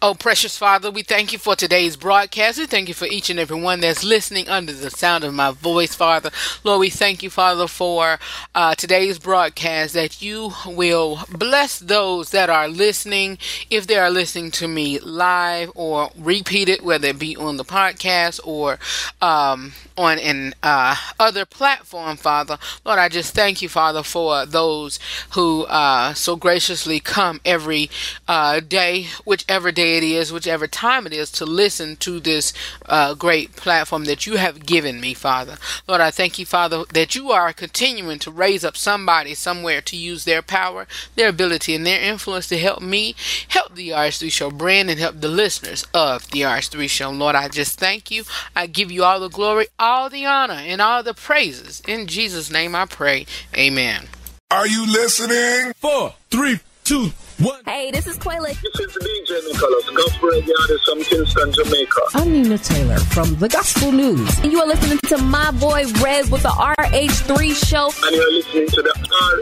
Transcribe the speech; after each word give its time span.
Oh, 0.00 0.14
precious 0.14 0.56
Father, 0.56 0.92
we 0.92 1.02
thank 1.02 1.32
you 1.32 1.40
for 1.40 1.56
today's 1.56 1.96
broadcast. 1.96 2.56
We 2.56 2.66
thank 2.66 2.86
you 2.86 2.94
for 2.94 3.06
each 3.06 3.30
and 3.30 3.40
every 3.40 3.60
one 3.60 3.80
that's 3.80 4.04
listening 4.04 4.48
under 4.48 4.72
the 4.72 4.90
sound 4.90 5.24
of 5.24 5.34
my 5.34 5.50
voice, 5.50 5.92
Father. 5.92 6.30
Lord, 6.62 6.78
we 6.78 6.88
thank 6.88 7.20
you, 7.24 7.30
Father, 7.30 7.66
for 7.66 8.20
uh, 8.54 8.76
today's 8.76 9.18
broadcast 9.18 9.94
that 9.94 10.22
you 10.22 10.52
will 10.64 11.18
bless 11.32 11.80
those 11.80 12.30
that 12.30 12.48
are 12.48 12.68
listening, 12.68 13.38
if 13.70 13.88
they 13.88 13.96
are 13.96 14.08
listening 14.08 14.52
to 14.52 14.68
me 14.68 15.00
live 15.00 15.72
or 15.74 16.10
repeated, 16.16 16.80
whether 16.82 17.08
it 17.08 17.18
be 17.18 17.36
on 17.36 17.56
the 17.56 17.64
podcast 17.64 18.38
or 18.44 18.78
um, 19.20 19.72
on 19.96 20.20
an 20.20 20.54
uh, 20.62 20.94
other 21.18 21.44
platform, 21.44 22.16
Father. 22.16 22.56
Lord, 22.84 23.00
I 23.00 23.08
just 23.08 23.34
thank 23.34 23.60
you, 23.62 23.68
Father, 23.68 24.04
for 24.04 24.46
those 24.46 25.00
who 25.32 25.64
uh, 25.64 26.14
so 26.14 26.36
graciously 26.36 27.00
come 27.00 27.40
every 27.44 27.90
uh, 28.28 28.60
day, 28.60 29.08
whichever 29.24 29.72
day 29.72 29.87
it 29.96 30.02
is, 30.02 30.32
whichever 30.32 30.66
time 30.66 31.06
it 31.06 31.12
is, 31.12 31.30
to 31.32 31.46
listen 31.46 31.96
to 31.96 32.20
this 32.20 32.52
uh, 32.86 33.14
great 33.14 33.56
platform 33.56 34.04
that 34.04 34.26
you 34.26 34.36
have 34.36 34.66
given 34.66 35.00
me, 35.00 35.14
Father. 35.14 35.56
Lord, 35.86 36.00
I 36.00 36.10
thank 36.10 36.38
you, 36.38 36.46
Father, 36.46 36.84
that 36.92 37.14
you 37.14 37.30
are 37.30 37.52
continuing 37.52 38.18
to 38.20 38.30
raise 38.30 38.64
up 38.64 38.76
somebody 38.76 39.34
somewhere 39.34 39.80
to 39.82 39.96
use 39.96 40.24
their 40.24 40.42
power, 40.42 40.86
their 41.16 41.28
ability, 41.28 41.74
and 41.74 41.86
their 41.86 42.00
influence 42.00 42.46
to 42.48 42.58
help 42.58 42.80
me, 42.82 43.14
help 43.48 43.74
the 43.74 43.90
RH3 43.90 44.30
Show 44.30 44.50
brand, 44.50 44.90
and 44.90 44.98
help 44.98 45.20
the 45.20 45.28
listeners 45.28 45.86
of 45.94 46.30
the 46.30 46.40
RH3 46.40 46.88
Show. 46.88 47.10
Lord, 47.10 47.34
I 47.34 47.48
just 47.48 47.78
thank 47.78 48.10
you. 48.10 48.24
I 48.54 48.66
give 48.66 48.90
you 48.90 49.04
all 49.04 49.20
the 49.20 49.28
glory, 49.28 49.66
all 49.78 50.10
the 50.10 50.26
honor, 50.26 50.54
and 50.54 50.80
all 50.80 51.02
the 51.02 51.14
praises. 51.14 51.82
In 51.86 52.06
Jesus' 52.06 52.50
name 52.50 52.74
I 52.74 52.86
pray. 52.86 53.26
Amen. 53.56 54.08
Are 54.50 54.66
you 54.66 54.86
listening? 54.90 55.74
Four, 55.74 56.14
three, 56.30 56.60
two, 56.82 57.12
one. 57.40 57.60
Hey, 57.64 57.90
this 57.90 58.06
is 58.06 58.18
Quayla. 58.18 58.48
This 58.48 58.80
is 58.80 58.96
DJ 58.96 59.52
Nicholas, 59.52 59.90
gospel 59.96 60.28
radio 60.28 60.54
artist 60.60 60.84
from 60.84 61.02
Kingston, 61.02 61.52
Jamaica. 61.52 62.00
I'm 62.14 62.32
Nina 62.32 62.58
Taylor 62.58 62.98
from 62.98 63.34
The 63.36 63.48
Gospel 63.48 63.92
News. 63.92 64.38
And 64.40 64.52
you 64.52 64.60
are 64.60 64.66
listening 64.66 64.98
to 65.08 65.18
my 65.18 65.50
boy 65.52 65.84
Rez 66.02 66.30
with 66.30 66.42
the 66.42 66.48
RH3 66.50 67.68
Show. 67.68 67.90
And 68.04 68.16
you're 68.16 68.32
listening 68.32 68.68
to 68.68 68.82
the 68.82 68.94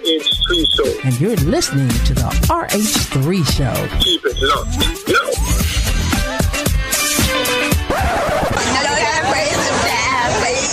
RH3 0.05 0.67
Show. 0.75 1.01
And 1.07 1.21
you're 1.21 1.37
listening 1.37 1.89
to 1.89 2.15
the 2.15 2.29
RH3 2.49 3.45
Show. 3.47 3.99
Keep 4.01 4.25
it 4.25 4.37
locked. 4.43 5.09
Yo. 5.09 5.17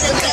Because 0.06 0.33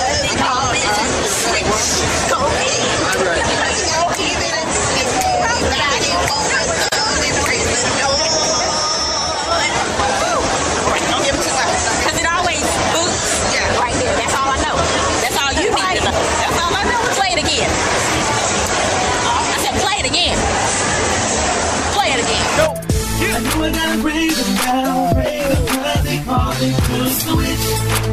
I 23.70 23.72
gotta 23.72 24.02
bring 24.02 24.30
them 24.30 24.54
down, 24.56 25.14
bring 25.14 25.46
them 25.46 25.66
down. 25.66 26.04
They 26.04 26.18
call 26.24 26.50
it 26.50 26.74
to 26.90 26.98
switch. 27.22 27.64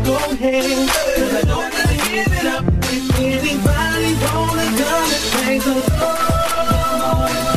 Go 0.05 0.16
ahead, 0.31 0.86
'cause 1.17 1.33
I 1.33 1.41
know 1.47 1.59
I 1.61 1.69
gotta 1.72 1.97
give 1.97 2.30
it 2.30 2.45
up. 2.45 2.63
If 2.94 3.05
anybody 3.17 4.09
wanna 4.22 4.67
come 4.78 5.09
and 5.09 5.17
praise 5.33 5.63
the 5.66 5.73
Lord, 5.73 6.22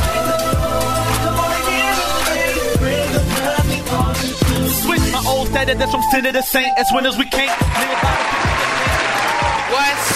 praise 0.01 0.27
the 0.31 0.39
Lord. 0.49 1.13
Come 1.21 1.39
on 1.45 1.51
and 1.53 1.65
give 1.69 1.93
it 1.93 2.09
away. 2.17 2.49
Bring 2.81 3.09
them 3.13 3.29
down, 3.37 3.65
they 3.69 3.83
call 3.91 4.11
it 4.17 4.35
to 4.49 4.57
switch. 4.81 5.13
My 5.13 5.23
old 5.29 5.47
status, 5.49 5.77
that's 5.79 5.91
from 5.93 6.05
sin 6.11 6.25
to 6.25 6.43
saint. 6.43 6.73
As 6.79 6.87
winners 6.93 7.19
we 7.19 7.27
can't 7.27 7.53
live 7.81 8.01
by 8.01 8.17
What's 9.71 10.09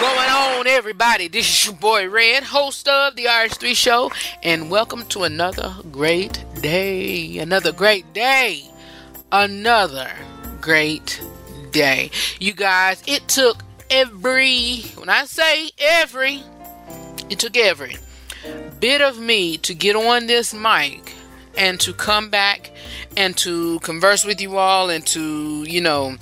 going 0.00 0.30
on, 0.30 0.66
everybody? 0.66 1.28
This 1.28 1.46
is 1.46 1.66
your 1.66 1.74
boy 1.74 2.08
Redd, 2.08 2.44
host 2.44 2.88
of 2.88 3.16
the 3.16 3.26
RH3 3.28 3.74
Show, 3.74 4.10
and 4.42 4.70
welcome 4.70 5.04
to 5.06 5.24
another 5.24 5.74
great 5.92 6.38
day. 6.60 7.38
Another 7.38 7.72
great 7.72 8.12
day. 8.12 8.64
Another 9.32 10.10
great 10.60 11.22
day. 11.70 12.10
You 12.38 12.52
guys, 12.54 13.02
it 13.06 13.28
took 13.28 13.62
every, 13.90 14.80
when 14.96 15.08
I 15.08 15.24
say 15.24 15.70
every, 15.78 16.42
it 17.30 17.38
took 17.38 17.56
every 17.56 17.96
bit 18.80 19.00
of 19.00 19.18
me 19.18 19.56
to 19.58 19.74
get 19.74 19.96
on 19.96 20.26
this 20.26 20.54
mic 20.54 21.14
and 21.56 21.80
to 21.80 21.92
come 21.92 22.30
back 22.30 22.70
and 23.16 23.36
to 23.36 23.80
converse 23.80 24.24
with 24.24 24.40
you 24.40 24.56
all 24.56 24.90
and 24.90 25.06
to, 25.08 25.64
you 25.64 25.80
know, 25.80 26.16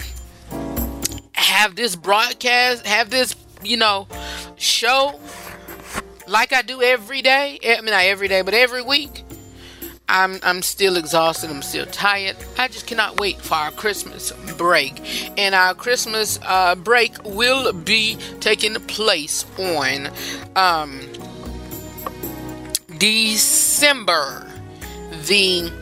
have 1.32 1.76
this 1.76 1.94
broadcast, 1.94 2.86
have 2.86 3.10
this, 3.10 3.36
you 3.62 3.76
know, 3.76 4.08
show 4.56 5.20
like 6.26 6.52
I 6.52 6.62
do 6.62 6.82
every 6.82 7.22
day. 7.22 7.58
Eh, 7.62 7.76
I 7.76 7.80
mean, 7.80 7.90
not 7.90 8.04
every 8.04 8.28
day, 8.28 8.42
but 8.42 8.54
every 8.54 8.82
week. 8.82 9.22
I'm 10.08 10.38
I'm 10.42 10.62
still 10.62 10.96
exhausted. 10.96 11.50
I'm 11.50 11.62
still 11.62 11.86
tired. 11.86 12.36
I 12.58 12.68
just 12.68 12.86
cannot 12.86 13.18
wait 13.18 13.40
for 13.40 13.54
our 13.54 13.70
Christmas 13.72 14.32
break, 14.56 15.00
and 15.36 15.54
our 15.54 15.74
Christmas 15.74 16.38
uh, 16.42 16.74
break 16.76 17.12
will 17.24 17.72
be 17.72 18.16
taking 18.40 18.74
place 18.74 19.44
on 19.58 20.10
um, 20.54 21.00
December 22.98 24.46
the 25.26 25.72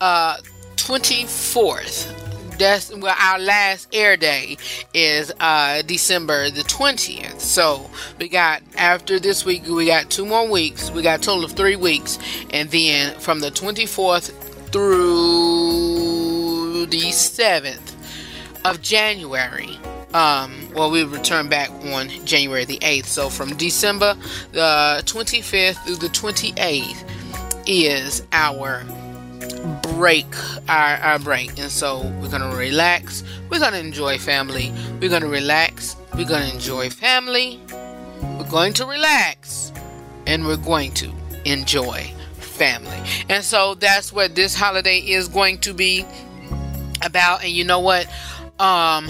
uh, 0.00 0.36
24th 0.76 2.21
that's 2.62 2.94
well 2.96 3.14
our 3.18 3.38
last 3.38 3.88
air 3.92 4.16
day 4.16 4.56
is 4.94 5.32
uh 5.40 5.82
december 5.82 6.50
the 6.50 6.62
20th 6.62 7.40
so 7.40 7.90
we 8.18 8.28
got 8.28 8.62
after 8.76 9.18
this 9.18 9.44
week 9.44 9.66
we 9.66 9.86
got 9.86 10.10
two 10.10 10.24
more 10.24 10.48
weeks. 10.48 10.90
We 10.90 11.02
got 11.02 11.20
a 11.20 11.22
total 11.22 11.44
of 11.44 11.52
three 11.52 11.76
weeks. 11.76 12.18
And 12.50 12.70
then 12.70 13.18
from 13.18 13.40
the 13.40 13.50
24th 13.50 14.32
through 14.72 15.66
the 16.86 17.10
7th 17.10 17.94
of 18.64 18.80
january 18.80 19.78
um 20.14 20.68
well 20.74 20.90
we 20.90 21.04
return 21.04 21.48
back 21.48 21.68
on 21.92 22.08
january 22.24 22.64
the 22.64 22.78
8th 22.78 23.06
so 23.06 23.28
from 23.28 23.56
december 23.56 24.14
the 24.52 25.02
25th 25.04 25.84
through 25.84 25.96
the 25.96 26.06
28th 26.08 27.04
is 27.66 28.22
our 28.32 28.84
break 29.82 30.26
our, 30.68 30.96
our 30.96 31.18
break. 31.18 31.58
And 31.58 31.70
so 31.70 32.00
we're 32.20 32.28
gonna 32.28 32.54
relax. 32.54 33.22
We're 33.50 33.60
gonna 33.60 33.78
enjoy 33.78 34.18
family. 34.18 34.72
We're 35.00 35.10
gonna 35.10 35.28
relax. 35.28 35.96
We're 36.14 36.28
gonna 36.28 36.52
enjoy 36.52 36.90
family. 36.90 37.60
We're 38.22 38.50
going 38.50 38.72
to 38.74 38.86
relax. 38.86 39.72
And 40.26 40.46
we're 40.46 40.56
going 40.56 40.92
to 40.94 41.12
enjoy 41.44 42.12
family. 42.38 42.98
And 43.28 43.42
so 43.44 43.74
that's 43.74 44.12
what 44.12 44.34
this 44.34 44.54
holiday 44.54 44.98
is 44.98 45.28
going 45.28 45.58
to 45.58 45.74
be 45.74 46.04
about. 47.04 47.42
And 47.42 47.50
you 47.52 47.64
know 47.64 47.80
what? 47.80 48.06
Um 48.58 49.08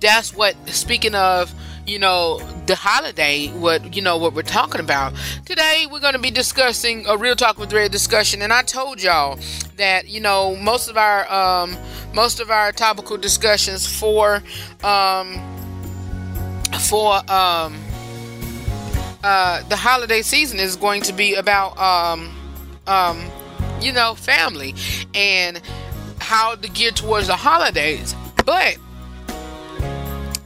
that's 0.00 0.34
what 0.34 0.54
speaking 0.68 1.14
of 1.14 1.52
you 1.86 1.98
know 1.98 2.38
the 2.66 2.74
holiday 2.74 3.48
what 3.48 3.94
you 3.94 4.02
know 4.02 4.16
what 4.16 4.34
we're 4.34 4.42
talking 4.42 4.80
about. 4.80 5.12
Today 5.44 5.86
we're 5.90 6.00
going 6.00 6.14
to 6.14 6.18
be 6.18 6.30
discussing 6.30 7.06
a 7.06 7.16
real 7.16 7.36
talk 7.36 7.58
with 7.58 7.72
Redd 7.72 7.90
discussion 7.92 8.42
and 8.42 8.52
i 8.52 8.62
told 8.62 9.02
y'all 9.02 9.38
that 9.76 10.08
you 10.08 10.20
know 10.20 10.56
most 10.56 10.88
of 10.88 10.96
our 10.96 11.30
um 11.30 11.76
most 12.14 12.40
of 12.40 12.50
our 12.50 12.72
topical 12.72 13.16
discussions 13.16 13.86
for 13.86 14.42
um 14.82 15.34
for 16.88 17.16
um 17.30 17.74
uh 19.22 19.62
the 19.68 19.76
holiday 19.76 20.22
season 20.22 20.58
is 20.58 20.76
going 20.76 21.02
to 21.02 21.12
be 21.12 21.34
about 21.34 21.76
um 21.78 22.34
um 22.86 23.20
you 23.80 23.92
know 23.92 24.14
family 24.14 24.74
and 25.14 25.60
how 26.18 26.54
to 26.54 26.68
gear 26.70 26.90
towards 26.90 27.26
the 27.26 27.36
holidays. 27.36 28.14
But 28.46 28.78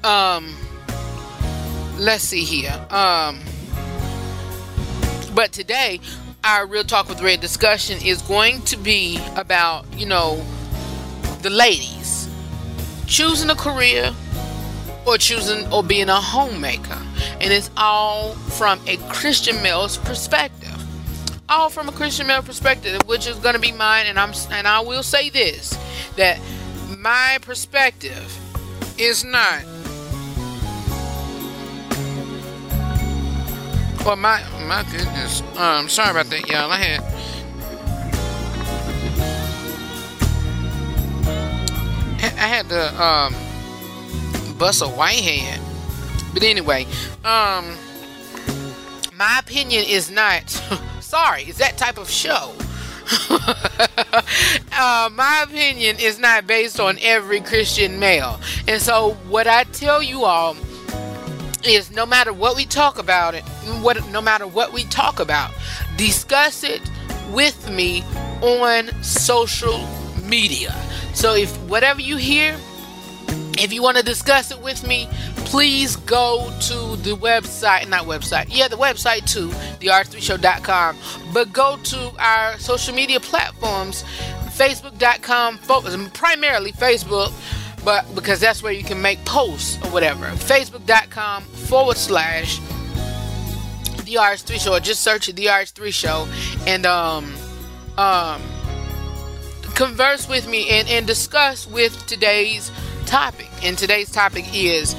um 0.03 0.58
let's 1.99 2.25
see 2.25 2.45
here. 2.45 2.75
Um, 2.91 3.41
but 5.35 5.53
today, 5.53 6.01
our 6.45 6.67
real 6.67 6.85
talk 6.85 7.09
with 7.09 7.21
Redd 7.21 7.41
discussion 7.41 7.99
is 8.05 8.23
going 8.23 8.63
to 8.63 8.77
be 8.77 9.21
about 9.37 9.85
you 9.97 10.07
know 10.07 10.45
the 11.43 11.51
ladies 11.51 12.29
choosing 13.07 13.51
a 13.51 13.55
career 13.55 14.15
or 15.07 15.19
choosing 15.19 15.71
or 15.73 15.83
being 15.83 16.09
a 16.09 16.21
homemaker, 16.21 17.01
and 17.41 17.53
it's 17.53 17.71
all 17.77 18.33
from 18.33 18.81
a 18.87 18.97
Christian 19.09 19.61
male's 19.63 19.97
perspective. 19.97 20.75
All 21.51 21.71
from 21.71 21.89
a 21.89 21.93
Christian 21.93 22.27
male 22.27 22.43
perspective, 22.43 23.01
which 23.07 23.27
is 23.27 23.39
going 23.39 23.55
to 23.55 23.61
be 23.61 23.73
mine, 23.73 24.07
and 24.07 24.19
I'm 24.19 24.33
and 24.51 24.69
I 24.69 24.81
will 24.81 25.03
say 25.03 25.31
this 25.31 25.77
that 26.17 26.39
my 26.99 27.39
perspective 27.41 28.39
is 28.99 29.25
not 29.25 29.65
Well, 34.05 34.17
my 34.17 34.43
my 34.67 34.85
goodness. 34.91 35.43
Um, 35.57 35.89
sorry 35.89 36.11
about 36.11 36.27
that, 36.31 36.49
y'all. 36.49 36.71
I 36.71 36.77
had 36.77 37.03
I 42.39 42.47
had 42.47 42.69
to 42.71 43.03
um 43.03 43.35
bust 44.57 44.83
a 44.83 44.89
white 44.89 45.21
hand. 45.21 45.63
But 46.33 46.43
anyway, 46.43 46.87
um 47.25 47.77
my 49.17 49.39
opinion 49.41 49.85
is 49.87 50.11
not 50.11 50.49
sorry, 51.01 51.43
it's 51.43 51.59
that 51.59 51.77
type 51.77 51.99
of 51.99 52.09
show. 52.09 52.55
uh, 53.31 55.09
my 55.13 55.45
opinion 55.47 55.97
is 55.99 56.19
not 56.19 56.47
based 56.47 56.79
on 56.79 56.99
every 57.01 57.41
Christian 57.41 57.99
male. 57.99 58.39
And 58.67 58.81
so 58.83 59.13
what 59.29 59.47
I 59.47 59.65
tell 59.65 60.03
you 60.03 60.25
all 60.25 60.55
is 61.65 61.91
no 61.91 62.07
matter 62.07 62.33
what 62.33 62.57
we 62.57 62.65
talk 62.65 62.99
about 62.99 63.35
it, 63.35 63.43
what 63.83 64.07
no 64.11 64.21
matter 64.21 64.47
what 64.47 64.73
we 64.73 64.85
talk 64.85 65.21
about, 65.21 65.53
discuss 65.97 66.63
it 66.65 66.81
with 67.31 67.71
me 67.71 68.03
on 68.43 68.91
social 69.03 69.87
media. 70.25 70.73
So 71.15 71.35
if 71.35 71.55
whatever 71.63 72.01
you 72.01 72.17
hear, 72.17 72.57
if 73.59 73.73
you 73.73 73.83
want 73.83 73.97
to 73.97 74.05
discuss 74.05 74.51
it 74.51 74.63
with 74.63 74.87
me, 74.87 75.09
please 75.45 75.97
go 75.97 76.53
to 76.61 76.97
the 77.03 77.17
website, 77.17 77.89
not 77.89 78.05
website, 78.05 78.47
yeah, 78.49 78.69
the 78.69 78.77
website 78.77 79.31
too, 79.31 79.49
therh3show.com. 79.81 80.97
But 81.33 81.53
go 81.53 81.77
to 81.77 82.13
our 82.19 82.59
social 82.59 82.95
media 82.95 83.19
platforms, 83.19 84.05
facebook.com, 84.51 85.59
primarily 86.11 86.73
Facebook, 86.73 87.33
but 87.89 88.05
because 88.15 88.39
that's 88.39 88.63
where 88.63 88.71
you 88.71 88.85
can 88.85 89.01
make 89.01 89.25
posts 89.25 89.83
or 89.83 89.91
whatever. 89.91 90.27
Facebook.com 90.27 91.43
forward 91.43 91.97
slash 91.97 92.59
the 94.05 94.17
RH3 94.17 94.61
show, 94.61 94.75
or 94.75 94.81
just 94.81 95.01
search 95.01 95.29
the 95.29 95.47
RH3 95.47 95.91
show 95.91 96.29
and 96.67 96.85
um 96.85 97.35
um 97.97 98.43
converse 99.75 100.29
with 100.29 100.47
me 100.47 100.69
and, 100.69 100.87
and 100.89 101.07
discuss 101.07 101.67
with 101.67 102.07
today's 102.07 102.71
topic. 103.07 103.49
And 103.63 103.79
today's 103.79 104.13
topic 104.13 104.45
is 104.53 104.95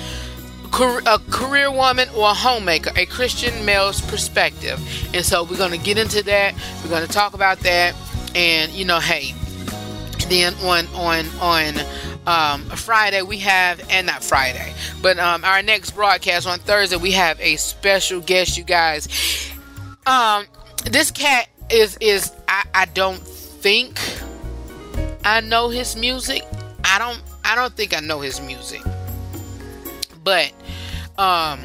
a 0.73 1.19
career 1.29 1.69
woman 1.69 2.09
or 2.15 2.31
a 2.31 2.33
homemaker, 2.33 2.89
a 2.95 3.05
Christian 3.05 3.65
male's 3.65 4.01
perspective. 4.01 4.79
And 5.13 5.23
so 5.23 5.43
we're 5.43 5.57
going 5.57 5.77
to 5.79 5.85
get 5.85 5.99
into 5.99 6.23
that. 6.23 6.55
We're 6.83 6.89
going 6.89 7.05
to 7.05 7.13
talk 7.13 7.35
about 7.35 7.59
that. 7.59 7.93
And 8.33 8.71
you 8.71 8.85
know, 8.85 8.99
hey, 8.99 9.35
then 10.27 10.55
on 10.63 10.87
on 10.95 11.27
on 11.39 11.75
um, 12.27 12.63
Friday 12.65 13.21
we 13.21 13.39
have, 13.39 13.85
and 13.89 14.07
not 14.07 14.23
Friday, 14.23 14.73
but 15.01 15.17
um, 15.19 15.43
our 15.43 15.61
next 15.61 15.91
broadcast 15.91 16.47
on 16.47 16.59
Thursday 16.59 16.97
we 16.97 17.11
have 17.13 17.39
a 17.39 17.55
special 17.55 18.19
guest, 18.21 18.57
you 18.57 18.63
guys. 18.63 19.07
Um, 20.05 20.45
this 20.85 21.11
cat 21.11 21.47
is 21.69 21.97
is 22.01 22.31
I, 22.47 22.65
I 22.73 22.85
don't 22.85 23.19
think 23.19 23.99
I 25.23 25.41
know 25.41 25.69
his 25.69 25.95
music. 25.95 26.43
I 26.83 26.97
don't 26.99 27.21
I 27.43 27.55
don't 27.55 27.73
think 27.73 27.95
I 27.95 27.99
know 27.99 28.21
his 28.21 28.41
music. 28.41 28.81
But 30.23 30.51
um 31.17 31.59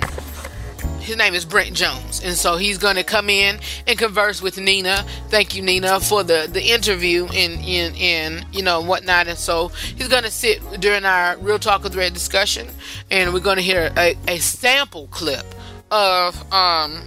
his 1.04 1.16
name 1.16 1.34
is 1.34 1.44
Brent 1.44 1.74
Jones, 1.74 2.22
and 2.24 2.34
so 2.34 2.56
he's 2.56 2.78
going 2.78 2.96
to 2.96 3.04
come 3.04 3.28
in 3.28 3.60
and 3.86 3.98
converse 3.98 4.40
with 4.40 4.58
Nina. 4.58 5.04
Thank 5.28 5.54
you, 5.54 5.62
Nina, 5.62 6.00
for 6.00 6.22
the 6.24 6.48
the 6.50 6.62
interview 6.62 7.26
and 7.26 7.64
and 7.64 8.46
you 8.52 8.62
know 8.62 8.80
whatnot. 8.80 9.28
And 9.28 9.38
so 9.38 9.68
he's 9.68 10.08
going 10.08 10.22
to 10.22 10.30
sit 10.30 10.62
during 10.80 11.04
our 11.04 11.36
Real 11.36 11.58
Talk 11.58 11.82
with 11.82 11.94
Redd 11.94 12.14
discussion, 12.14 12.68
and 13.10 13.34
we're 13.34 13.40
going 13.40 13.58
to 13.58 13.62
hear 13.62 13.92
a, 13.96 14.16
a 14.26 14.38
sample 14.38 15.06
clip 15.08 15.44
of 15.90 16.52
um 16.52 17.02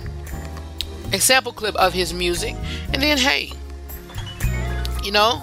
a 1.12 1.20
sample 1.20 1.52
clip 1.52 1.76
of 1.76 1.94
his 1.94 2.14
music, 2.14 2.56
and 2.94 3.02
then 3.02 3.18
hey, 3.18 3.52
you 5.04 5.12
know 5.12 5.42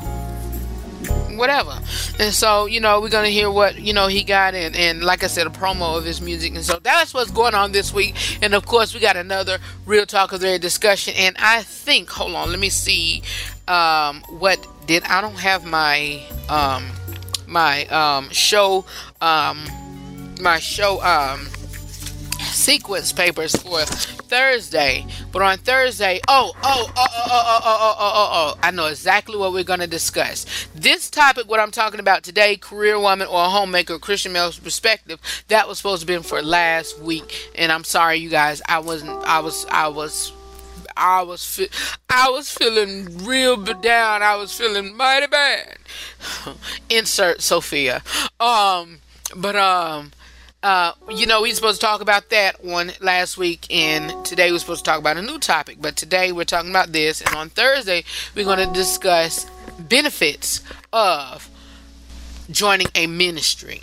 whatever. 1.37 1.79
And 2.19 2.33
so, 2.33 2.67
you 2.67 2.81
know, 2.81 3.01
we're 3.01 3.11
gonna 3.11 3.29
hear 3.29 3.51
what, 3.51 3.79
you 3.79 3.93
know, 3.93 4.07
he 4.07 4.23
got 4.23 4.55
and, 4.55 4.75
and 4.77 5.03
like 5.03 5.25
I 5.25 5.27
said, 5.27 5.47
a 5.47 5.51
promo 5.51 5.97
of 5.97 6.05
his 6.05 6.21
music. 6.21 6.55
And 6.55 6.65
so 6.65 6.79
that's 6.83 7.15
what's 7.15 7.31
going 7.31 7.55
on 7.55 7.73
this 7.73 7.93
week. 7.93 8.15
And 8.43 8.55
of 8.55 8.67
course 8.67 8.95
we 8.95 9.01
got 9.01 9.17
another 9.17 9.59
Real 9.87 10.07
Talk 10.07 10.33
of 10.33 10.41
Their 10.41 10.59
discussion. 10.59 11.15
And 11.17 11.37
I 11.39 11.63
think 11.63 12.11
hold 12.11 12.35
on, 12.35 12.51
let 12.51 12.59
me 12.59 12.71
see 12.71 13.23
um 13.67 14.23
what 14.29 14.67
did 14.87 15.03
I 15.05 15.21
don't 15.21 15.39
have 15.39 15.65
my 15.65 16.23
um 16.49 16.85
my 17.47 17.87
um 17.87 18.29
show 18.31 18.85
um 19.21 19.65
my 20.41 20.59
show 20.59 21.03
um 21.03 21.49
sequence 22.41 23.13
papers 23.13 23.57
for 23.57 23.81
Thursday. 24.29 25.07
But 25.33 25.43
on 25.43 25.59
Thursday, 25.59 26.21
oh, 26.29 26.53
oh, 26.63 26.93
oh, 26.97 27.07
oh, 27.07 27.27
oh, 27.27 27.43
oh, 27.47 27.61
oh, 27.65 27.95
oh, 27.99 28.13
oh, 28.15 28.29
oh, 28.33 28.59
I 28.63 28.71
know 28.71 28.87
exactly 28.87 29.37
what 29.37 29.53
we're 29.53 29.65
going 29.65 29.81
to 29.81 29.87
discuss. 29.87 30.47
This 30.75 31.11
topic, 31.11 31.49
what 31.49 31.61
I'm 31.61 31.71
talking 31.71 32.01
about 32.01 32.23
today, 32.23 32.57
career 32.57 32.99
woman 32.99 33.29
or 33.29 33.45
homemaker, 33.45 33.99
Christian 33.99 34.33
male's 34.33 34.59
perspective, 34.59 35.21
that 35.49 35.69
was 35.69 35.79
supposed 35.79 36.01
to 36.01 36.07
be 36.07 36.17
for 36.23 36.43
last 36.43 36.99
week. 36.99 37.51
And 37.57 37.71
I'm 37.71 37.85
sorry, 37.85 38.17
you 38.17 38.29
guys, 38.29 38.63
I 38.69 38.79
wasn't, 38.81 39.13
I 39.25 39.41
was, 39.41 39.67
I 39.71 39.89
was 39.89 40.33
I 40.97 41.23
was 41.23 41.45
fe- 41.45 41.71
I 42.09 42.31
was 42.31 42.51
feeling 42.51 43.25
real 43.25 43.57
down. 43.57 44.23
I 44.23 44.37
was 44.37 44.57
feeling 44.57 44.97
mighty 44.97 45.27
bad. 45.27 45.79
Insert 46.89 47.43
Sophia. 47.43 48.03
Um, 48.39 48.99
but 49.35 49.57
um, 49.57 50.13
uh, 50.65 50.95
you 51.11 51.27
know, 51.27 51.43
we 51.43 51.51
were 51.51 51.55
supposed 51.55 51.79
to 51.79 51.87
talk 51.87 52.01
about 52.01 52.31
that 52.31 52.65
one 52.65 52.91
last 53.03 53.37
week, 53.37 53.67
and 53.71 54.25
today 54.25 54.51
we're 54.51 54.59
supposed 54.59 54.83
to 54.83 54.91
talk 54.91 54.99
about 54.99 55.19
a 55.19 55.23
new 55.23 55.39
topic. 55.39 55.77
But 55.79 55.95
today 55.95 56.33
we're 56.33 56.47
talking 56.47 56.71
about 56.71 56.91
this, 56.91 57.21
and 57.21 57.35
on 57.35 57.51
Thursday 57.51 58.03
we're 58.35 58.47
going 58.47 58.67
to 58.67 58.73
discuss 58.73 59.45
benefits 59.79 60.63
of 60.91 61.51
joining 62.51 62.87
a 62.95 63.07
ministry. 63.07 63.83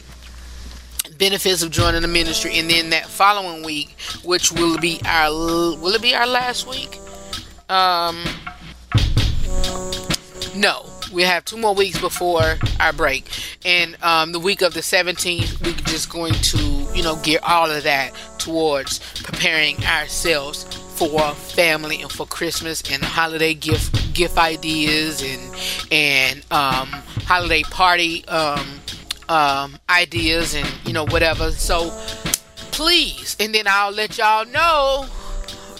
Benefits 1.19 1.61
of 1.61 1.69
joining 1.69 2.03
a 2.03 2.07
ministry, 2.07 2.57
and 2.57 2.67
then 2.67 2.89
that 2.89 3.05
following 3.05 3.63
week, 3.63 3.95
which 4.23 4.51
will 4.51 4.79
be 4.79 4.99
our 5.05 5.29
will 5.29 5.93
it 5.93 6.01
be 6.01 6.15
our 6.15 6.25
last 6.25 6.67
week? 6.67 6.97
Um, 7.69 8.23
no, 10.55 10.90
we 11.11 11.23
have 11.23 11.45
two 11.45 11.57
more 11.57 11.75
weeks 11.75 11.99
before 11.99 12.55
our 12.79 12.93
break, 12.93 13.25
and 13.65 14.01
um, 14.03 14.31
the 14.31 14.39
week 14.39 14.61
of 14.61 14.73
the 14.73 14.79
17th, 14.79 15.63
we're 15.65 15.73
just 15.85 16.09
going 16.09 16.33
to, 16.33 16.57
you 16.95 17.03
know, 17.03 17.15
gear 17.17 17.39
all 17.43 17.69
of 17.69 17.83
that 17.83 18.13
towards 18.37 18.99
preparing 19.21 19.83
ourselves 19.85 20.63
for 20.97 21.31
family 21.33 22.01
and 22.01 22.11
for 22.11 22.25
Christmas 22.27 22.83
and 22.91 23.03
holiday 23.03 23.53
gift 23.53 24.13
gift 24.13 24.37
ideas 24.37 25.23
and 25.23 25.91
and 25.91 26.45
um, 26.51 26.87
holiday 27.25 27.63
party 27.63 28.23
um, 28.27 28.79
um, 29.29 29.77
ideas 29.89 30.53
and 30.53 30.69
you 30.85 30.93
know 30.93 31.05
whatever. 31.05 31.51
So 31.51 31.89
please, 32.71 33.35
and 33.39 33.53
then 33.53 33.65
I'll 33.67 33.91
let 33.91 34.17
y'all 34.17 34.45
know 34.45 35.07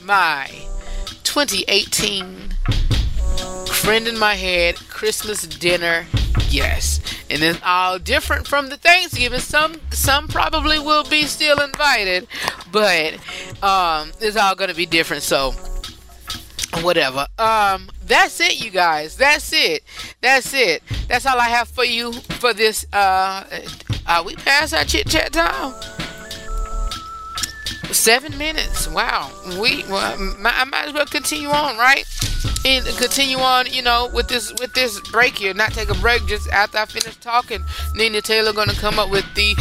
my 0.03 0.49
2018 1.23 2.51
friend 3.81 4.07
in 4.07 4.17
my 4.19 4.35
head 4.35 4.75
Christmas 4.89 5.41
dinner 5.41 6.05
yes. 6.49 6.99
And 7.31 7.41
it's 7.41 7.59
all 7.65 7.97
different 7.97 8.47
from 8.47 8.69
the 8.69 8.77
Thanksgiving 8.77 9.39
some 9.39 9.81
some 9.89 10.27
probably 10.27 10.77
will 10.77 11.03
be 11.03 11.23
still 11.23 11.59
invited 11.59 12.27
but 12.71 13.15
um 13.63 14.11
it's 14.21 14.37
all 14.37 14.53
gonna 14.53 14.75
be 14.75 14.85
different 14.85 15.23
so 15.23 15.51
whatever. 16.81 17.25
Um 17.39 17.89
that's 18.05 18.39
it 18.39 18.63
you 18.63 18.69
guys. 18.69 19.17
That's 19.17 19.51
it. 19.51 19.83
That's 20.21 20.53
it. 20.53 20.83
That's 21.07 21.25
all 21.25 21.39
I 21.39 21.49
have 21.49 21.67
for 21.67 21.83
you 21.83 22.13
for 22.13 22.53
this 22.53 22.85
uh 22.93 23.43
are 24.05 24.23
we 24.23 24.35
past 24.35 24.75
our 24.75 24.83
chit 24.83 25.07
chat 25.07 25.33
time 25.33 25.73
seven 27.93 28.37
minutes 28.37 28.87
wow 28.87 29.29
we 29.59 29.83
well, 29.83 30.15
I 30.45 30.63
might 30.65 30.87
as 30.87 30.93
well 30.93 31.05
continue 31.05 31.49
on 31.49 31.77
right 31.77 32.05
and 32.65 32.85
continue 32.97 33.37
on, 33.37 33.67
you 33.71 33.81
know, 33.81 34.09
with 34.13 34.27
this 34.27 34.51
with 34.59 34.73
this 34.73 34.99
break 35.11 35.37
here. 35.37 35.53
Not 35.53 35.73
take 35.73 35.89
a 35.89 35.95
break 35.95 36.25
just 36.27 36.49
after 36.49 36.77
I 36.77 36.85
finish 36.85 37.15
talking. 37.17 37.63
Nina 37.95 38.21
Taylor 38.21 38.53
gonna 38.53 38.73
come 38.73 38.99
up 38.99 39.09
with 39.09 39.25
the 39.35 39.55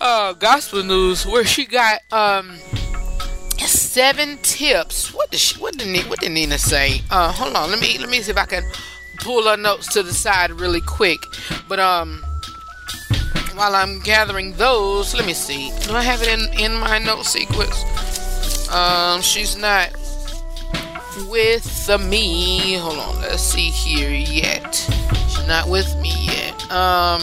uh, 0.00 0.34
gospel 0.34 0.82
news 0.82 1.26
where 1.26 1.44
she 1.44 1.66
got 1.66 2.00
um 2.12 2.58
seven 3.58 4.38
tips. 4.42 5.12
What 5.12 5.30
did 5.30 5.40
she, 5.40 5.58
what 5.60 5.76
did 5.76 6.08
what 6.08 6.20
did 6.20 6.32
Nina 6.32 6.58
say? 6.58 7.02
Uh, 7.10 7.32
hold 7.32 7.56
on, 7.56 7.70
let 7.70 7.80
me 7.80 7.98
let 7.98 8.08
me 8.08 8.20
see 8.20 8.30
if 8.30 8.38
I 8.38 8.46
can 8.46 8.62
pull 9.20 9.44
her 9.44 9.56
notes 9.56 9.92
to 9.94 10.02
the 10.02 10.12
side 10.12 10.50
really 10.52 10.80
quick. 10.80 11.20
But 11.68 11.80
um, 11.80 12.24
while 13.58 13.74
I'm 13.74 13.98
gathering 13.98 14.52
those, 14.52 15.14
let 15.14 15.26
me 15.26 15.34
see. 15.34 15.72
Do 15.80 15.92
I 15.92 16.02
have 16.02 16.22
it 16.22 16.28
in 16.28 16.60
in 16.60 16.78
my 16.78 16.98
note 16.98 17.26
sequence? 17.26 17.76
Um, 18.72 19.20
she's 19.20 19.56
not 19.56 19.90
with 21.28 21.66
me. 22.08 22.74
Hold 22.74 22.98
on, 22.98 23.20
let's 23.20 23.42
see 23.42 23.70
here 23.70 24.10
yet. 24.10 24.76
She's 25.28 25.48
not 25.48 25.68
with 25.68 25.92
me 26.00 26.12
yet. 26.26 26.54
Um, 26.70 27.20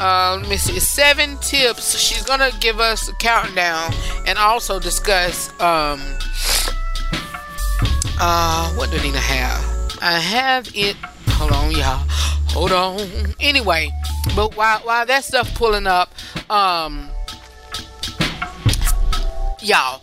uh, 0.00 0.38
let 0.40 0.48
me 0.48 0.56
see. 0.56 0.80
Seven 0.80 1.36
tips. 1.42 1.98
She's 1.98 2.22
gonna 2.22 2.50
give 2.58 2.80
us 2.80 3.10
a 3.10 3.14
countdown 3.16 3.92
and 4.26 4.38
also 4.38 4.80
discuss 4.80 5.50
um, 5.60 6.00
uh, 8.18 8.72
what 8.72 8.90
do 8.90 8.96
Nina 9.02 9.18
have? 9.18 9.98
I 10.00 10.18
have 10.18 10.70
it. 10.74 10.96
Hold 11.40 11.52
on, 11.52 11.70
y'all. 11.70 12.06
Hold 12.50 12.72
on. 12.72 13.34
Anyway, 13.40 13.88
but 14.36 14.54
while 14.58 14.80
while 14.80 15.06
that 15.06 15.24
stuff 15.24 15.54
pulling 15.54 15.86
up, 15.86 16.12
um, 16.50 17.08
y'all. 19.62 20.02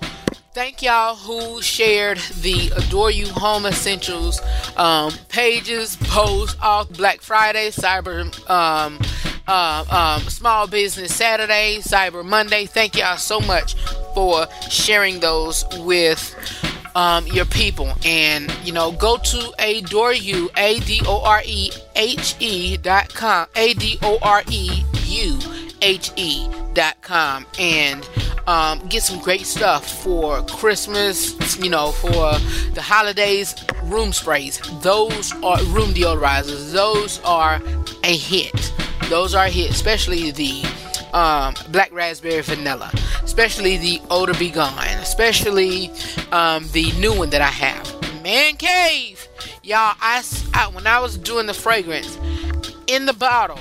Thank 0.55 0.81
y'all 0.81 1.15
who 1.15 1.61
shared 1.61 2.17
the 2.41 2.71
Adore 2.75 3.11
You 3.11 3.27
Home 3.27 3.67
Essentials 3.67 4.41
um, 4.77 5.13
pages, 5.29 5.95
posts, 5.97 6.57
all 6.59 6.85
Black 6.85 7.21
Friday, 7.21 7.69
Cyber 7.69 8.21
um, 8.49 8.97
uh, 9.47 9.85
um, 9.91 10.27
Small 10.27 10.65
Business 10.65 11.13
Saturday, 11.13 11.77
Cyber 11.81 12.25
Monday. 12.25 12.65
Thank 12.65 12.97
y'all 12.97 13.17
so 13.17 13.39
much 13.41 13.75
for 14.15 14.47
sharing 14.71 15.19
those 15.19 15.63
with 15.81 16.33
um, 16.97 17.27
your 17.27 17.45
people. 17.45 17.93
And, 18.03 18.51
you 18.65 18.73
know, 18.73 18.91
go 18.91 19.17
to 19.17 19.53
Adore 19.59 20.13
You, 20.13 20.49
A 20.57 20.79
D 20.79 20.99
O 21.05 21.21
R 21.23 21.43
E 21.45 21.71
H 21.95 22.35
E 22.39 22.75
dot 22.75 23.13
com, 23.13 23.47
A 23.55 23.73
D 23.75 23.99
O 24.01 24.17
R 24.21 24.43
E 24.49 24.83
U 25.05 25.39
H 25.81 26.11
E 26.15 26.47
dot 26.73 26.99
com, 27.01 27.45
and 27.59 28.09
um, 28.47 28.79
get 28.87 29.03
some 29.03 29.19
great 29.21 29.45
stuff 29.45 30.03
for 30.03 30.41
Christmas, 30.47 31.57
you 31.59 31.69
know, 31.69 31.91
for 31.91 32.33
the 32.73 32.81
holidays. 32.81 33.55
Room 33.83 34.11
sprays, 34.11 34.59
those 34.81 35.31
are 35.43 35.63
room 35.65 35.93
deodorizers, 35.93 36.73
those 36.73 37.21
are 37.23 37.61
a 38.03 38.17
hit. 38.17 38.73
Those 39.09 39.33
are 39.35 39.45
a 39.45 39.49
hit, 39.49 39.69
especially 39.69 40.31
the 40.31 40.65
um, 41.13 41.53
black 41.71 41.93
raspberry 41.93 42.41
vanilla, 42.41 42.91
especially 43.23 43.77
the 43.77 44.01
odor 44.09 44.33
be 44.33 44.49
gone, 44.49 44.73
especially 45.17 45.89
um, 46.31 46.67
the 46.73 46.91
new 46.99 47.11
one 47.11 47.31
that 47.31 47.41
I 47.41 47.45
have, 47.47 48.21
Man 48.21 48.55
Cave. 48.55 49.27
Y'all, 49.63 49.95
I, 49.99 50.23
I 50.53 50.67
when 50.67 50.85
I 50.85 50.99
was 50.99 51.17
doing 51.17 51.47
the 51.47 51.55
fragrance 51.55 52.19
in 52.85 53.07
the 53.07 53.13
bottle, 53.13 53.57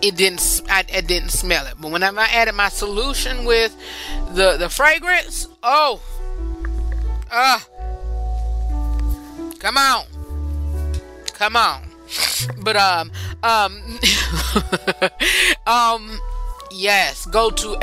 it 0.00 0.16
didn't 0.16 0.62
I, 0.70 0.86
I 0.94 1.02
didn't 1.02 1.32
smell 1.32 1.66
it. 1.66 1.74
But 1.78 1.90
when 1.90 2.02
I 2.02 2.08
added 2.32 2.54
my 2.54 2.70
solution 2.70 3.44
with 3.44 3.76
the 4.32 4.56
the 4.56 4.70
fragrance, 4.70 5.48
oh, 5.62 6.00
ah, 7.30 7.62
uh, 7.62 9.52
come 9.58 9.76
on, 9.76 10.04
come 11.34 11.56
on. 11.56 11.82
But 12.62 12.76
um 12.76 13.12
um 13.42 13.98
um 15.66 16.18
yes, 16.70 17.26
go 17.26 17.50
to 17.50 17.76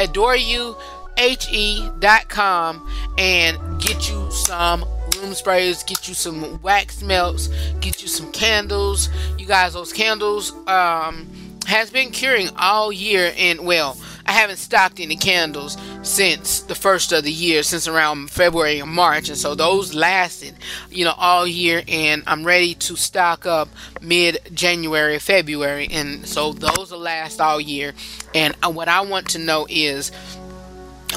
adoreyouhe.com 1.17 2.91
and 3.17 3.81
get 3.81 4.09
you 4.09 4.29
some 4.31 4.85
room 5.17 5.33
sprays, 5.33 5.83
get 5.83 6.07
you 6.07 6.13
some 6.13 6.61
wax 6.61 7.01
melts, 7.01 7.47
get 7.79 8.01
you 8.01 8.07
some 8.07 8.31
candles. 8.31 9.09
You 9.37 9.45
guys, 9.45 9.73
those 9.73 9.93
candles 9.93 10.51
um 10.67 11.27
has 11.65 11.89
been 11.89 12.11
curing 12.11 12.49
all 12.57 12.91
year 12.91 13.33
and 13.37 13.59
well 13.65 13.97
i 14.27 14.31
haven't 14.31 14.57
stocked 14.57 14.99
any 14.99 15.15
candles 15.15 15.77
since 16.03 16.61
the 16.61 16.75
first 16.75 17.11
of 17.11 17.23
the 17.23 17.31
year 17.31 17.63
since 17.63 17.87
around 17.87 18.29
february 18.29 18.79
or 18.79 18.85
march 18.85 19.29
and 19.29 19.37
so 19.37 19.55
those 19.55 19.93
lasted 19.93 20.53
you 20.91 21.03
know 21.03 21.13
all 21.17 21.47
year 21.47 21.81
and 21.87 22.23
i'm 22.27 22.43
ready 22.43 22.75
to 22.75 22.95
stock 22.95 23.45
up 23.45 23.67
mid 24.01 24.37
january 24.53 25.17
february 25.17 25.87
and 25.91 26.27
so 26.27 26.53
those 26.53 26.91
will 26.91 26.99
last 26.99 27.41
all 27.41 27.59
year 27.59 27.93
and 28.35 28.55
uh, 28.63 28.69
what 28.69 28.87
i 28.87 29.01
want 29.01 29.27
to 29.27 29.39
know 29.39 29.65
is 29.69 30.11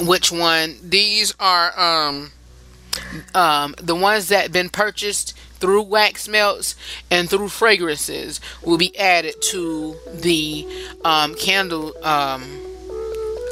which 0.06 0.30
one? 0.30 0.76
These 0.82 1.34
are 1.38 1.78
um 1.78 2.30
um 3.34 3.74
the 3.80 3.94
ones 3.94 4.28
that 4.28 4.52
been 4.52 4.68
purchased 4.68 5.36
through 5.58 5.82
wax 5.82 6.28
melts 6.28 6.76
and 7.10 7.28
through 7.28 7.48
fragrances 7.48 8.40
will 8.64 8.78
be 8.78 8.96
added 8.98 9.34
to 9.40 9.96
the 10.14 10.66
um, 11.04 11.34
candle 11.34 11.92
um, 12.04 12.42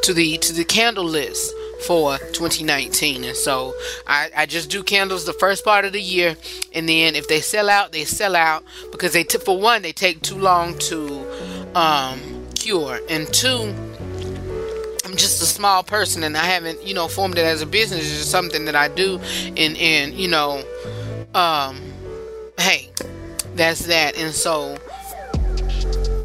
to 0.03 0.15
the 0.15 0.39
to 0.39 0.53
the 0.53 0.65
candle 0.65 1.05
list 1.05 1.53
for 1.87 2.17
2019 2.19 3.25
and 3.25 3.37
so 3.37 3.75
I, 4.07 4.31
I 4.37 4.47
just 4.47 4.71
do 4.71 4.83
candles 4.83 5.27
the 5.27 5.33
first 5.35 5.65
part 5.65 5.85
of 5.85 5.93
the 5.93 6.01
year 6.01 6.37
and 6.73 6.89
then 6.89 7.15
if 7.15 7.29
they 7.29 7.41
sell 7.41 7.69
out 7.69 7.93
they 7.93 8.05
sell 8.05 8.35
out. 8.35 8.65
Because 8.91 9.13
they 9.13 9.25
t- 9.25 9.39
for 9.39 9.61
one 9.61 9.83
they 9.83 9.93
take 9.93 10.23
too 10.23 10.39
long 10.39 10.79
to 10.79 11.27
um, 11.75 12.47
cure. 12.55 13.01
And 13.11 13.33
two 13.33 13.75
I'm 15.07 15.17
just 15.17 15.41
a 15.41 15.47
small 15.47 15.83
person 15.83 16.25
and 16.25 16.37
I 16.37 16.45
haven't 16.45 16.87
you 16.87 16.95
know 16.95 17.09
formed 17.09 17.39
it 17.39 17.45
as 17.45 17.63
a 17.63 17.67
business 17.67 18.01
it's 18.01 18.19
just 18.19 18.31
something 18.31 18.65
that 18.65 18.75
I 18.75 18.89
do 18.89 19.19
and 19.57 19.77
and 19.77 20.15
you 20.15 20.29
know 20.29 20.63
um 21.35 21.81
hey, 22.59 22.91
that's 23.55 23.87
that. 23.87 24.17
And 24.19 24.35
so, 24.35 24.77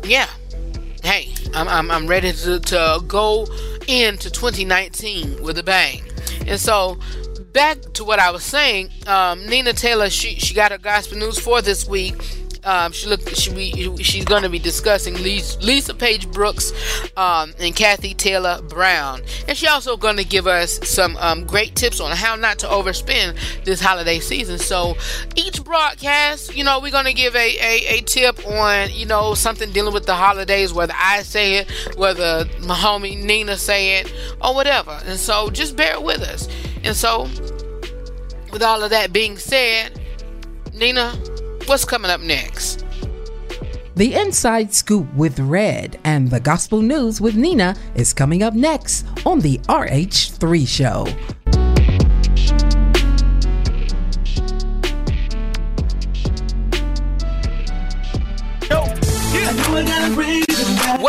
yeah, 0.03 0.27
hey, 1.03 1.33
I'm, 1.53 1.67
I'm, 1.67 1.91
I'm 1.91 2.07
ready 2.07 2.31
to, 2.31 2.59
to 2.59 3.03
go 3.07 3.47
into 3.88 4.29
2019 4.29 5.41
with 5.41 5.57
a 5.57 5.63
bang. 5.63 6.01
And 6.47 6.59
so, 6.59 7.00
back 7.53 7.81
to 7.93 8.03
what 8.03 8.19
I 8.19 8.31
was 8.31 8.43
saying, 8.43 8.89
um, 9.07 9.45
Nina 9.45 9.73
Taylor, 9.73 10.09
she, 10.09 10.35
she 10.35 10.53
got 10.53 10.71
her 10.71 10.77
gospel 10.77 11.17
news 11.17 11.39
for 11.39 11.61
this 11.61 11.88
week 11.88 12.15
um, 12.63 12.91
she 12.91 13.08
look 13.08 13.27
she 13.30 13.53
be, 13.53 13.98
she's 14.03 14.25
going 14.25 14.44
to 14.44 14.50
be 14.50 14.60
discussing 14.60 15.15
Lisa, 15.15 15.60
Lisa 15.60 15.94
Page 15.94 16.32
Brooks 16.32 16.72
um, 17.18 17.53
and 17.60 17.75
Kathy 17.75 18.13
Taylor 18.13 18.62
Brown, 18.62 19.22
and 19.48 19.58
she 19.58 19.68
also 19.68 19.98
going 19.98 20.18
to 20.18 20.24
give 20.24 20.48
us 20.48 20.80
some 20.88 21.18
um, 21.18 21.46
great 21.46 21.75
tips 21.75 22.00
on 22.00 22.15
how 22.15 22.36
not 22.36 22.60
to 22.60 22.68
overspend 22.68 23.38
this 23.63 23.82
holiday 23.82 24.20
season. 24.20 24.58
So 24.60 24.96
each 25.36 25.63
broadcast, 25.63 26.56
you 26.56 26.63
know, 26.63 26.80
we're 26.80 26.91
going 26.91 27.06
to 27.06 27.13
give 27.13 27.36
a, 27.36 27.58
a, 27.60 27.98
a 27.98 28.01
tip 28.01 28.46
on 28.46 28.89
you 28.91 29.06
know 29.06 29.34
something 29.34 29.72
dealing 29.72 29.94
with 29.94 30.06
the 30.06 30.15
holidays, 30.15 30.74
whether 30.74 30.94
I 30.96 31.24
say 31.24 31.58
it, 31.58 31.98
whether 31.98 32.46
my 32.62 32.75
homie 32.75 33.22
Nina 33.22 33.58
say 33.58 34.00
it, 34.00 34.13
or 34.41 34.53
whatever. 34.53 35.00
And 35.06 35.20
so 35.20 35.50
just 35.50 35.75
bear 35.75 36.00
with 36.00 36.22
us. 36.22 36.48
And 36.84 36.96
so, 36.96 37.24
with 38.51 38.63
all 38.63 38.84
of 38.84 38.89
that 38.89 39.13
being 39.13 39.38
said, 39.38 40.00
Nina, 40.74 41.13
What's 41.65 41.86
coming 41.86 42.12
up 42.12 42.22
next? 42.22 42.86
The 43.96 44.13
Inside 44.15 44.74
Scoop 44.74 45.13
with 45.13 45.39
Redd 45.39 46.00
and 46.03 46.30
the 46.30 46.39
Gospel 46.39 46.82
News 46.82 47.22
with 47.22 47.36
Nina 47.36 47.75
is 47.96 48.13
coming 48.13 48.44
up 48.44 48.53
next 48.53 49.06
on 49.25 49.39
the 49.39 49.58
RH3 49.60 50.68
Show. 50.68 51.06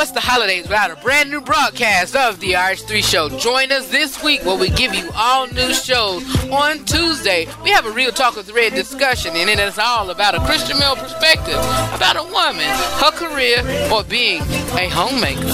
What's 0.03 0.11
the 0.11 0.19
holidays 0.19 0.65
without 0.65 0.91
a 0.91 0.97
brand 0.97 1.31
new 1.31 1.41
broadcast 1.41 2.17
of 2.17 2.41
the 2.41 2.55
RH3 2.55 3.05
Show? 3.05 3.29
Join 3.39 3.71
us 3.71 3.89
this 3.89 4.21
week 4.21 4.45
where 4.45 4.59
we 4.59 4.69
give 4.71 4.93
you 4.93 5.09
all 5.15 5.47
new 5.47 5.73
shows. 5.73 6.25
On 6.51 6.85
Tuesday, 6.85 7.47
we 7.63 7.71
have 7.71 7.87
a 7.87 7.91
Real 7.93 8.11
Talk 8.11 8.35
with 8.35 8.51
Redd 8.51 8.75
discussion, 8.75 9.31
and 9.37 9.49
it 9.49 9.61
is 9.61 9.79
all 9.79 10.11
about 10.11 10.35
a 10.35 10.41
Christian 10.41 10.81
male 10.81 10.97
perspective 10.97 11.55
about 11.55 12.17
a 12.17 12.25
woman, 12.25 12.67
her 12.99 13.13
career, 13.13 13.63
or 13.93 14.03
being 14.03 14.43
a 14.75 14.89
homemaker. 14.89 15.47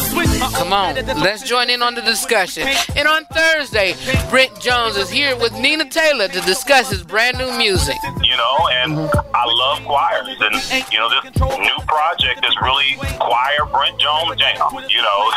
Come 0.56 0.72
on, 0.72 0.94
let's 1.20 1.42
join 1.42 1.68
in 1.68 1.82
on 1.82 1.94
the 1.94 2.00
discussion. 2.00 2.66
And 2.96 3.06
on 3.06 3.26
Thursday, 3.26 3.92
Brent 4.30 4.58
Jones 4.60 4.96
is 4.96 5.10
here 5.10 5.36
with 5.36 5.52
Nina 5.58 5.90
Taylor 5.90 6.26
to 6.26 6.40
discuss 6.40 6.88
his 6.88 7.02
brand 7.02 7.36
new 7.36 7.52
music. 7.58 7.96
You 8.22 8.36
know, 8.36 8.68
and 8.72 8.94
I 9.34 9.44
love 9.44 9.84
choirs, 9.84 10.40
and 10.40 10.90
you 10.90 10.98
know, 10.98 11.10
this 11.10 11.36
new 11.36 11.84
project 11.86 12.46
is 12.46 12.56
really 12.62 12.96
choir 13.18 13.66
Brent 13.70 14.00
Jones 14.00 14.37
jam. 14.38 14.56
You 14.88 15.02
know. 15.02 15.08
All 15.08 15.30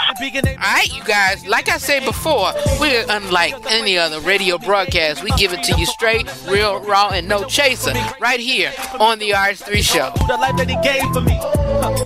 right, 0.74 0.93
you 0.93 1.03
guys. 1.03 1.46
Like 1.46 1.70
I 1.70 1.77
said 1.77 2.05
before, 2.05 2.53
we're 2.79 3.05
unlike 3.10 3.53
any 3.70 3.98
other 3.98 4.20
radio 4.22 4.58
broadcast. 4.58 5.24
We 5.24 5.31
give 5.31 5.51
it 5.53 5.63
to 5.63 5.77
you 5.79 5.86
straight, 5.86 6.27
real, 6.48 6.79
raw, 6.81 7.10
and 7.10 7.27
no 7.27 7.43
chaser. 7.46 7.93
Right 8.20 8.39
here 8.39 8.72
on 9.00 9.20
the 9.20 9.31
RH3 9.31 9.81
Show. 9.81 10.12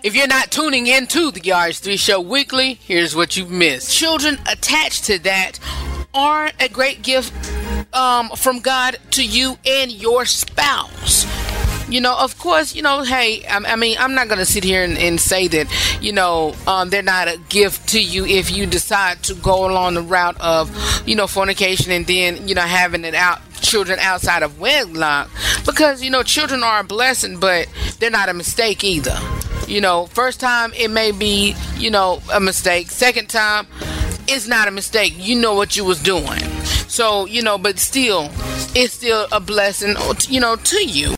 If 0.03 0.15
you're 0.15 0.27
not 0.27 0.51
tuning 0.51 0.87
in 0.87 1.07
to 1.07 1.31
the 1.31 1.39
RH3 1.39 1.97
Show 1.97 2.19
weekly, 2.19 2.73
here's 2.73 3.15
what 3.15 3.37
you've 3.37 3.49
missed. 3.49 3.95
Children 3.95 4.37
attached 4.51 5.05
to 5.05 5.17
that 5.19 5.59
are 6.13 6.51
a 6.59 6.67
great 6.67 7.01
gift 7.01 7.33
um, 7.93 8.29
from 8.35 8.59
God 8.59 8.97
to 9.11 9.25
you 9.25 9.57
and 9.65 9.91
your 9.91 10.25
spouse. 10.25 11.25
You 11.89 12.01
know, 12.01 12.17
of 12.17 12.37
course, 12.37 12.75
you 12.75 12.81
know, 12.81 13.03
hey, 13.03 13.45
I, 13.45 13.57
I 13.65 13.75
mean, 13.75 13.97
I'm 13.99 14.13
not 14.13 14.27
going 14.27 14.39
to 14.39 14.45
sit 14.45 14.63
here 14.63 14.83
and, 14.83 14.97
and, 14.97 15.21
say 15.21 15.47
that, 15.49 15.67
you 16.01 16.11
know, 16.11 16.55
um, 16.65 16.89
they're 16.89 17.03
not 17.03 17.27
a 17.27 17.39
gift 17.49 17.89
to 17.89 18.01
you 18.01 18.25
if 18.25 18.51
you 18.51 18.65
decide 18.65 19.21
to 19.23 19.35
go 19.35 19.69
along 19.69 19.93
the 19.93 20.01
route 20.01 20.39
of, 20.41 20.71
you 21.05 21.15
know, 21.15 21.27
fornication 21.27 21.91
and 21.91 22.07
then, 22.07 22.47
you 22.47 22.55
know, 22.55 22.61
having 22.61 23.05
it 23.05 23.13
out 23.13 23.41
children 23.63 23.97
outside 23.99 24.43
of 24.43 24.59
wedlock 24.59 25.29
because 25.65 26.03
you 26.03 26.09
know 26.09 26.21
children 26.23 26.63
are 26.63 26.81
a 26.81 26.83
blessing, 26.83 27.39
but 27.39 27.67
they're 27.99 28.11
not 28.11 28.29
a 28.29 28.33
mistake 28.33 28.83
either. 28.83 29.17
You 29.67 29.81
know, 29.81 30.07
first 30.07 30.39
time 30.39 30.73
it 30.73 30.91
may 30.91 31.11
be 31.11 31.55
you 31.77 31.89
know 31.89 32.21
a 32.31 32.39
mistake. 32.39 32.91
Second 32.91 33.29
time, 33.29 33.65
it's 34.27 34.47
not 34.47 34.67
a 34.67 34.71
mistake. 34.71 35.13
You 35.17 35.35
know 35.35 35.55
what 35.55 35.75
you 35.75 35.85
was 35.85 36.01
doing. 36.01 36.39
So 36.87 37.25
you 37.25 37.41
know, 37.41 37.57
but 37.57 37.79
still, 37.79 38.29
it's 38.75 38.93
still 38.93 39.27
a 39.31 39.39
blessing, 39.39 39.95
you 40.27 40.39
know, 40.39 40.55
to 40.55 40.85
you. 40.85 41.15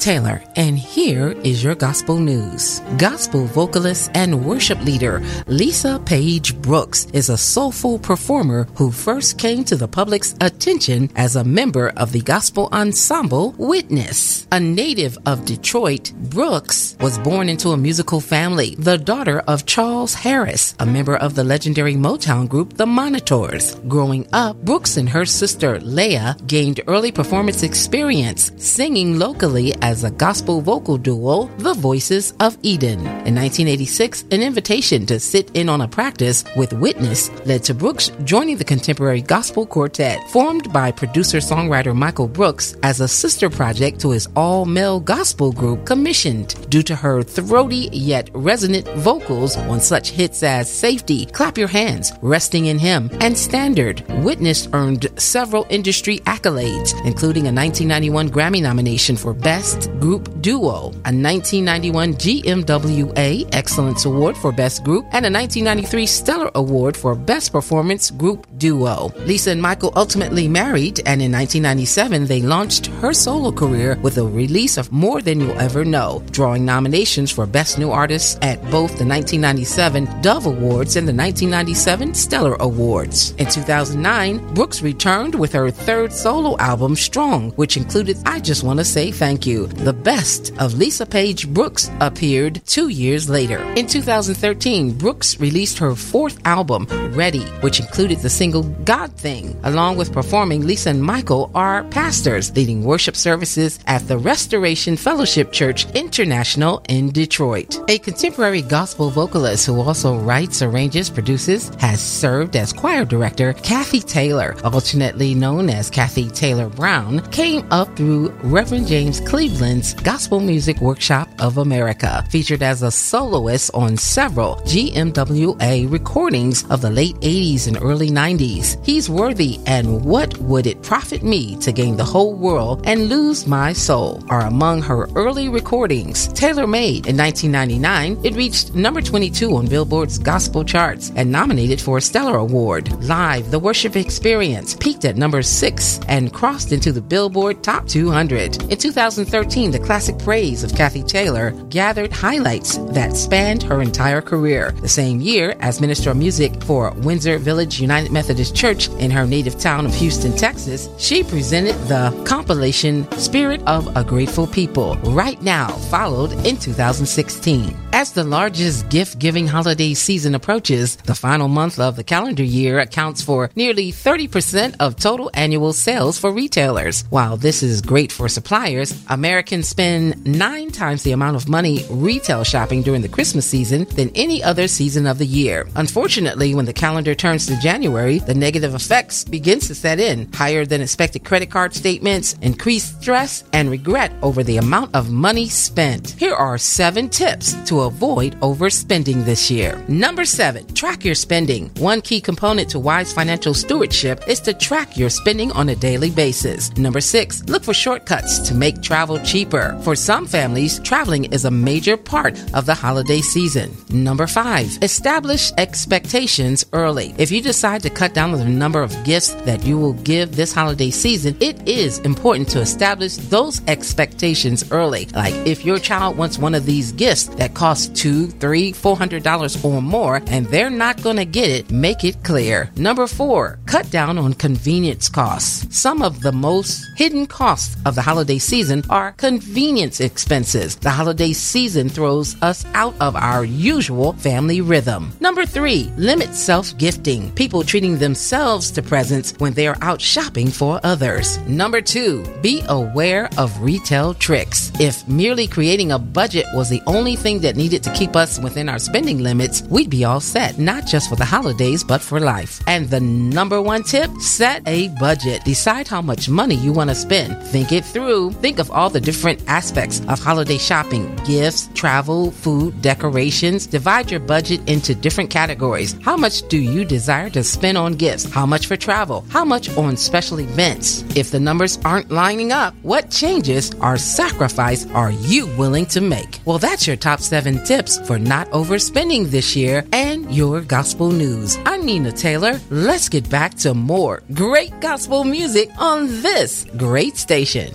Taylor, 0.00 0.42
and 0.56 0.78
here 0.78 1.32
is 1.44 1.62
your 1.62 1.74
gospel 1.74 2.18
news. 2.18 2.80
Gospel 2.96 3.44
vocalist 3.44 4.10
and 4.14 4.46
worship 4.46 4.82
leader 4.82 5.22
Lisa 5.46 6.00
Page 6.06 6.56
Brooks 6.62 7.06
is 7.12 7.28
a 7.28 7.36
soulful 7.36 7.98
performer 7.98 8.66
who 8.76 8.90
first 8.90 9.38
came 9.38 9.62
to 9.64 9.76
the 9.76 9.86
public's 9.86 10.34
attention 10.40 11.10
as 11.16 11.36
a 11.36 11.44
member 11.44 11.90
of 11.98 12.12
the 12.12 12.22
gospel 12.22 12.70
ensemble 12.72 13.54
Witness. 13.58 14.46
A 14.52 14.58
native 14.58 15.18
of 15.26 15.44
Detroit, 15.44 16.12
Brooks 16.30 16.96
was 16.98 17.18
born 17.18 17.50
into 17.50 17.68
a 17.72 17.76
musical 17.76 18.20
family, 18.22 18.76
the 18.78 18.96
daughter 18.96 19.40
of 19.40 19.66
Charles 19.66 20.14
Harris, 20.14 20.74
a 20.80 20.86
member 20.86 21.16
of 21.16 21.34
the 21.34 21.44
legendary 21.44 21.94
Motown 21.94 22.48
group 22.48 22.72
The 22.72 22.86
Monitors. 22.86 23.74
Growing 23.86 24.26
up, 24.32 24.56
Brooks 24.64 24.96
and 24.96 25.10
her 25.10 25.26
sister 25.26 25.78
Leah 25.80 26.38
gained 26.46 26.80
early 26.86 27.12
performance 27.12 27.62
experience 27.62 28.50
singing 28.56 29.18
locally 29.18 29.74
as 29.82 29.89
as 29.90 30.04
a 30.04 30.10
gospel 30.12 30.60
vocal 30.60 30.96
duo, 30.96 31.50
The 31.58 31.74
Voices 31.74 32.32
of 32.38 32.56
Eden. 32.62 33.00
In 33.00 33.34
1986, 33.34 34.22
an 34.30 34.40
invitation 34.40 35.04
to 35.06 35.18
sit 35.18 35.50
in 35.54 35.68
on 35.68 35.80
a 35.80 35.88
practice 35.88 36.44
with 36.56 36.72
Witness 36.72 37.28
led 37.44 37.64
to 37.64 37.74
Brooks 37.74 38.12
joining 38.22 38.56
the 38.56 38.70
contemporary 38.72 39.20
gospel 39.20 39.66
quartet, 39.66 40.30
formed 40.30 40.72
by 40.72 40.92
producer 40.92 41.38
songwriter 41.38 41.92
Michael 41.92 42.28
Brooks 42.28 42.76
as 42.84 43.00
a 43.00 43.08
sister 43.08 43.50
project 43.50 44.00
to 44.02 44.10
his 44.12 44.28
all 44.36 44.64
male 44.64 45.00
gospel 45.00 45.50
group, 45.50 45.84
commissioned 45.86 46.70
due 46.70 46.84
to 46.84 46.94
her 46.94 47.24
throaty 47.24 47.88
yet 47.92 48.30
resonant 48.32 48.86
vocals 48.98 49.56
on 49.56 49.80
such 49.80 50.10
hits 50.10 50.44
as 50.44 50.70
Safety, 50.70 51.26
Clap 51.26 51.58
Your 51.58 51.66
Hands, 51.66 52.12
Resting 52.22 52.66
in 52.66 52.78
Him, 52.78 53.10
and 53.20 53.36
Standard. 53.36 54.04
Witness 54.22 54.68
earned 54.72 55.08
several 55.16 55.66
industry 55.68 56.20
accolades, 56.20 56.94
including 57.04 57.48
a 57.48 57.52
1991 57.52 58.30
Grammy 58.30 58.62
nomination 58.62 59.16
for 59.16 59.34
Best 59.34 59.79
Group 60.00 60.40
Duo, 60.40 60.90
a 61.04 61.12
1991 61.12 62.14
GMWA 62.14 63.48
Excellence 63.52 64.04
Award 64.04 64.36
for 64.36 64.52
Best 64.52 64.84
Group, 64.84 65.04
and 65.12 65.24
a 65.24 65.30
1993 65.30 66.06
Stellar 66.06 66.50
Award 66.54 66.96
for 66.96 67.14
Best 67.14 67.52
Performance 67.52 68.10
Group 68.10 68.46
Duo. 68.58 69.12
Lisa 69.26 69.50
and 69.50 69.62
Michael 69.62 69.92
ultimately 69.96 70.48
married, 70.48 70.98
and 71.06 71.22
in 71.22 71.32
1997 71.32 72.26
they 72.26 72.42
launched 72.42 72.86
her 72.86 73.12
solo 73.12 73.52
career 73.52 73.98
with 74.02 74.16
the 74.16 74.26
release 74.26 74.76
of 74.76 74.92
More 74.92 75.22
Than 75.22 75.40
You'll 75.40 75.58
Ever 75.58 75.84
Know, 75.84 76.22
drawing 76.30 76.64
nominations 76.64 77.30
for 77.30 77.46
Best 77.46 77.78
New 77.78 77.90
Artist 77.90 78.38
at 78.42 78.60
both 78.70 78.98
the 78.98 79.06
1997 79.06 80.20
Dove 80.20 80.46
Awards 80.46 80.96
and 80.96 81.06
the 81.06 81.14
1997 81.14 82.14
Stellar 82.14 82.56
Awards. 82.60 83.32
In 83.38 83.46
2009, 83.46 84.54
Brooks 84.54 84.82
returned 84.82 85.34
with 85.34 85.52
her 85.52 85.70
third 85.70 86.12
solo 86.12 86.56
album, 86.58 86.96
Strong, 86.96 87.52
which 87.52 87.76
included 87.76 88.16
I 88.26 88.40
Just 88.40 88.64
Want 88.64 88.78
to 88.78 88.84
Say 88.84 89.10
Thank 89.10 89.46
You. 89.46 89.69
The 89.76 89.92
Best 89.92 90.52
of 90.58 90.74
Lisa 90.74 91.06
Page 91.06 91.48
Brooks 91.48 91.90
appeared 92.00 92.60
two 92.66 92.88
years 92.88 93.30
later. 93.30 93.62
In 93.76 93.86
2013, 93.86 94.92
Brooks 94.92 95.40
released 95.40 95.78
her 95.78 95.94
fourth 95.94 96.38
album, 96.44 96.86
Ready, 97.12 97.44
which 97.62 97.80
included 97.80 98.18
the 98.18 98.28
single 98.28 98.64
God 98.84 99.10
Thing, 99.12 99.58
along 99.62 99.96
with 99.96 100.12
performing 100.12 100.66
Lisa 100.66 100.90
and 100.90 101.02
Michael 101.02 101.50
are 101.54 101.84
pastors 101.84 102.54
leading 102.56 102.84
worship 102.84 103.16
services 103.16 103.78
at 103.86 104.06
the 104.08 104.18
Restoration 104.18 104.96
Fellowship 104.96 105.52
Church 105.52 105.90
International 105.92 106.82
in 106.88 107.10
Detroit. 107.10 107.80
A 107.88 107.98
contemporary 107.98 108.62
gospel 108.62 109.08
vocalist 109.10 109.66
who 109.66 109.80
also 109.80 110.18
writes, 110.18 110.62
arranges, 110.62 111.08
produces, 111.08 111.70
has 111.76 112.00
served 112.00 112.56
as 112.56 112.72
choir 112.72 113.04
director, 113.04 113.52
Kathy 113.54 114.00
Taylor, 114.00 114.56
alternately 114.64 115.34
known 115.34 115.70
as 115.70 115.90
Kathy 115.90 116.28
Taylor 116.28 116.68
Brown, 116.68 117.20
came 117.30 117.66
up 117.70 117.96
through 117.96 118.30
Reverend 118.42 118.86
James 118.86 119.20
Cleveland 119.20 119.59
Gospel 119.60 120.40
Music 120.40 120.80
Workshop 120.80 121.28
of 121.38 121.58
America, 121.58 122.24
featured 122.30 122.62
as 122.62 122.82
a 122.82 122.90
soloist 122.90 123.70
on 123.74 123.94
several 123.98 124.56
GMWA 124.64 125.92
recordings 125.92 126.64
of 126.70 126.80
the 126.80 126.88
late 126.88 127.16
80s 127.16 127.68
and 127.68 127.76
early 127.82 128.08
90s. 128.08 128.82
He's 128.86 129.10
worthy 129.10 129.58
and 129.66 130.02
What 130.02 130.38
Would 130.38 130.66
It 130.66 130.82
Profit 130.82 131.22
Me 131.22 131.56
to 131.56 131.72
Gain 131.72 131.98
the 131.98 132.04
Whole 132.04 132.32
World 132.34 132.80
and 132.86 133.10
Lose 133.10 133.46
My 133.46 133.74
Soul 133.74 134.24
are 134.30 134.46
among 134.46 134.80
her 134.80 135.10
early 135.14 135.50
recordings. 135.50 136.28
Taylor 136.28 136.66
made 136.66 137.06
in 137.06 137.18
1999, 137.18 138.24
it 138.24 138.36
reached 138.36 138.74
number 138.74 139.02
22 139.02 139.54
on 139.54 139.66
Billboard's 139.66 140.16
gospel 140.18 140.64
charts 140.64 141.12
and 141.16 141.30
nominated 141.30 141.82
for 141.82 141.98
a 141.98 142.00
Stellar 142.00 142.38
Award. 142.38 142.90
Live, 143.04 143.50
the 143.50 143.58
worship 143.58 143.94
experience 143.94 144.74
peaked 144.74 145.04
at 145.04 145.18
number 145.18 145.42
6 145.42 146.00
and 146.08 146.32
crossed 146.32 146.72
into 146.72 146.92
the 146.92 147.02
Billboard 147.02 147.62
Top 147.62 147.86
200. 147.86 148.62
In 148.62 148.78
2013, 148.78 149.39
2013, 149.44 149.70
the 149.70 149.86
classic 149.86 150.18
praise 150.18 150.62
of 150.62 150.74
Kathy 150.74 151.02
Taylor 151.02 151.52
gathered 151.70 152.12
highlights 152.12 152.76
that 152.92 153.16
spanned 153.16 153.62
her 153.62 153.80
entire 153.80 154.20
career. 154.20 154.72
The 154.82 154.88
same 154.88 155.20
year, 155.20 155.56
as 155.60 155.80
Minister 155.80 156.10
of 156.10 156.18
Music 156.18 156.62
for 156.64 156.90
Windsor 156.98 157.38
Village 157.38 157.80
United 157.80 158.12
Methodist 158.12 158.54
Church 158.54 158.88
in 158.98 159.10
her 159.10 159.26
native 159.26 159.58
town 159.58 159.86
of 159.86 159.94
Houston, 159.94 160.36
Texas, 160.36 160.88
she 160.98 161.22
presented 161.22 161.74
the 161.88 162.12
compilation 162.26 163.10
Spirit 163.12 163.62
of 163.66 163.96
a 163.96 164.04
Grateful 164.04 164.46
People, 164.46 164.96
right 165.04 165.40
now, 165.42 165.68
followed 165.88 166.32
in 166.44 166.56
2016. 166.58 167.74
As 167.92 168.12
the 168.12 168.24
largest 168.24 168.88
gift 168.88 169.18
giving 169.18 169.46
holiday 169.46 169.94
season 169.94 170.34
approaches, 170.34 170.96
the 170.96 171.14
final 171.14 171.48
month 171.48 171.78
of 171.78 171.96
the 171.96 172.04
calendar 172.04 172.44
year 172.44 172.78
accounts 172.78 173.22
for 173.22 173.50
nearly 173.56 173.90
30% 173.90 174.76
of 174.80 174.96
total 174.96 175.30
annual 175.34 175.72
sales 175.72 176.18
for 176.18 176.30
retailers. 176.30 177.04
While 177.10 177.36
this 177.36 177.62
is 177.62 177.80
great 177.80 178.12
for 178.12 178.28
suppliers, 178.28 178.92
Americans 179.30 179.68
spend 179.68 180.26
nine 180.26 180.72
times 180.72 181.04
the 181.04 181.12
amount 181.12 181.36
of 181.36 181.48
money 181.48 181.84
retail 181.88 182.42
shopping 182.42 182.82
during 182.82 183.00
the 183.00 183.08
Christmas 183.08 183.46
season 183.46 183.84
than 183.94 184.10
any 184.16 184.42
other 184.42 184.66
season 184.66 185.06
of 185.06 185.18
the 185.18 185.24
year. 185.24 185.68
Unfortunately, 185.76 186.52
when 186.52 186.64
the 186.64 186.72
calendar 186.72 187.14
turns 187.14 187.46
to 187.46 187.56
January, 187.60 188.18
the 188.18 188.34
negative 188.34 188.74
effects 188.74 189.22
begins 189.22 189.68
to 189.68 189.74
set 189.76 190.00
in. 190.00 190.28
Higher 190.32 190.66
than 190.66 190.80
expected 190.80 191.24
credit 191.24 191.48
card 191.48 191.74
statements, 191.74 192.32
increased 192.42 193.00
stress, 193.00 193.44
and 193.52 193.70
regret 193.70 194.12
over 194.20 194.42
the 194.42 194.56
amount 194.56 194.96
of 194.96 195.12
money 195.12 195.48
spent. 195.48 196.10
Here 196.18 196.34
are 196.34 196.58
seven 196.58 197.08
tips 197.08 197.54
to 197.68 197.82
avoid 197.82 198.34
overspending 198.40 199.24
this 199.24 199.48
year. 199.48 199.80
Number 199.86 200.24
seven, 200.24 200.66
track 200.74 201.04
your 201.04 201.14
spending. 201.14 201.70
One 201.78 202.00
key 202.00 202.20
component 202.20 202.68
to 202.70 202.80
wise 202.80 203.12
financial 203.12 203.54
stewardship 203.54 204.26
is 204.26 204.40
to 204.40 204.54
track 204.54 204.96
your 204.96 205.08
spending 205.08 205.52
on 205.52 205.68
a 205.68 205.76
daily 205.76 206.10
basis. 206.10 206.76
Number 206.76 207.00
six, 207.00 207.44
look 207.44 207.62
for 207.62 207.74
shortcuts 207.74 208.40
to 208.48 208.56
make 208.56 208.82
travel 208.82 209.19
cheaper. 209.24 209.78
For 209.82 209.94
some 209.94 210.26
families, 210.26 210.80
traveling 210.80 211.26
is 211.26 211.44
a 211.44 211.50
major 211.50 211.96
part 211.96 212.38
of 212.54 212.66
the 212.66 212.74
holiday 212.74 213.20
season. 213.20 213.74
Number 213.90 214.26
five, 214.26 214.78
establish 214.82 215.52
expectations 215.58 216.64
early. 216.72 217.14
If 217.18 217.30
you 217.30 217.40
decide 217.40 217.82
to 217.82 217.90
cut 217.90 218.14
down 218.14 218.32
on 218.32 218.38
the 218.38 218.44
number 218.46 218.82
of 218.82 219.04
gifts 219.04 219.32
that 219.44 219.64
you 219.64 219.78
will 219.78 219.94
give 219.94 220.36
this 220.36 220.52
holiday 220.52 220.90
season, 220.90 221.36
it 221.40 221.68
is 221.68 221.98
important 222.00 222.48
to 222.50 222.60
establish 222.60 223.16
those 223.16 223.60
expectations 223.68 224.70
early. 224.70 225.06
Like 225.14 225.34
if 225.46 225.64
your 225.64 225.78
child 225.78 226.16
wants 226.16 226.38
one 226.38 226.54
of 226.54 226.66
these 226.66 226.92
gifts 226.92 227.26
that 227.36 227.54
costs 227.54 227.88
two, 228.00 228.26
three, 228.26 228.72
four 228.72 228.96
hundred 228.96 229.22
dollars 229.22 229.62
or 229.64 229.82
more, 229.82 230.22
and 230.26 230.46
they're 230.46 230.70
not 230.70 231.02
going 231.02 231.16
to 231.16 231.24
get 231.24 231.50
it, 231.50 231.70
make 231.70 232.04
it 232.04 232.22
clear. 232.24 232.70
Number 232.76 233.06
four, 233.06 233.58
cut 233.66 233.90
down 233.90 234.18
on 234.18 234.34
convenience 234.34 235.08
costs. 235.08 235.76
Some 235.76 236.02
of 236.02 236.20
the 236.20 236.32
most 236.32 236.84
hidden 236.96 237.26
costs 237.26 237.76
of 237.84 237.94
the 237.94 238.02
holiday 238.02 238.38
season 238.38 238.82
are 238.90 239.09
convenience 239.10 240.00
expenses. 240.00 240.76
The 240.76 240.90
holiday 240.90 241.32
season 241.32 241.88
throws 241.88 242.40
us 242.42 242.64
out 242.74 242.94
of 243.00 243.16
our 243.16 243.44
usual 243.44 244.12
family 244.14 244.60
rhythm. 244.60 245.12
Number 245.20 245.46
three, 245.46 245.92
limit 245.96 246.34
self 246.34 246.76
gifting. 246.78 247.30
People 247.32 247.62
treating 247.62 247.98
themselves 247.98 248.70
to 248.72 248.82
presents 248.82 249.34
when 249.38 249.54
they 249.54 249.66
are 249.66 249.76
out 249.82 250.00
shopping 250.00 250.48
for 250.48 250.80
others. 250.82 251.38
Number 251.48 251.80
two, 251.80 252.24
be 252.42 252.62
aware 252.68 253.28
of 253.38 253.60
retail 253.62 254.14
tricks. 254.14 254.70
If 254.80 255.06
merely 255.08 255.46
creating 255.46 255.92
a 255.92 255.98
budget 255.98 256.46
was 256.54 256.68
the 256.70 256.82
only 256.86 257.16
thing 257.16 257.40
that 257.40 257.56
needed 257.56 257.82
to 257.84 257.92
keep 257.92 258.16
us 258.16 258.38
within 258.38 258.68
our 258.68 258.78
spending 258.78 259.18
limits, 259.18 259.62
we'd 259.62 259.90
be 259.90 260.04
all 260.04 260.20
set, 260.20 260.58
not 260.58 260.86
just 260.86 261.08
for 261.08 261.16
the 261.16 261.24
holidays, 261.24 261.84
but 261.84 262.00
for 262.00 262.20
life. 262.20 262.62
And 262.66 262.88
the 262.88 263.00
number 263.00 263.60
one 263.60 263.82
tip 263.82 264.10
set 264.20 264.62
a 264.66 264.88
budget. 265.00 265.44
Decide 265.44 265.88
how 265.88 266.02
much 266.02 266.28
money 266.28 266.54
you 266.56 266.72
want 266.72 266.90
to 266.90 266.94
spend. 266.96 267.42
Think 267.48 267.72
it 267.72 267.84
through. 267.84 268.32
Think 268.32 268.58
of 268.58 268.70
all 268.70 268.90
the 268.90 268.99
different 269.00 269.42
aspects 269.48 270.00
of 270.08 270.20
holiday 270.20 270.58
shopping 270.58 271.14
gifts, 271.24 271.68
travel, 271.74 272.30
food, 272.30 272.80
decorations. 272.82 273.66
Divide 273.66 274.10
your 274.10 274.20
budget 274.20 274.60
into 274.68 274.94
different 274.94 275.30
categories. 275.30 275.96
How 276.02 276.16
much 276.16 276.46
do 276.48 276.58
you 276.58 276.84
desire 276.84 277.30
to 277.30 277.42
spend 277.42 277.78
on 277.78 277.94
gifts? 277.94 278.30
How 278.30 278.46
much 278.46 278.66
for 278.66 278.76
travel? 278.76 279.24
How 279.30 279.44
much 279.44 279.76
on 279.76 279.96
special 279.96 280.40
events? 280.40 281.04
If 281.16 281.30
the 281.30 281.40
numbers 281.40 281.78
aren't 281.84 282.10
lining 282.10 282.52
up, 282.52 282.74
what 282.82 283.10
changes 283.10 283.74
or 283.80 283.96
sacrifice 283.96 284.86
are 284.92 285.10
you 285.10 285.46
willing 285.56 285.86
to 285.86 286.00
make? 286.00 286.40
Well, 286.44 286.58
that's 286.58 286.86
your 286.86 286.96
top 286.96 287.20
seven 287.20 287.64
tips 287.64 287.98
for 288.06 288.18
not 288.18 288.48
overspending 288.50 289.26
this 289.26 289.56
year 289.56 289.84
and 289.92 290.30
your 290.34 290.60
gospel 290.60 291.10
news. 291.10 291.58
I'm 291.64 291.84
Nina 291.84 292.12
Taylor. 292.12 292.60
Let's 292.70 293.08
get 293.08 293.28
back 293.30 293.54
to 293.64 293.74
more 293.74 294.22
great 294.34 294.78
gospel 294.80 295.24
music 295.24 295.70
on 295.78 296.06
this 296.22 296.66
great 296.76 297.16
station. 297.16 297.74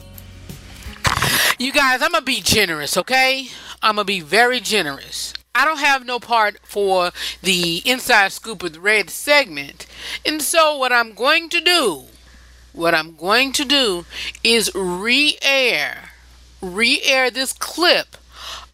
You 1.58 1.72
guys, 1.72 2.02
I'm 2.02 2.12
gonna 2.12 2.26
be 2.26 2.42
generous, 2.42 2.98
okay? 2.98 3.48
I'm 3.82 3.96
gonna 3.96 4.04
be 4.04 4.20
very 4.20 4.60
generous. 4.60 5.34
I 5.54 5.64
don't 5.64 5.80
have 5.80 6.06
no 6.06 6.20
part 6.20 6.58
for 6.64 7.12
the 7.42 7.82
inside 7.86 8.34
scoop 8.34 8.60
the 8.60 8.78
red 8.78 9.10
segment, 9.10 9.86
and 10.26 10.42
so 10.42 10.78
what 10.78 10.92
I'm 10.92 11.14
going 11.14 11.48
to 11.50 11.62
do, 11.62 12.08
what 12.74 12.94
I'm 12.94 13.16
going 13.16 13.54
to 13.54 13.64
do 13.64 14.04
is 14.44 14.70
re-air, 14.76 16.10
re-air 16.62 17.32
this 17.32 17.54
clip 17.54 18.18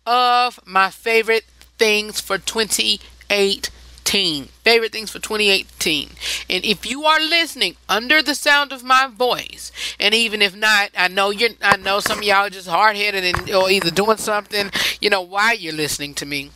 of 0.07 0.59
my 0.65 0.89
favorite 0.89 1.45
things 1.77 2.19
for 2.19 2.39
2018. 2.39 3.71
Favorite 4.11 4.91
things 4.91 5.09
for 5.09 5.19
2018. 5.19 6.09
And 6.49 6.65
if 6.65 6.85
you 6.85 7.05
are 7.05 7.19
listening 7.19 7.77
under 7.87 8.21
the 8.21 8.35
sound 8.35 8.73
of 8.73 8.83
my 8.83 9.07
voice, 9.07 9.71
and 9.99 10.13
even 10.13 10.41
if 10.41 10.55
not, 10.55 10.89
I 10.97 11.07
know 11.07 11.29
you're 11.29 11.51
I 11.61 11.77
know 11.77 11.99
some 12.01 12.19
of 12.19 12.23
y'all 12.23 12.47
are 12.47 12.49
just 12.49 12.67
hard 12.67 12.97
headed 12.97 13.23
and 13.23 13.49
or 13.51 13.69
either 13.69 13.89
doing 13.89 14.17
something, 14.17 14.69
you 14.99 15.09
know, 15.09 15.21
while 15.21 15.55
you're 15.55 15.73
listening 15.73 16.13
to 16.15 16.25
me. 16.25 16.51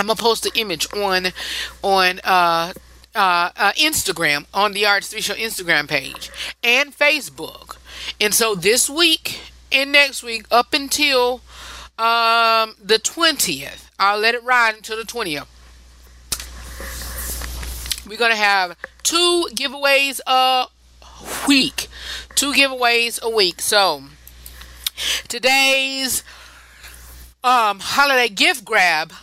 I'm 0.00 0.08
gonna 0.08 0.16
post 0.16 0.42
the 0.42 0.50
image 0.58 0.92
on 0.92 1.28
on 1.82 2.20
uh 2.24 2.72
uh, 3.14 3.50
uh, 3.56 3.72
Instagram 3.72 4.46
on 4.54 4.72
the 4.72 4.84
RH3 4.84 5.22
Show 5.22 5.34
Instagram 5.34 5.86
page 5.86 6.30
and 6.64 6.96
Facebook. 6.96 7.76
And 8.20 8.34
so 8.34 8.54
this 8.54 8.88
week 8.88 9.52
and 9.70 9.92
next 9.92 10.22
week, 10.22 10.46
up 10.50 10.72
until 10.72 11.42
um, 11.98 12.74
the 12.82 12.98
20th, 12.98 13.90
I'll 13.98 14.18
let 14.18 14.34
it 14.34 14.42
ride 14.42 14.74
until 14.74 14.96
the 14.96 15.04
20th. 15.04 15.46
We're 18.12 18.18
going 18.18 18.32
to 18.32 18.36
have 18.36 18.76
two 19.02 19.48
giveaways 19.54 20.20
a 20.26 20.66
week. 21.48 21.88
Two 22.34 22.52
giveaways 22.52 23.22
a 23.22 23.30
week. 23.30 23.62
So 23.62 24.02
today's 25.28 26.22
um, 27.42 27.78
holiday 27.80 28.28
gift 28.28 28.66
grab 28.66 29.14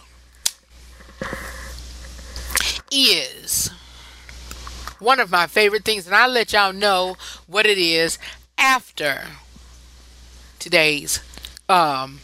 is 2.92 3.70
one 4.98 5.20
of 5.20 5.30
my 5.30 5.46
favorite 5.46 5.86
things, 5.86 6.08
and 6.08 6.16
I'll 6.16 6.28
let 6.28 6.54
y'all 6.54 6.74
know 6.74 7.16
what 7.46 7.68
it 7.68 7.78
is 7.78 8.18
after 8.58 9.22
today's 10.58 11.22
um 11.70 12.22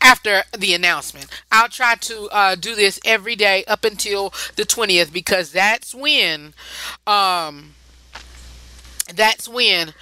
after 0.00 0.42
the 0.56 0.74
announcement. 0.74 1.26
I'll 1.50 1.68
try 1.68 1.94
to 1.94 2.28
uh, 2.30 2.54
do 2.54 2.74
this 2.74 3.00
every 3.04 3.36
day 3.36 3.64
up 3.64 3.84
until 3.84 4.30
the 4.56 4.64
20th 4.64 5.12
because 5.12 5.52
that's 5.52 5.94
when 5.94 6.54
um 7.06 7.74
that's 9.14 9.48
when 9.48 9.94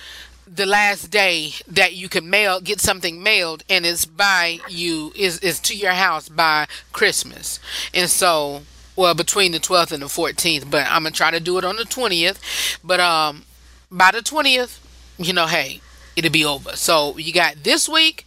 the 0.47 0.67
last 0.67 1.11
day 1.11 1.53
that 1.67 1.95
you 1.95 2.09
can 2.09 2.29
mail 2.29 2.61
get 2.61 2.81
something 2.81 3.23
mailed 3.23 3.65
and 3.69 3.85
it's 3.85 4.05
by 4.05 4.61
you 4.69 5.13
is 5.17 5.39
is 5.41 5.59
to 5.61 5.77
your 5.77 5.93
house 5.93 6.29
by 6.29 6.67
Christmas. 6.93 7.61
And 7.93 8.09
so 8.09 8.63
well 8.97 9.15
between 9.15 9.53
the 9.53 9.59
12th 9.59 9.93
and 9.93 10.03
the 10.03 10.07
14th 10.07 10.71
but 10.71 10.87
i'm 10.87 11.03
gonna 11.03 11.11
try 11.11 11.31
to 11.31 11.41
do 11.41 11.59
it 11.59 11.65
on 11.65 11.77
the 11.77 11.85
20th 11.85 12.39
but 12.83 13.01
um 13.01 13.45
by 13.91 14.11
the 14.11 14.19
20th 14.19 14.79
you 15.19 15.33
know 15.33 15.47
hey 15.47 15.81
it'll 16.17 16.31
be 16.31 16.45
over 16.45 16.77
so 16.77 17.17
you 17.19 17.33
got 17.33 17.63
this 17.63 17.89
week 17.89 18.27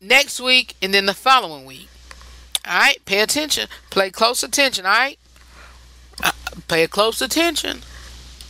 next 0.00 0.40
week 0.40 0.74
and 0.82 0.92
then 0.92 1.06
the 1.06 1.14
following 1.14 1.64
week 1.64 1.88
all 2.66 2.78
right 2.78 3.04
pay 3.04 3.20
attention 3.20 3.68
play 3.90 4.10
close 4.10 4.42
attention 4.42 4.84
all 4.86 4.92
right 4.92 5.18
uh, 6.22 6.32
pay 6.68 6.86
close 6.86 7.20
attention 7.20 7.80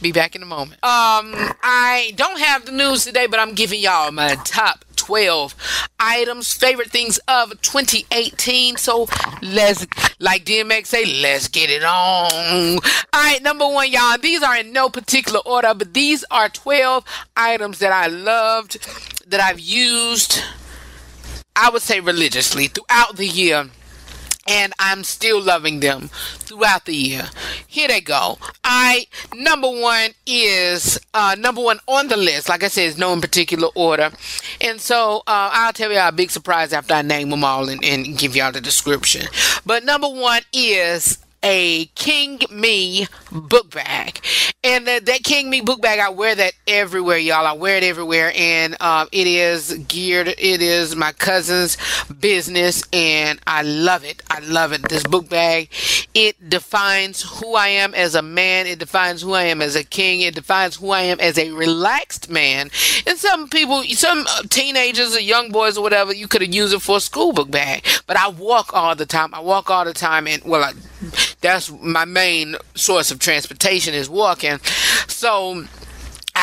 be 0.02 0.12
back 0.12 0.36
in 0.36 0.42
a 0.42 0.46
moment 0.46 0.82
um 0.84 1.32
i 1.62 2.12
don't 2.16 2.40
have 2.40 2.66
the 2.66 2.72
news 2.72 3.04
today 3.04 3.26
but 3.26 3.38
i'm 3.38 3.54
giving 3.54 3.80
y'all 3.80 4.10
my 4.12 4.34
top 4.44 4.84
12 5.06 5.54
items, 6.00 6.52
favorite 6.52 6.90
things 6.90 7.20
of 7.28 7.50
2018. 7.62 8.76
So 8.76 9.06
let's, 9.40 9.86
like 10.18 10.44
DMX 10.44 10.86
say, 10.86 11.04
let's 11.22 11.46
get 11.46 11.70
it 11.70 11.84
on. 11.84 12.32
All 12.32 12.80
right, 13.14 13.40
number 13.40 13.68
one, 13.68 13.90
y'all. 13.90 14.18
These 14.18 14.42
are 14.42 14.56
in 14.56 14.72
no 14.72 14.88
particular 14.88 15.40
order, 15.46 15.74
but 15.74 15.94
these 15.94 16.24
are 16.30 16.48
12 16.48 17.04
items 17.36 17.78
that 17.78 17.92
I 17.92 18.08
loved, 18.08 18.84
that 19.30 19.38
I've 19.38 19.60
used, 19.60 20.42
I 21.56 21.70
would 21.70 21.82
say 21.82 22.00
religiously 22.00 22.68
throughout 22.68 23.16
the 23.16 23.26
year 23.26 23.70
and 24.48 24.72
I'm 24.78 25.04
still 25.04 25.40
loving 25.42 25.80
them 25.80 26.08
throughout 26.38 26.84
the 26.84 26.94
year. 26.94 27.28
Here 27.66 27.88
they 27.88 28.00
go. 28.00 28.38
I 28.64 29.06
number 29.34 29.68
one 29.68 30.10
is 30.26 31.00
uh, 31.14 31.36
number 31.38 31.62
one 31.62 31.80
on 31.86 32.08
the 32.08 32.16
list. 32.16 32.48
Like 32.48 32.62
I 32.62 32.68
said, 32.68 32.88
it's 32.88 32.98
no 32.98 33.12
in 33.12 33.20
particular 33.20 33.68
order, 33.74 34.10
and 34.60 34.80
so 34.80 35.18
uh, 35.26 35.50
I'll 35.52 35.72
tell 35.72 35.90
you 35.90 35.98
a 35.98 36.12
big 36.12 36.30
surprise 36.30 36.72
after 36.72 36.94
I 36.94 37.02
name 37.02 37.30
them 37.30 37.44
all 37.44 37.68
and, 37.68 37.84
and 37.84 38.16
give 38.16 38.36
y'all 38.36 38.52
the 38.52 38.60
description. 38.60 39.26
But 39.64 39.84
number 39.84 40.08
one 40.08 40.42
is 40.52 41.18
a 41.46 41.84
King 41.94 42.40
Me 42.50 43.06
book 43.30 43.70
bag. 43.70 44.20
And 44.64 44.84
that, 44.88 45.06
that 45.06 45.22
King 45.22 45.48
Me 45.48 45.60
book 45.60 45.80
bag, 45.80 46.00
I 46.00 46.08
wear 46.08 46.34
that 46.34 46.54
everywhere, 46.66 47.18
y'all. 47.18 47.46
I 47.46 47.52
wear 47.52 47.76
it 47.76 47.84
everywhere. 47.84 48.32
And 48.34 48.76
um, 48.82 49.08
it 49.12 49.28
is 49.28 49.72
geared, 49.86 50.26
it 50.26 50.60
is 50.60 50.96
my 50.96 51.12
cousin's 51.12 51.78
business. 52.18 52.82
And 52.92 53.38
I 53.46 53.62
love 53.62 54.04
it. 54.04 54.24
I 54.28 54.40
love 54.40 54.72
it. 54.72 54.88
This 54.88 55.04
book 55.04 55.28
bag, 55.28 55.70
it 56.14 56.50
defines 56.50 57.22
who 57.22 57.54
I 57.54 57.68
am 57.68 57.94
as 57.94 58.16
a 58.16 58.22
man. 58.22 58.66
It 58.66 58.80
defines 58.80 59.22
who 59.22 59.32
I 59.32 59.44
am 59.44 59.62
as 59.62 59.76
a 59.76 59.84
king. 59.84 60.22
It 60.22 60.34
defines 60.34 60.74
who 60.74 60.90
I 60.90 61.02
am 61.02 61.20
as 61.20 61.38
a 61.38 61.52
relaxed 61.52 62.28
man. 62.28 62.70
And 63.06 63.18
some 63.18 63.48
people, 63.48 63.84
some 63.84 64.26
teenagers 64.50 65.14
or 65.14 65.20
young 65.20 65.52
boys 65.52 65.78
or 65.78 65.82
whatever, 65.82 66.12
you 66.12 66.26
could 66.26 66.42
have 66.42 66.52
used 66.52 66.74
it 66.74 66.82
for 66.82 66.96
a 66.96 67.00
school 67.00 67.32
book 67.32 67.52
bag. 67.52 67.86
But 68.08 68.16
I 68.16 68.30
walk 68.30 68.74
all 68.74 68.96
the 68.96 69.06
time. 69.06 69.32
I 69.32 69.38
walk 69.38 69.70
all 69.70 69.84
the 69.84 69.92
time. 69.92 70.26
And, 70.26 70.42
well, 70.42 70.64
I, 70.64 70.72
that's 71.40 71.70
my 71.70 72.04
main 72.04 72.56
source 72.74 73.10
of 73.10 73.18
transportation 73.18 73.94
is 73.94 74.08
walking. 74.08 74.58
So 75.08 75.64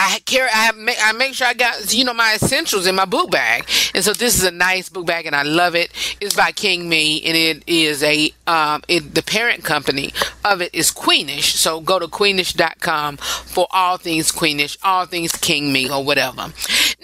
I 0.06 0.20
carry, 0.20 0.50
I 0.54 0.72
make, 0.74 0.98
I 1.02 1.14
make 1.14 1.34
sure 1.34 1.48
I 1.48 1.54
got, 1.54 1.94
you 1.94 2.04
know, 2.04 2.14
my 2.14 2.36
essentials 2.36 2.88
in 2.88 2.94
my 2.94 3.06
book 3.06 3.32
bag. 3.32 3.66
And 3.96 4.04
so 4.04 4.12
this 4.12 4.36
is 4.38 4.44
a 4.44 4.52
nice 4.52 4.90
book 4.90 5.06
bag 5.06 5.26
and 5.26 5.36
I 5.36 5.44
love 5.44 5.76
it. 5.76 5.92
It's 6.20 6.36
by 6.36 6.52
King 6.52 6.90
Me 6.90 7.24
and 7.24 7.38
it 7.38 7.64
is 7.68 8.04
a, 8.04 8.34
um, 8.46 8.84
it, 8.90 9.16
the 9.16 9.24
parent 9.24 9.64
company 9.64 10.14
of 10.44 10.62
it 10.62 10.76
is 10.76 10.92
Queenish. 10.92 11.56
So 11.56 11.80
go 11.80 12.00
to 12.00 12.08
queenish.com 12.08 13.16
for 13.18 13.66
all 13.72 13.96
things 13.96 14.30
Queenish, 14.30 14.78
all 14.84 15.06
things 15.06 15.32
King 15.32 15.72
Me 15.72 15.90
or 15.90 16.04
whatever. 16.04 16.52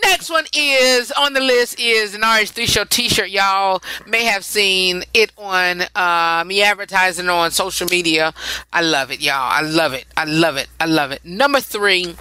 Next 0.03 0.29
one 0.29 0.45
is 0.53 1.11
on 1.13 1.31
the 1.33 1.39
list 1.39 1.79
is 1.79 2.13
an 2.15 2.21
RH3 2.21 2.67
show 2.67 2.83
t-shirt. 2.83 3.29
Y'all 3.29 3.81
may 4.07 4.25
have 4.25 4.43
seen 4.43 5.03
it 5.13 5.31
on, 5.37 5.83
uh, 5.95 6.43
me 6.45 6.61
advertising 6.63 7.29
on 7.29 7.51
social 7.51 7.87
media. 7.89 8.33
I 8.73 8.81
love 8.81 9.09
it, 9.09 9.21
y'all. 9.21 9.35
I 9.35 9.61
love 9.61 9.93
it. 9.93 10.03
I 10.17 10.25
love 10.25 10.57
it. 10.57 10.67
I 10.81 10.85
love 10.85 11.11
it. 11.11 11.23
Number 11.23 11.61
three, 11.61 12.15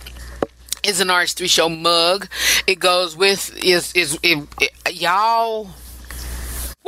is 0.82 1.00
an 1.00 1.08
RH3 1.08 1.48
show 1.48 1.68
mug. 1.68 2.28
It 2.66 2.78
goes 2.78 3.16
with 3.16 3.56
is 3.62 3.92
is 3.94 4.18
it, 4.22 4.46
it, 4.60 4.94
y'all. 4.94 5.70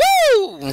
Woo! 0.00 0.60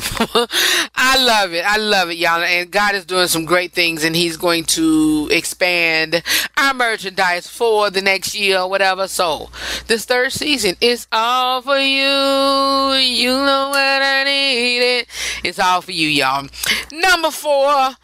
I 0.96 1.24
love 1.24 1.54
it. 1.54 1.66
I 1.66 1.78
love 1.78 2.10
it, 2.10 2.18
y'all. 2.18 2.42
And 2.42 2.70
God 2.72 2.96
is 2.96 3.06
doing 3.06 3.28
some 3.28 3.46
great 3.46 3.72
things, 3.72 4.04
and 4.04 4.16
He's 4.16 4.38
going 4.38 4.66
to 4.66 5.30
expand 5.32 6.24
our 6.58 6.74
merchandise 6.74 7.48
for 7.48 7.90
the 7.90 8.02
next 8.02 8.36
year 8.36 8.60
or 8.60 8.70
whatever. 8.70 9.08
So, 9.08 9.50
this 9.88 10.06
third 10.06 10.32
season 10.32 10.76
is 10.82 11.08
all 11.12 11.62
for 11.62 11.78
you. 11.78 12.98
You 12.98 13.32
know 13.32 13.70
what 13.70 14.02
I 14.02 14.24
need 14.24 15.00
it. 15.00 15.08
It's 15.44 15.60
all 15.60 15.82
for 15.82 15.92
you, 15.92 16.08
y'all. 16.08 16.48
Number 16.92 17.32
four. 17.32 17.96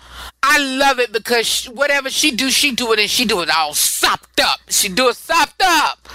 I 0.45 0.57
love 0.57 0.99
it 0.99 1.13
because 1.13 1.65
whatever 1.65 2.09
she 2.09 2.31
do, 2.31 2.49
she 2.51 2.73
do 2.73 2.91
it 2.91 2.99
and 2.99 3.09
she 3.09 3.23
do 3.23 3.41
it 3.41 3.49
all 3.49 3.73
sopped 3.73 4.41
up. 4.41 4.59
She 4.67 4.89
do 4.89 5.07
it 5.07 5.15
sopped 5.15 5.61
up. 5.63 6.09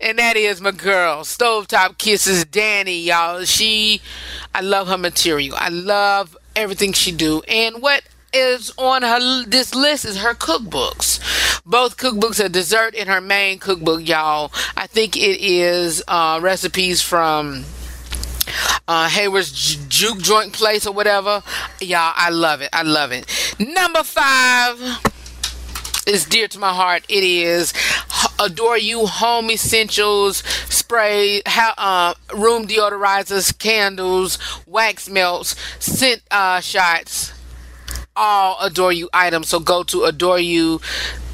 And 0.00 0.18
that 0.18 0.36
is 0.36 0.60
my 0.60 0.70
girl, 0.70 1.22
Stovetop 1.22 1.98
Kisses 1.98 2.44
Danny, 2.44 3.00
y'all. 3.00 3.44
She, 3.44 4.00
I 4.54 4.60
love 4.60 4.88
her 4.88 4.98
material. 4.98 5.56
I 5.58 5.68
love 5.68 6.36
everything 6.54 6.92
she 6.92 7.12
do. 7.12 7.42
And 7.48 7.80
what 7.82 8.02
is 8.32 8.72
on 8.76 9.02
her 9.02 9.44
this 9.46 9.74
list 9.74 10.04
is 10.04 10.18
her 10.18 10.34
cookbooks. 10.34 11.18
Both 11.64 11.96
cookbooks 11.96 12.44
are 12.44 12.48
dessert 12.48 12.94
in 12.94 13.08
her 13.08 13.20
main 13.20 13.58
cookbook, 13.58 14.06
y'all. 14.06 14.52
I 14.76 14.86
think 14.86 15.16
it 15.16 15.40
is 15.40 16.02
uh, 16.08 16.38
recipes 16.42 17.02
from 17.02 17.64
uh, 18.86 19.08
Hayward's 19.08 19.52
J- 19.52 19.84
Juke 19.88 20.18
Joint 20.18 20.52
Place 20.52 20.86
or 20.86 20.92
whatever. 20.92 21.42
Y'all, 21.80 22.12
I 22.16 22.30
love 22.30 22.60
it. 22.62 22.70
I 22.72 22.82
love 22.82 23.12
it. 23.12 23.26
Number 23.58 24.02
five 24.02 24.78
is 26.08 26.24
dear 26.24 26.48
to 26.48 26.58
my 26.58 26.72
heart. 26.72 27.04
It 27.08 27.22
is 27.22 27.72
Adore 28.38 28.78
You 28.78 29.06
Home 29.06 29.50
Essentials 29.50 30.38
Spray, 30.68 31.42
uh, 31.46 32.14
Room 32.34 32.66
Deodorizers, 32.66 33.56
Candles, 33.58 34.38
Wax 34.66 35.08
Melts, 35.08 35.54
Scent 35.78 36.22
uh, 36.30 36.60
Shots 36.60 37.34
all 38.20 38.56
adore 38.60 38.92
you 38.92 39.08
items 39.12 39.48
so 39.48 39.60
go 39.60 39.84
to 39.84 40.02
adore 40.02 40.40
you 40.40 40.80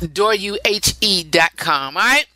adoreyouhe.com 0.01 1.97
all 1.97 2.03
right 2.03 2.27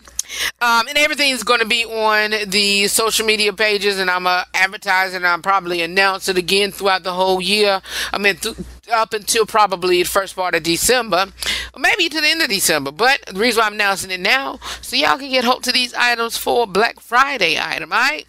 um, 0.60 0.88
and 0.88 0.98
everything 0.98 1.30
is 1.30 1.42
going 1.42 1.60
to 1.60 1.66
be 1.66 1.84
on 1.84 2.50
the 2.50 2.86
social 2.88 3.24
media 3.24 3.52
pages, 3.52 3.98
and 3.98 4.10
I'm 4.10 4.26
uh, 4.26 4.44
advertising. 4.52 5.16
And 5.16 5.26
I'll 5.26 5.40
probably 5.40 5.80
announce 5.80 6.28
it 6.28 6.36
again 6.36 6.70
throughout 6.70 7.02
the 7.02 7.14
whole 7.14 7.40
year. 7.40 7.80
I 8.12 8.18
mean, 8.18 8.36
th- 8.36 8.56
up 8.90 9.12
until 9.12 9.46
probably 9.46 10.02
the 10.02 10.08
first 10.08 10.36
part 10.36 10.54
of 10.54 10.62
December, 10.62 11.26
or 11.74 11.80
maybe 11.80 12.08
to 12.08 12.20
the 12.20 12.28
end 12.28 12.42
of 12.42 12.48
December. 12.48 12.90
But 12.90 13.20
the 13.26 13.38
reason 13.38 13.60
why 13.60 13.66
I'm 13.66 13.74
announcing 13.74 14.10
it 14.10 14.20
now, 14.20 14.58
so 14.80 14.96
y'all 14.96 15.18
can 15.18 15.30
get 15.30 15.44
hold 15.44 15.62
to 15.64 15.72
these 15.72 15.94
items 15.94 16.36
for 16.36 16.66
Black 16.66 17.00
Friday 17.00 17.58
item, 17.60 17.92
all 17.92 17.98
right? 17.98 18.26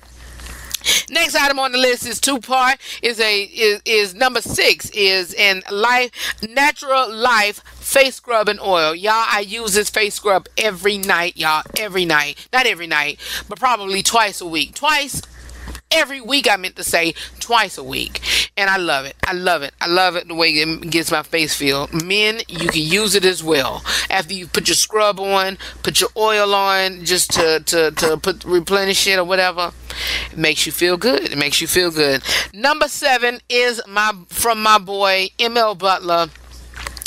Next 1.09 1.35
item 1.35 1.59
on 1.59 1.71
the 1.71 1.77
list 1.77 2.07
is 2.07 2.19
two 2.19 2.39
part. 2.39 2.79
Is 3.01 3.19
a 3.19 3.43
is, 3.43 3.81
is 3.85 4.15
number 4.15 4.41
six 4.41 4.89
is 4.91 5.33
in 5.33 5.61
life 5.69 6.11
natural 6.47 7.13
life 7.13 7.63
face 7.75 8.15
scrub 8.15 8.47
and 8.47 8.59
oil. 8.61 8.95
Y'all, 8.95 9.25
I 9.27 9.41
use 9.41 9.73
this 9.73 9.89
face 9.89 10.15
scrub 10.15 10.47
every 10.57 10.97
night, 10.97 11.35
y'all. 11.35 11.63
Every 11.77 12.05
night. 12.05 12.47
Not 12.53 12.65
every 12.65 12.87
night, 12.87 13.19
but 13.49 13.59
probably 13.59 14.01
twice 14.03 14.39
a 14.39 14.47
week. 14.47 14.73
Twice 14.73 15.21
every 15.91 16.21
week 16.21 16.49
I 16.49 16.55
meant 16.57 16.75
to 16.75 16.83
say 16.83 17.13
twice 17.39 17.77
a 17.77 17.83
week. 17.83 18.21
And 18.57 18.69
I 18.69 18.77
love 18.77 19.05
it. 19.05 19.15
I 19.25 19.33
love 19.33 19.61
it. 19.61 19.73
I 19.79 19.87
love 19.87 20.15
it 20.15 20.27
the 20.27 20.35
way 20.35 20.49
it 20.49 20.89
gets 20.89 21.11
my 21.11 21.23
face 21.23 21.55
feel. 21.55 21.87
Men, 22.05 22.41
you 22.47 22.67
can 22.67 22.81
use 22.81 23.15
it 23.15 23.25
as 23.25 23.43
well. 23.43 23.83
After 24.09 24.33
you 24.33 24.47
put 24.47 24.67
your 24.67 24.75
scrub 24.75 25.19
on, 25.19 25.57
put 25.83 26.01
your 26.01 26.09
oil 26.17 26.53
on 26.53 27.05
just 27.05 27.31
to 27.31 27.61
to, 27.61 27.91
to 27.91 28.17
put 28.17 28.43
replenish 28.43 29.07
it 29.07 29.17
or 29.17 29.23
whatever. 29.23 29.71
It 30.31 30.37
makes 30.37 30.65
you 30.65 30.71
feel 30.71 30.97
good. 30.97 31.31
It 31.31 31.37
makes 31.37 31.61
you 31.61 31.67
feel 31.67 31.91
good. 31.91 32.21
Number 32.53 32.87
seven 32.87 33.39
is 33.49 33.81
my 33.87 34.13
from 34.27 34.61
my 34.61 34.77
boy 34.77 35.29
ML 35.39 35.77
Butler. 35.77 36.27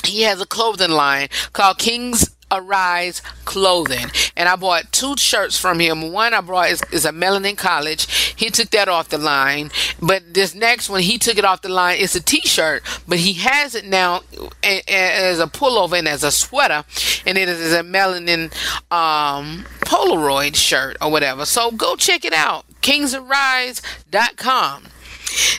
He 0.04 0.22
has 0.22 0.40
a 0.40 0.46
clothing 0.46 0.90
line 0.90 1.28
called 1.52 1.78
Kings 1.78 2.31
Arise 2.52 3.20
clothing. 3.44 4.06
And 4.36 4.48
I 4.48 4.56
bought 4.56 4.92
two 4.92 5.16
shirts 5.16 5.58
from 5.58 5.80
him. 5.80 6.12
One 6.12 6.34
I 6.34 6.40
brought 6.40 6.70
is, 6.70 6.82
is, 6.92 7.04
a 7.04 7.10
Melanin 7.10 7.56
College. 7.56 8.34
He 8.36 8.50
took 8.50 8.70
that 8.70 8.88
off 8.88 9.08
the 9.08 9.18
line. 9.18 9.72
But 10.00 10.34
this 10.34 10.54
next 10.54 10.88
one, 10.88 11.00
he 11.00 11.18
took 11.18 11.38
it 11.38 11.44
off 11.44 11.62
the 11.62 11.68
line. 11.68 11.96
It's 11.98 12.14
a 12.14 12.22
t 12.22 12.42
shirt, 12.42 12.84
but 13.08 13.18
he 13.18 13.32
has 13.34 13.74
it 13.74 13.84
now 13.84 14.20
as 14.62 15.40
a 15.40 15.46
pullover 15.46 15.98
and 15.98 16.06
as 16.06 16.22
a 16.22 16.30
sweater. 16.30 16.84
And 17.26 17.36
it 17.38 17.48
is 17.48 17.72
a 17.72 17.82
Melanin 17.82 18.52
um, 18.92 19.64
Polaroid 19.80 20.54
shirt 20.54 20.96
or 21.00 21.10
whatever. 21.10 21.46
So 21.46 21.70
go 21.70 21.96
check 21.96 22.24
it 22.24 22.32
out. 22.32 22.64
KingsArise.com. 22.82 24.84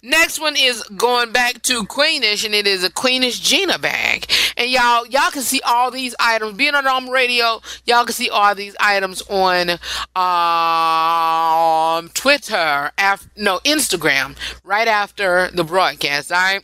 Next 0.03 0.39
one 0.39 0.55
is 0.57 0.83
going 0.97 1.31
back 1.31 1.61
to 1.63 1.83
Queenish, 1.83 2.45
and 2.45 2.53
it 2.53 2.67
is 2.67 2.83
a 2.83 2.89
Queenish 2.89 3.41
Gina 3.41 3.79
bag. 3.79 4.29
And 4.57 4.69
y'all, 4.69 5.05
y'all 5.07 5.31
can 5.31 5.41
see 5.41 5.61
all 5.61 5.91
these 5.91 6.15
items. 6.19 6.57
Being 6.57 6.75
on 6.75 6.85
Arm 6.87 7.09
Radio, 7.09 7.61
y'all 7.85 8.05
can 8.05 8.13
see 8.13 8.29
all 8.29 8.53
these 8.55 8.75
items 8.79 9.21
on 9.29 9.71
um, 10.15 12.09
Twitter, 12.09 12.91
af- 12.97 13.29
no 13.35 13.59
Instagram, 13.59 14.35
right 14.63 14.87
after 14.87 15.49
the 15.53 15.63
broadcast. 15.63 16.31
All 16.31 16.37
right 16.37 16.63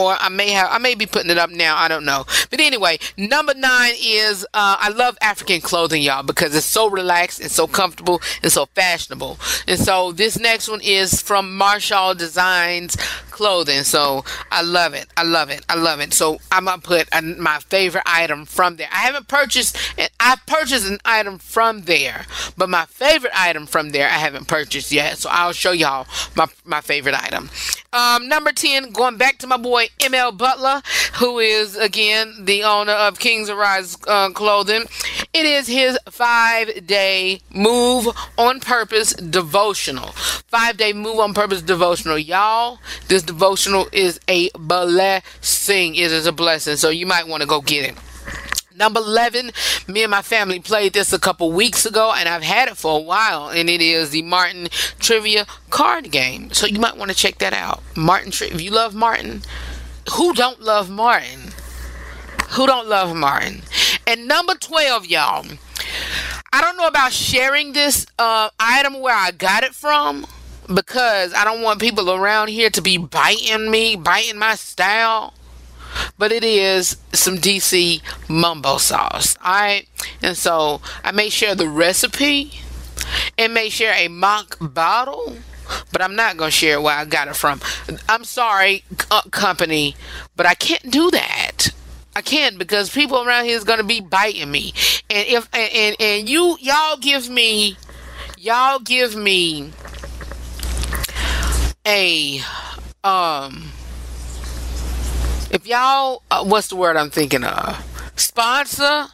or 0.00 0.16
I 0.18 0.30
may 0.30 0.50
have 0.50 0.68
I 0.70 0.78
may 0.78 0.94
be 0.94 1.06
putting 1.06 1.30
it 1.30 1.38
up 1.38 1.50
now. 1.50 1.76
I 1.76 1.88
don't 1.88 2.04
know. 2.04 2.24
But 2.48 2.60
anyway, 2.60 2.98
number 3.16 3.52
nine 3.54 3.94
is 4.00 4.44
uh, 4.54 4.76
I 4.80 4.88
love 4.88 5.18
African 5.20 5.60
clothing, 5.60 6.02
y'all, 6.02 6.22
because 6.22 6.54
it's 6.54 6.66
so 6.66 6.88
relaxed 6.88 7.40
and 7.40 7.50
so 7.50 7.66
comfortable 7.66 8.22
and 8.42 8.50
so 8.50 8.66
fashionable. 8.74 9.38
And 9.68 9.78
so 9.78 10.12
this 10.12 10.38
next 10.38 10.68
one 10.68 10.80
is 10.82 11.20
from 11.20 11.56
Marshall 11.56 12.14
Designs 12.14 12.96
Clothing. 13.40 13.84
So 13.84 14.22
I 14.52 14.60
love 14.60 14.92
it. 14.92 15.06
I 15.16 15.22
love 15.22 15.48
it. 15.48 15.64
I 15.66 15.74
love 15.74 16.00
it. 16.00 16.12
So 16.12 16.40
I'm 16.52 16.66
gonna 16.66 16.82
put 16.82 17.08
a, 17.10 17.22
my 17.22 17.58
favorite 17.58 18.02
item 18.04 18.44
from 18.44 18.76
there. 18.76 18.88
I 18.92 18.98
haven't 18.98 19.28
purchased. 19.28 19.78
And 19.96 20.10
I 20.20 20.36
purchased 20.46 20.86
an 20.86 20.98
item 21.06 21.38
from 21.38 21.84
there, 21.84 22.26
but 22.58 22.68
my 22.68 22.84
favorite 22.84 23.32
item 23.34 23.64
from 23.64 23.92
there 23.92 24.06
I 24.08 24.18
haven't 24.18 24.46
purchased 24.46 24.92
yet. 24.92 25.16
So 25.16 25.30
I'll 25.32 25.54
show 25.54 25.72
y'all 25.72 26.06
my 26.36 26.48
my 26.66 26.82
favorite 26.82 27.14
item. 27.14 27.48
Um, 27.94 28.28
number 28.28 28.52
10, 28.52 28.90
going 28.90 29.16
back 29.16 29.38
to 29.38 29.46
my 29.46 29.56
boy 29.56 29.88
ML 29.98 30.36
Butler, 30.36 30.82
who 31.14 31.38
is 31.38 31.76
again 31.76 32.44
the 32.44 32.62
owner 32.62 32.92
of 32.92 33.18
Kings 33.18 33.48
Arise 33.48 33.96
uh, 34.06 34.28
Clothing. 34.30 34.84
It 35.32 35.46
is 35.46 35.68
his 35.68 35.96
five 36.08 36.88
day 36.88 37.40
move 37.50 38.08
on 38.36 38.58
purpose 38.58 39.12
devotional. 39.12 40.08
Five 40.08 40.76
day 40.76 40.92
move 40.92 41.20
on 41.20 41.34
purpose 41.34 41.62
devotional. 41.62 42.18
Y'all, 42.18 42.80
this 43.06 43.22
devotional 43.22 43.88
is 43.92 44.18
a 44.26 44.50
blessing. 44.58 45.94
It 45.94 46.10
is 46.10 46.26
a 46.26 46.32
blessing. 46.32 46.76
So 46.76 46.90
you 46.90 47.06
might 47.06 47.28
want 47.28 47.42
to 47.42 47.46
go 47.46 47.60
get 47.60 47.88
it. 47.88 47.96
Number 48.74 48.98
11, 48.98 49.52
me 49.86 50.02
and 50.02 50.10
my 50.10 50.22
family 50.22 50.58
played 50.58 50.94
this 50.94 51.12
a 51.12 51.18
couple 51.18 51.52
weeks 51.52 51.84
ago, 51.84 52.14
and 52.16 52.28
I've 52.28 52.42
had 52.42 52.68
it 52.68 52.78
for 52.78 52.98
a 52.98 53.02
while, 53.02 53.50
and 53.50 53.68
it 53.68 53.82
is 53.82 54.08
the 54.10 54.22
Martin 54.22 54.68
Trivia 54.98 55.44
card 55.68 56.10
game. 56.10 56.50
So 56.52 56.66
you 56.66 56.80
might 56.80 56.96
want 56.96 57.10
to 57.10 57.16
check 57.16 57.38
that 57.38 57.52
out. 57.52 57.82
Martin, 57.94 58.32
if 58.32 58.60
you 58.60 58.70
love 58.70 58.94
Martin, 58.94 59.42
who 60.14 60.32
don't 60.32 60.62
love 60.62 60.88
Martin? 60.88 61.52
Who 62.52 62.66
don't 62.66 62.88
love 62.88 63.14
Martin? 63.14 63.62
And 64.10 64.26
number 64.26 64.54
12, 64.54 65.06
y'all. 65.06 65.46
I 66.52 66.60
don't 66.60 66.76
know 66.76 66.88
about 66.88 67.12
sharing 67.12 67.74
this 67.74 68.06
uh, 68.18 68.50
item 68.58 69.00
where 69.00 69.14
I 69.14 69.30
got 69.30 69.62
it 69.62 69.72
from 69.72 70.26
because 70.66 71.32
I 71.32 71.44
don't 71.44 71.62
want 71.62 71.80
people 71.80 72.10
around 72.10 72.48
here 72.48 72.70
to 72.70 72.82
be 72.82 72.98
biting 72.98 73.70
me, 73.70 73.94
biting 73.94 74.36
my 74.36 74.56
style. 74.56 75.34
But 76.18 76.32
it 76.32 76.42
is 76.42 76.96
some 77.12 77.36
DC 77.36 78.02
mumbo 78.28 78.78
sauce. 78.78 79.36
Alright? 79.38 79.88
And 80.24 80.36
so 80.36 80.80
I 81.04 81.12
may 81.12 81.28
share 81.28 81.54
the 81.54 81.68
recipe 81.68 82.60
and 83.38 83.54
may 83.54 83.68
share 83.68 83.94
a 83.94 84.08
mock 84.08 84.56
bottle 84.60 85.36
but 85.92 86.02
I'm 86.02 86.16
not 86.16 86.36
going 86.36 86.50
to 86.50 86.56
share 86.56 86.80
where 86.80 86.96
I 86.96 87.04
got 87.04 87.28
it 87.28 87.36
from. 87.36 87.60
I'm 88.08 88.24
sorry, 88.24 88.82
uh, 89.08 89.22
company, 89.30 89.94
but 90.34 90.44
I 90.44 90.54
can't 90.54 90.90
do 90.90 91.12
that. 91.12 91.68
I 92.16 92.22
can't 92.22 92.58
because 92.58 92.90
people 92.90 93.22
around 93.24 93.44
here 93.44 93.56
is 93.56 93.64
to 93.64 93.84
be 93.84 94.00
biting 94.00 94.50
me. 94.50 94.72
And 95.08 95.28
if 95.28 95.48
and, 95.52 95.72
and 95.72 95.96
and 96.00 96.28
you 96.28 96.56
y'all 96.60 96.96
give 96.96 97.28
me 97.28 97.76
y'all 98.36 98.80
give 98.80 99.14
me 99.14 99.70
a 101.86 102.40
um 103.04 103.70
if 105.50 105.66
y'all 105.66 106.22
uh, 106.30 106.44
what's 106.44 106.68
the 106.68 106.76
word 106.76 106.96
I'm 106.96 107.10
thinking 107.10 107.44
of 107.44 108.12
sponsor 108.16 109.06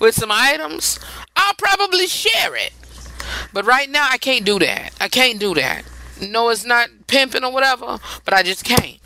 with 0.00 0.14
some 0.14 0.30
items, 0.32 0.98
I'll 1.36 1.54
probably 1.54 2.06
share 2.06 2.56
it. 2.56 2.72
But 3.52 3.66
right 3.66 3.88
now 3.88 4.08
I 4.10 4.18
can't 4.18 4.44
do 4.44 4.58
that. 4.58 4.94
I 5.00 5.08
can't 5.08 5.38
do 5.38 5.54
that. 5.54 5.84
No, 6.20 6.48
it's 6.48 6.64
not 6.64 6.88
pimping 7.06 7.44
or 7.44 7.52
whatever, 7.52 7.98
but 8.24 8.34
I 8.34 8.42
just 8.42 8.64
can't. 8.64 8.98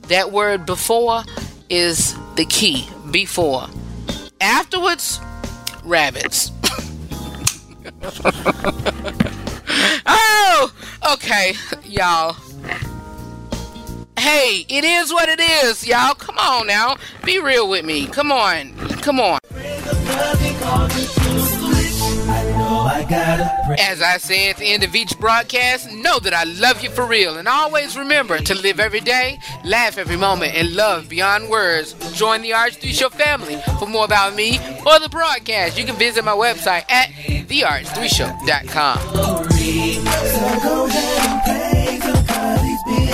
That 0.08 0.32
word 0.32 0.65
before 0.65 1.23
is 1.69 2.15
the 2.36 2.45
key. 2.45 2.88
Before. 3.12 3.67
Afterwards, 4.39 5.19
rabbits. 5.84 6.51
oh, 10.06 10.71
okay, 11.13 11.53
y'all. 11.84 12.36
Hey, 14.17 14.65
it 14.67 14.84
is 14.84 15.13
what 15.13 15.30
it 15.30 15.39
is, 15.39 15.86
y'all. 15.86 16.15
Come 16.15 16.39
on 16.39 16.65
now. 16.65 16.97
Be 17.23 17.39
real 17.39 17.69
with 17.69 17.86
me. 17.86 18.08
Come 18.08 18.32
on. 18.32 18.73
Come 19.01 19.19
on. 19.19 19.38
As 23.80 24.01
I 24.01 24.17
say 24.17 24.49
at 24.49 24.58
the 24.58 24.65
end 24.65 24.84
of 24.84 24.95
each 24.95 25.19
broadcast, 25.19 25.91
know 25.91 26.17
that 26.19 26.34
I 26.34 26.45
love 26.45 26.82
you 26.82 26.89
for 26.89 27.06
real. 27.06 27.38
And 27.38 27.47
always 27.47 27.95
remember 27.95 28.39
to 28.39 28.56
live 28.56 28.80
every 28.80 29.01
day, 29.01 29.38
laugh 29.63 29.99
every 29.99 30.17
moment, 30.17 30.56
and 30.56 30.75
love 30.75 31.08
beyond 31.10 31.47
words. 31.49 31.93
Join 32.13 32.41
the 32.41 32.49
RH3 32.51 32.91
Show 32.93 33.10
family. 33.10 33.62
For 33.77 33.86
more 33.86 34.06
about 34.06 34.34
me 34.36 34.58
or 34.86 34.99
the 34.99 35.10
broadcast, 35.10 35.77
you 35.77 35.86
can 35.86 35.95
visit 35.95 36.25
my 36.25 36.32
website 36.32 36.89
at 36.89 37.10
therh3show.com. 37.12 38.97
K 41.45 41.88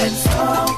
and 0.04 0.73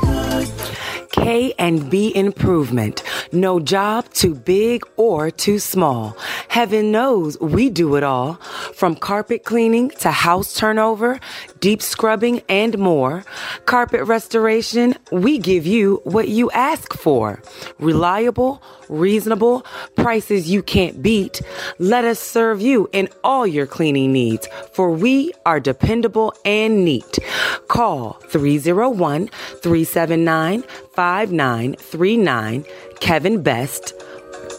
B 1.89 2.11
improvement. 2.15 3.01
No 3.35 3.59
job 3.59 4.09
too 4.13 4.33
big 4.33 4.83
or 4.95 5.29
too 5.29 5.59
small. 5.59 6.15
Heaven 6.47 6.89
knows 6.93 7.37
we 7.41 7.69
do 7.69 7.97
it 7.97 8.03
all. 8.03 8.35
From 8.73 8.95
carpet 8.95 9.43
cleaning 9.43 9.89
to 9.99 10.09
house 10.09 10.53
turnover, 10.53 11.19
deep 11.59 11.81
scrubbing, 11.81 12.41
and 12.47 12.77
more. 12.77 13.25
Carpet 13.65 14.07
restoration, 14.07 14.95
we 15.11 15.37
give 15.37 15.65
you 15.65 15.99
what 16.05 16.29
you 16.29 16.49
ask 16.51 16.93
for. 16.93 17.41
Reliable, 17.77 18.63
reasonable, 18.87 19.65
prices 19.97 20.49
you 20.49 20.63
can't 20.63 21.01
beat. 21.01 21.41
Let 21.77 22.05
us 22.05 22.19
serve 22.19 22.61
you 22.61 22.89
in 22.93 23.09
all 23.21 23.45
your 23.45 23.67
cleaning 23.67 24.13
needs, 24.13 24.47
for 24.71 24.91
we 24.91 25.33
are 25.45 25.59
dependable 25.59 26.33
and 26.45 26.85
neat. 26.85 27.19
Call 27.67 28.13
301 28.29 29.27
379 29.27 30.61
5939 30.93 32.65
Kevin 33.05 33.43
Best 33.43 33.93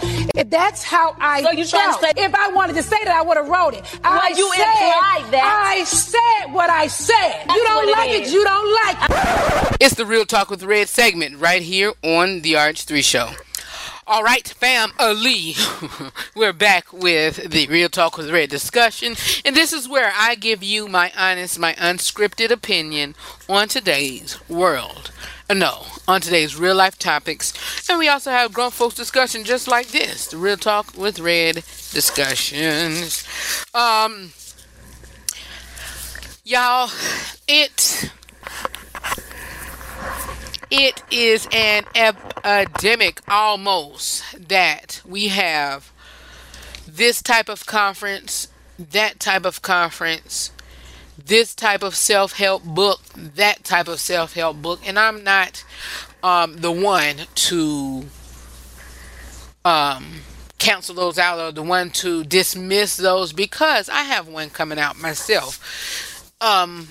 That's 0.50 0.82
how 0.82 1.14
I 1.20 1.42
So 1.42 1.50
you 1.50 1.66
felt. 1.66 2.00
say- 2.00 2.10
if 2.16 2.34
I 2.34 2.48
wanted 2.48 2.74
to 2.76 2.82
say 2.82 2.96
that, 3.04 3.14
I 3.14 3.20
would 3.20 3.36
have 3.36 3.48
wrote 3.48 3.74
it. 3.74 3.82
Well, 4.02 4.18
I 4.22 4.28
you 4.34 4.50
said, 4.54 4.62
implied 4.62 5.30
that. 5.32 5.74
I 5.76 5.84
said 5.84 6.52
what 6.54 6.70
I 6.70 6.86
said. 6.86 7.14
That's 7.46 7.54
you 7.54 7.62
don't 7.64 7.86
like 7.86 7.86
it 7.86 7.98
like 7.98 8.10
it, 8.12 8.22
is. 8.22 8.32
you 8.32 8.42
don't 8.44 8.74
like 8.86 8.96
it. 9.10 9.76
It's 9.80 9.94
the 9.94 10.06
Real 10.06 10.24
Talk 10.24 10.48
with 10.48 10.62
Redd 10.62 10.88
segment 10.88 11.38
right 11.38 11.60
here 11.60 11.92
on 12.02 12.40
the 12.40 12.54
RH3 12.54 13.04
Show. 13.04 13.28
All 14.04 14.24
right, 14.24 14.46
fam, 14.48 14.90
Ali, 14.98 15.54
we're 16.34 16.52
back 16.52 16.92
with 16.92 17.50
the 17.50 17.68
Real 17.68 17.88
Talk 17.88 18.16
with 18.16 18.30
Redd 18.30 18.50
discussion, 18.50 19.14
and 19.44 19.54
this 19.54 19.72
is 19.72 19.88
where 19.88 20.12
I 20.16 20.34
give 20.34 20.60
you 20.62 20.88
my 20.88 21.12
honest, 21.16 21.56
my 21.58 21.74
unscripted 21.74 22.50
opinion 22.50 23.14
on 23.48 23.68
today's 23.68 24.40
world. 24.48 25.12
Uh, 25.48 25.54
No, 25.54 25.86
on 26.08 26.20
today's 26.20 26.56
real 26.56 26.74
life 26.74 26.98
topics, 26.98 27.52
and 27.88 27.96
we 27.96 28.08
also 28.08 28.32
have 28.32 28.52
grown 28.52 28.72
folks 28.72 28.96
discussion 28.96 29.44
just 29.44 29.68
like 29.68 29.88
this, 29.88 30.26
the 30.26 30.36
Real 30.36 30.56
Talk 30.56 30.96
with 30.96 31.20
Redd 31.20 31.54
discussions. 31.92 33.24
Um, 33.72 34.32
y'all, 36.44 36.90
it 37.46 38.10
it 40.72 41.02
is 41.10 41.46
an 41.52 41.84
epidemic 41.94 43.20
almost 43.28 44.48
that 44.48 45.02
we 45.06 45.28
have 45.28 45.92
this 46.88 47.20
type 47.20 47.50
of 47.50 47.66
conference, 47.66 48.48
that 48.78 49.20
type 49.20 49.44
of 49.44 49.60
conference, 49.60 50.50
this 51.22 51.54
type 51.54 51.82
of 51.82 51.94
self 51.94 52.32
help 52.32 52.64
book, 52.64 53.00
that 53.14 53.64
type 53.64 53.86
of 53.86 54.00
self 54.00 54.32
help 54.32 54.62
book, 54.62 54.80
and 54.86 54.98
I'm 54.98 55.22
not 55.22 55.62
um, 56.22 56.56
the 56.56 56.72
one 56.72 57.16
to 57.34 58.04
um, 59.66 60.22
cancel 60.58 60.94
those 60.94 61.18
out 61.18 61.38
or 61.38 61.52
the 61.52 61.62
one 61.62 61.90
to 61.90 62.24
dismiss 62.24 62.96
those 62.96 63.34
because 63.34 63.90
I 63.90 64.04
have 64.04 64.26
one 64.26 64.48
coming 64.48 64.78
out 64.78 64.98
myself. 64.98 66.32
Um, 66.40 66.88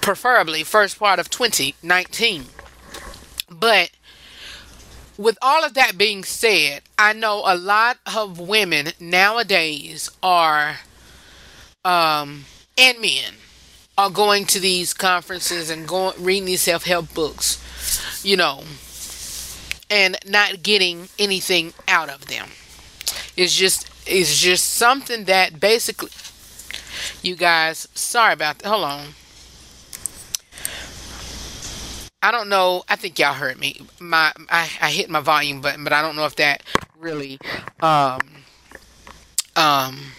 preferably 0.00 0.64
first 0.64 0.98
part 0.98 1.20
of 1.20 1.30
2019. 1.30 2.46
But 3.62 3.90
with 5.16 5.38
all 5.40 5.64
of 5.64 5.74
that 5.74 5.96
being 5.96 6.24
said, 6.24 6.82
I 6.98 7.12
know 7.12 7.44
a 7.46 7.54
lot 7.54 7.98
of 8.12 8.40
women 8.40 8.88
nowadays 8.98 10.10
are, 10.20 10.80
um, 11.84 12.46
and 12.76 13.00
men 13.00 13.34
are 13.96 14.10
going 14.10 14.46
to 14.46 14.58
these 14.58 14.92
conferences 14.92 15.70
and 15.70 15.86
going 15.86 16.20
reading 16.20 16.46
these 16.46 16.62
self 16.62 16.82
help 16.82 17.14
books, 17.14 17.62
you 18.24 18.36
know, 18.36 18.64
and 19.88 20.16
not 20.26 20.64
getting 20.64 21.08
anything 21.16 21.72
out 21.86 22.08
of 22.10 22.26
them. 22.26 22.48
It's 23.36 23.54
just 23.54 23.88
it's 24.08 24.40
just 24.40 24.70
something 24.74 25.26
that 25.26 25.60
basically 25.60 26.10
you 27.22 27.36
guys 27.36 27.86
sorry 27.94 28.32
about 28.32 28.58
that. 28.58 28.68
Hold 28.68 28.84
on. 28.86 29.08
I 32.22 32.30
don't 32.30 32.48
know. 32.48 32.84
I 32.88 32.94
think 32.94 33.18
y'all 33.18 33.34
heard 33.34 33.58
me. 33.58 33.80
My 33.98 34.32
I, 34.48 34.70
I 34.80 34.90
hit 34.90 35.10
my 35.10 35.20
volume 35.20 35.60
button, 35.60 35.82
but 35.82 35.92
I 35.92 36.00
don't 36.00 36.14
know 36.14 36.24
if 36.24 36.36
that 36.36 36.62
really 36.98 37.38
um 37.80 38.20
um 39.56 40.12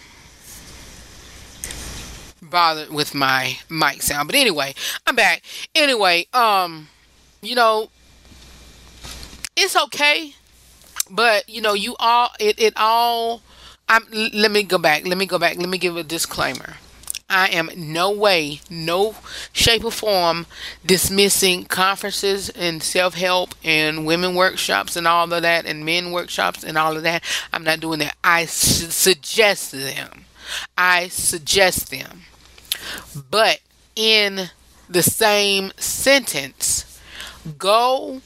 bothered 2.42 2.90
with 2.90 3.14
my 3.14 3.56
mic 3.70 4.02
sound. 4.02 4.28
But 4.28 4.36
anyway, 4.36 4.74
I'm 5.06 5.16
back. 5.16 5.42
Anyway, 5.74 6.26
um, 6.34 6.88
you 7.40 7.54
know, 7.54 7.88
it's 9.56 9.74
okay, 9.74 10.34
but 11.10 11.48
you 11.48 11.62
know, 11.62 11.72
you 11.72 11.96
all 11.98 12.30
it 12.38 12.58
it 12.60 12.74
all. 12.76 13.40
I'm. 13.88 14.04
Let 14.12 14.50
me 14.50 14.62
go 14.62 14.78
back. 14.78 15.06
Let 15.06 15.18
me 15.18 15.26
go 15.26 15.38
back. 15.38 15.56
Let 15.56 15.68
me 15.68 15.78
give 15.78 15.96
a 15.96 16.02
disclaimer. 16.02 16.76
I 17.34 17.48
am 17.48 17.68
no 17.74 18.12
way, 18.12 18.60
no 18.70 19.16
shape 19.52 19.84
or 19.84 19.90
form 19.90 20.46
dismissing 20.86 21.64
conferences 21.64 22.48
and 22.50 22.80
self 22.80 23.14
help 23.14 23.56
and 23.64 24.06
women 24.06 24.36
workshops 24.36 24.94
and 24.94 25.08
all 25.08 25.32
of 25.32 25.42
that 25.42 25.66
and 25.66 25.84
men 25.84 26.12
workshops 26.12 26.62
and 26.62 26.78
all 26.78 26.96
of 26.96 27.02
that. 27.02 27.24
I'm 27.52 27.64
not 27.64 27.80
doing 27.80 27.98
that. 27.98 28.14
I 28.22 28.46
su- 28.46 28.86
suggest 28.86 29.72
them. 29.72 30.26
I 30.78 31.08
suggest 31.08 31.90
them. 31.90 32.22
But 33.30 33.58
in 33.96 34.50
the 34.88 35.02
same 35.02 35.72
sentence, 35.76 37.00
go 37.58 38.20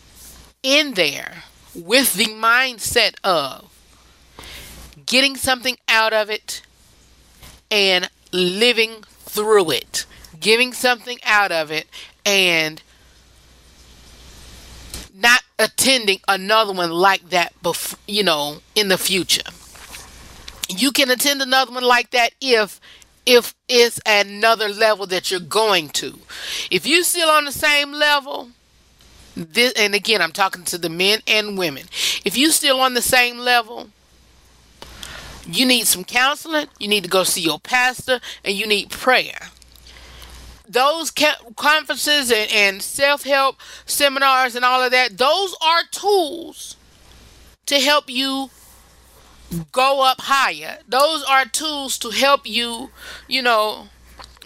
in 0.63 0.95
there 0.95 1.45
with 1.75 2.13
the 2.13 2.27
mindset 2.27 3.15
of 3.25 3.73
getting 5.07 5.35
something 5.35 5.79
out 5.89 6.13
of 6.13 6.29
it 6.29 6.61
and 7.71 8.11
living 8.33 9.05
through 9.21 9.71
it, 9.71 10.07
giving 10.41 10.73
something 10.73 11.19
out 11.25 11.53
of 11.53 11.71
it, 11.71 11.87
and 12.25 12.83
not 15.15 15.43
attending 15.59 16.21
another 16.29 16.73
one 16.73 16.91
like 16.91 17.31
that, 17.31 17.53
bef- 17.63 17.97
you 18.07 18.23
know, 18.23 18.59
in 18.75 18.89
the 18.89 18.99
future. 18.99 19.51
You 20.69 20.93
can 20.93 21.11
attend 21.11 21.43
another 21.43 21.73
one 21.73 21.85
like 21.85 22.11
that 22.11 22.33
if 22.41 22.81
if 23.27 23.55
it's 23.69 24.01
another 24.07 24.69
level 24.69 25.07
that 25.07 25.31
you're 25.31 25.39
going 25.39 25.91
to. 25.91 26.19
If 26.71 26.87
you 26.87 27.05
still 27.05 27.29
on 27.29 27.45
the 27.45 27.53
same 27.53 27.93
level, 27.93 28.51
this 29.37 29.73
and 29.75 29.95
again 29.95 30.23
I'm 30.23 30.33
talking 30.33 30.65
to 30.65 30.79
the 30.79 30.89
men 30.89 31.21
and 31.27 31.59
women. 31.59 31.87
If 32.25 32.37
you 32.37 32.51
still 32.51 32.81
on 32.81 32.95
the 32.95 33.03
same 33.03 33.39
level, 33.39 33.89
you 35.49 35.67
need 35.67 35.87
some 35.87 36.05
counseling, 36.05 36.67
you 36.79 36.89
need 36.89 37.05
to 37.05 37.11
go 37.11 37.25
see 37.25 37.41
your 37.41 37.59
pastor, 37.59 38.21
and 38.45 38.55
you 38.55 38.67
need 38.67 38.91
prayer. 38.91 39.49
Those 40.69 41.11
conferences 41.57 42.31
and, 42.31 42.51
and 42.53 42.83
self 42.83 43.25
help 43.25 43.57
seminars 43.87 44.55
and 44.55 44.65
all 44.65 44.83
of 44.83 44.91
that, 44.91 45.17
those 45.17 45.57
are 45.63 45.81
tools 45.91 46.77
to 47.67 47.77
help 47.81 48.11
you 48.11 48.51
go 49.73 50.03
up 50.03 50.21
higher. 50.21 50.79
Those 50.87 51.25
are 51.25 51.47
tools 51.47 51.99
to 52.01 52.11
help 52.11 52.47
you, 52.47 52.91
you 53.27 53.41
know, 53.41 53.89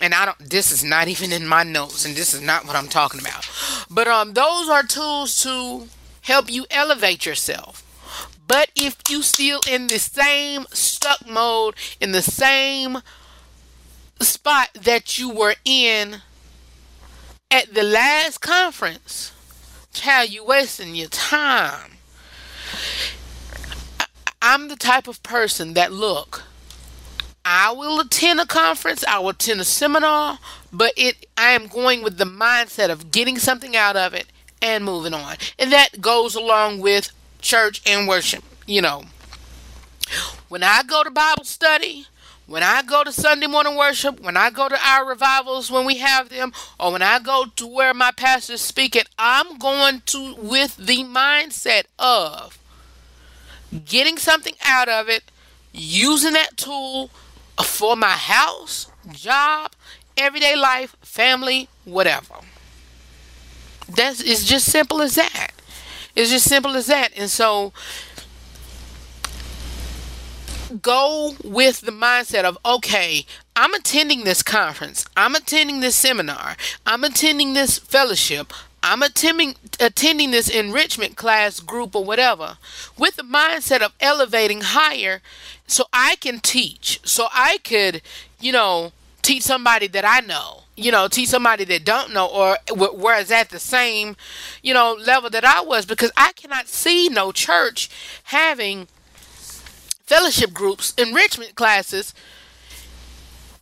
and 0.00 0.14
I 0.14 0.26
don't 0.26 0.38
this 0.50 0.70
is 0.70 0.84
not 0.84 1.09
even 1.09 1.32
in 1.32 1.46
my 1.46 1.62
notes 1.62 2.05
and 2.05 2.14
this 2.14 2.34
is 2.34 2.40
not 2.40 2.66
what 2.66 2.76
I'm 2.76 2.88
talking 2.88 3.20
about. 3.20 3.48
But 3.90 4.09
um 4.09 4.34
those 4.34 4.68
are 4.68 4.82
tools 4.82 5.42
to 5.42 5.88
help 6.22 6.50
you 6.50 6.66
elevate 6.70 7.26
yourself. 7.26 7.82
But 8.53 8.70
if 8.76 8.98
you 9.09 9.22
still 9.22 9.61
in 9.66 9.86
the 9.86 9.98
same 9.98 10.66
stuck 10.72 11.26
mode, 11.26 11.74
in 12.03 12.12
the 12.12 12.20
same 12.20 12.98
spot 14.20 14.68
that 14.74 15.16
you 15.16 15.30
were 15.30 15.55
in 15.64 16.16
at 17.50 17.72
the 17.72 17.82
last 17.82 18.42
conference, 18.42 19.32
child, 19.94 20.28
you 20.28 20.44
wasting 20.44 20.94
your 20.94 21.09
time. 21.09 21.92
I'm 24.42 24.68
the 24.68 24.76
type 24.76 25.09
of 25.09 25.22
person 25.22 25.72
that 25.72 25.90
look, 25.90 26.42
I 27.46 27.72
will 27.72 28.00
attend 28.00 28.38
a 28.38 28.46
conference, 28.46 29.03
I 29.09 29.18
will 29.20 29.30
attend 29.30 29.62
a 29.62 29.64
seminar, 29.64 30.38
but 30.70 30.92
it 30.98 31.24
I 31.38 31.53
am 31.53 31.68
going 31.68 32.03
with 32.03 32.18
the 32.18 32.26
mindset 32.26 32.90
of 32.90 33.11
getting 33.11 33.38
something 33.38 33.74
out 33.74 33.96
of 33.96 34.12
it 34.12 34.26
and 34.61 34.84
moving 34.84 35.14
on. 35.14 35.36
And 35.59 35.72
that 35.72 36.03
goes 36.03 36.34
along 36.34 36.80
with 36.80 37.12
church 37.43 37.82
and 37.86 38.09
worship. 38.09 38.43
You 38.66 38.80
know, 38.80 39.05
when 40.49 40.62
I 40.62 40.82
go 40.82 41.05
to 41.05 41.11
Bible 41.11 41.45
study, 41.45 42.07
when 42.47 42.62
I 42.62 42.82
go 42.82 43.05
to 43.05 43.12
Sunday 43.12 43.47
morning 43.47 43.76
worship, 43.76 44.20
when 44.20 44.36
I 44.36 44.51
go 44.51 44.68
to 44.68 44.78
our 44.86 45.07
revivals 45.07 45.70
when 45.70 45.84
we 45.84 45.99
have 45.99 46.28
them, 46.28 46.53
or 46.78 46.93
when 46.93 47.03
I 47.03 47.18
go 47.18 47.47
to 47.57 47.66
where 47.66 47.95
my 47.95 48.11
pastor 48.11 48.55
is 48.55 48.61
speaking, 48.61 49.05
I'm 49.18 49.59
going 49.59 50.03
to 50.07 50.34
with 50.36 50.76
the 50.76 51.05
mindset 51.05 51.84
of 51.99 52.59
getting 53.84 54.18
something 54.18 54.55
out 54.64 54.88
of 54.88 55.09
it, 55.09 55.24
using 55.72 56.34
that 56.34 56.57
tool 56.57 57.11
for 57.62 57.97
my 57.97 58.11
house, 58.11 58.90
job, 59.12 59.72
everyday 60.16 60.57
life, 60.57 60.97
family, 61.01 61.68
whatever. 61.84 62.34
That's 63.88 64.20
it's 64.20 64.45
just 64.45 64.70
simple 64.70 65.01
as 65.01 65.14
that. 65.14 65.51
It's 66.14 66.30
just 66.30 66.48
simple 66.48 66.76
as 66.76 66.86
that. 66.86 67.10
And 67.16 67.30
so 67.30 67.72
go 70.80 71.34
with 71.44 71.82
the 71.82 71.92
mindset 71.92 72.44
of 72.44 72.58
okay, 72.64 73.26
I'm 73.54 73.74
attending 73.74 74.24
this 74.24 74.42
conference, 74.42 75.04
I'm 75.16 75.34
attending 75.34 75.80
this 75.80 75.96
seminar, 75.96 76.56
I'm 76.86 77.04
attending 77.04 77.52
this 77.52 77.78
fellowship, 77.78 78.52
I'm 78.82 79.02
attending 79.02 79.54
attending 79.80 80.30
this 80.30 80.48
enrichment 80.48 81.16
class 81.16 81.60
group 81.60 81.94
or 81.94 82.04
whatever 82.04 82.58
with 82.98 83.16
the 83.16 83.22
mindset 83.22 83.80
of 83.80 83.92
elevating 84.00 84.60
higher 84.62 85.20
so 85.66 85.84
I 85.92 86.16
can 86.16 86.40
teach. 86.40 87.00
So 87.04 87.28
I 87.32 87.58
could, 87.64 88.02
you 88.40 88.52
know, 88.52 88.92
teach 89.22 89.42
somebody 89.42 89.86
that 89.88 90.04
I 90.04 90.20
know 90.20 90.61
you 90.76 90.90
know, 90.90 91.08
teach 91.08 91.28
somebody 91.28 91.64
that 91.64 91.84
don't 91.84 92.12
know 92.12 92.26
or 92.26 92.56
whereas 92.70 93.30
at 93.30 93.50
the 93.50 93.58
same, 93.58 94.16
you 94.62 94.72
know, 94.72 94.94
level 94.94 95.28
that 95.30 95.44
I 95.44 95.60
was 95.60 95.84
because 95.84 96.10
I 96.16 96.32
cannot 96.32 96.68
see 96.68 97.08
no 97.08 97.32
church 97.32 97.90
having 98.24 98.88
fellowship 100.06 100.52
groups, 100.52 100.94
enrichment 100.94 101.54
classes. 101.54 102.14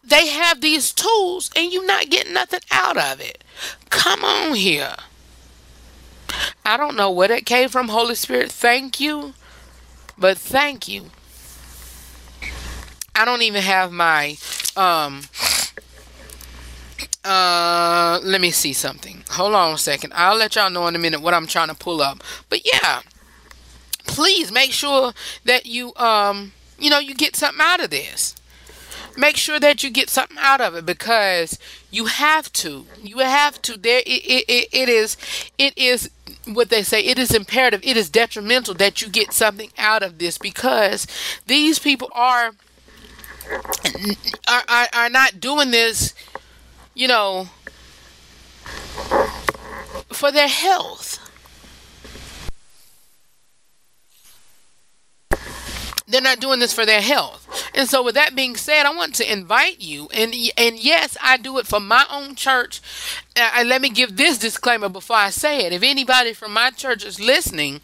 They 0.05 0.29
have 0.29 0.61
these 0.61 0.93
tools 0.93 1.51
and 1.57 1.73
you're 1.73 1.87
not 1.87 2.11
getting 2.11 2.33
nothing 2.33 2.61
out 2.71 2.97
of 2.97 3.21
it. 3.21 3.43
Come 3.91 4.25
on 4.25 4.55
here. 4.55 4.95
I 6.65 6.77
don't 6.77 6.97
know 6.97 7.11
where 7.11 7.29
that 7.29 7.45
came 7.45 7.69
from, 7.69 7.89
Holy 7.89 8.15
Spirit. 8.15 8.53
Thank 8.53 9.01
you. 9.01 9.35
But 10.17 10.39
thank 10.39 10.87
you. 10.87 11.07
I 13.15 13.25
don't 13.25 13.43
even 13.43 13.63
have 13.63 13.91
my 13.91 14.37
um 14.77 15.23
uh, 17.25 18.21
let 18.23 18.41
me 18.41 18.51
see 18.51 18.73
something. 18.73 19.25
Hold 19.31 19.55
on 19.55 19.75
a 19.75 19.79
second. 19.79 20.13
I'll 20.15 20.37
let 20.37 20.57
y'all 20.57 20.71
know 20.71 20.87
in 20.87 20.97
a 20.97 20.99
minute 20.99 21.21
what 21.21 21.35
I'm 21.35 21.47
trying 21.47 21.69
to 21.69 21.75
pull 21.75 22.01
up. 22.01 22.23
But 22.49 22.61
yeah, 22.65 23.01
please 24.07 24.51
make 24.51 24.73
sure 24.73 25.13
that 25.45 25.67
you 25.67 25.95
um, 25.97 26.53
you 26.79 26.91
know, 26.91 26.99
you 26.99 27.15
get 27.15 27.37
something 27.37 27.61
out 27.63 27.83
of 27.83 27.91
this. 27.91 28.35
Make 29.17 29.37
sure 29.37 29.61
that 29.61 29.83
you 29.83 29.91
get 29.91 30.09
something 30.09 30.39
out 30.41 30.61
of 30.61 30.75
it 30.75 30.87
because 30.87 31.59
you 31.91 32.07
have 32.07 32.51
to. 32.55 32.87
You 33.03 33.19
have 33.19 33.61
to. 33.63 33.77
There, 33.77 34.03
it, 34.07 34.23
it, 34.25 34.69
it 34.73 34.89
is, 34.89 35.17
it 35.59 35.77
is 35.77 36.11
what 36.47 36.71
they 36.71 36.83
say. 36.83 37.01
It 37.03 37.19
is 37.19 37.35
imperative. 37.35 37.81
It 37.83 37.97
is 37.97 38.09
detrimental 38.09 38.75
that 38.75 39.03
you 39.03 39.09
get 39.09 39.33
something 39.33 39.73
out 39.77 40.03
of 40.03 40.19
this 40.19 40.39
because 40.39 41.07
these 41.47 41.79
people 41.79 42.09
are 42.15 42.53
are, 44.49 44.63
are, 44.69 44.89
are 44.95 45.11
not 45.11 45.41
doing 45.41 45.71
this 45.71 46.15
you 46.95 47.09
know, 47.09 47.49
for 50.13 50.31
their 50.31 50.49
health. 50.49 51.19
they're 56.11 56.21
not 56.21 56.41
doing 56.41 56.59
this 56.59 56.73
for 56.73 56.85
their 56.85 57.01
health. 57.01 57.47
And 57.75 57.89
so 57.89 58.03
with 58.03 58.15
that 58.15 58.35
being 58.35 58.57
said, 58.57 58.85
I 58.85 58.95
want 58.95 59.15
to 59.17 59.33
invite 59.33 59.81
you 59.81 60.09
and 60.13 60.35
and 60.57 60.79
yes, 60.79 61.17
I 61.23 61.37
do 61.37 61.59
it 61.59 61.67
for 61.67 61.81
my 61.81 62.05
own 62.11 62.35
church. 62.35 62.81
Uh, 63.37 63.63
let 63.65 63.81
me 63.81 63.91
give 63.91 64.17
this 64.17 64.39
disclaimer 64.39 64.89
before 64.89 65.17
I 65.17 65.31
say 65.31 65.67
it. 65.67 65.73
If 65.73 65.83
anybody 65.83 66.33
from 66.33 66.53
my 66.53 66.71
church 66.71 67.05
is 67.05 67.21
listening, 67.21 67.81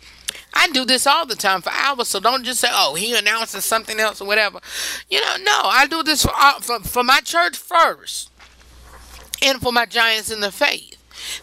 I 0.53 0.69
do 0.71 0.85
this 0.85 1.07
all 1.07 1.27
the 1.27 1.37
time 1.37 1.63
for 1.63 1.71
hours, 1.71 2.09
so 2.09 2.19
don't 2.19 2.45
just 2.45 2.61
say, 2.61 2.69
"Oh, 2.71 2.95
he 2.95 3.15
announces 3.15 3.65
something 3.65 4.01
else 4.01 4.21
or 4.21 4.27
whatever." 4.27 4.61
You 5.09 5.21
know, 5.21 5.37
no, 5.43 5.61
I 5.65 5.87
do 5.87 6.03
this 6.03 6.23
for 6.23 6.33
for, 6.61 6.81
for 6.81 7.05
my 7.05 7.21
church 7.21 7.57
first, 7.57 8.31
and 9.43 9.61
for 9.61 9.73
my 9.73 9.87
giants 9.87 10.31
in 10.31 10.41
the 10.41 10.53
faith, 10.53 10.97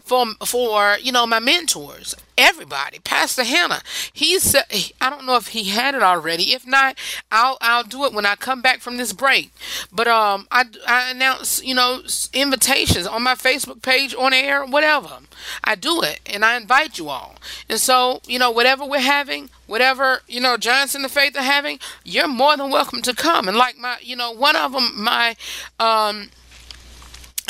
for 0.04 0.26
for 0.46 0.98
you 1.02 1.12
know 1.12 1.26
my 1.26 1.40
mentors 1.40 2.16
everybody. 2.38 3.00
Pastor 3.00 3.44
Hannah, 3.44 3.82
he 4.12 4.40
said, 4.40 4.66
I 5.00 5.10
don't 5.10 5.26
know 5.26 5.36
if 5.36 5.48
he 5.48 5.66
had 5.66 5.96
it 5.96 6.04
already. 6.04 6.54
If 6.54 6.66
not, 6.66 6.98
I'll 7.32 7.58
I'll 7.62 7.84
do 7.84 8.06
it 8.06 8.14
when 8.14 8.26
I 8.26 8.36
come 8.36 8.62
back 8.62 8.80
from 8.80 8.98
this 8.98 9.14
break. 9.14 9.52
But 9.92 10.08
um, 10.08 10.48
I 10.52 10.66
I 10.88 11.12
announce 11.12 11.64
you 11.64 11.76
know 11.76 12.02
invitations 12.34 13.08
on 13.08 13.24
my 13.24 13.36
Facebook 13.36 13.82
page, 13.82 14.16
on 14.16 14.34
air, 14.34 14.66
whatever. 14.66 15.20
I 15.64 15.76
do 15.76 16.02
it, 16.02 16.20
and 16.26 16.44
I 16.44 16.58
invite 16.58 16.98
you 16.98 17.10
all. 17.10 17.36
And 17.70 17.80
so 17.80 18.22
you 18.26 18.40
know 18.40 18.52
whatever 18.52 18.86
we're 18.86 19.00
having, 19.00 19.50
whatever 19.68 20.22
you 20.28 20.42
know 20.42 20.58
giants 20.58 20.96
in 20.96 21.02
the 21.02 21.10
faith 21.10 21.36
are 21.38 21.44
having, 21.44 21.80
you're 22.04 22.28
more 22.28 22.58
than 22.58 22.70
welcome 22.70 23.02
to 23.04 23.14
come. 23.14 23.48
And 23.48 23.58
like 23.58 23.78
my 23.78 23.98
you 24.02 24.16
know 24.16 24.32
one 24.32 24.56
of 24.56 24.74
them, 24.74 25.02
my 25.02 25.36
um 25.80 26.30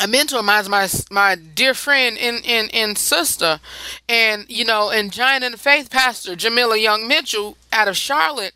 a 0.00 0.08
mentor 0.08 0.38
of 0.38 0.44
mine, 0.44 0.68
my 0.68 0.88
my 1.10 1.36
dear 1.36 1.72
friend 1.72 2.18
and, 2.18 2.44
and, 2.44 2.74
and 2.74 2.98
sister, 2.98 3.60
and 4.08 4.44
you 4.48 4.64
know, 4.64 4.90
and 4.90 5.12
giant 5.12 5.44
in 5.44 5.52
the 5.52 5.58
faith 5.58 5.90
pastor 5.90 6.34
Jamila 6.34 6.76
Young 6.76 7.06
Mitchell 7.06 7.56
out 7.72 7.88
of 7.88 7.96
Charlotte 7.96 8.54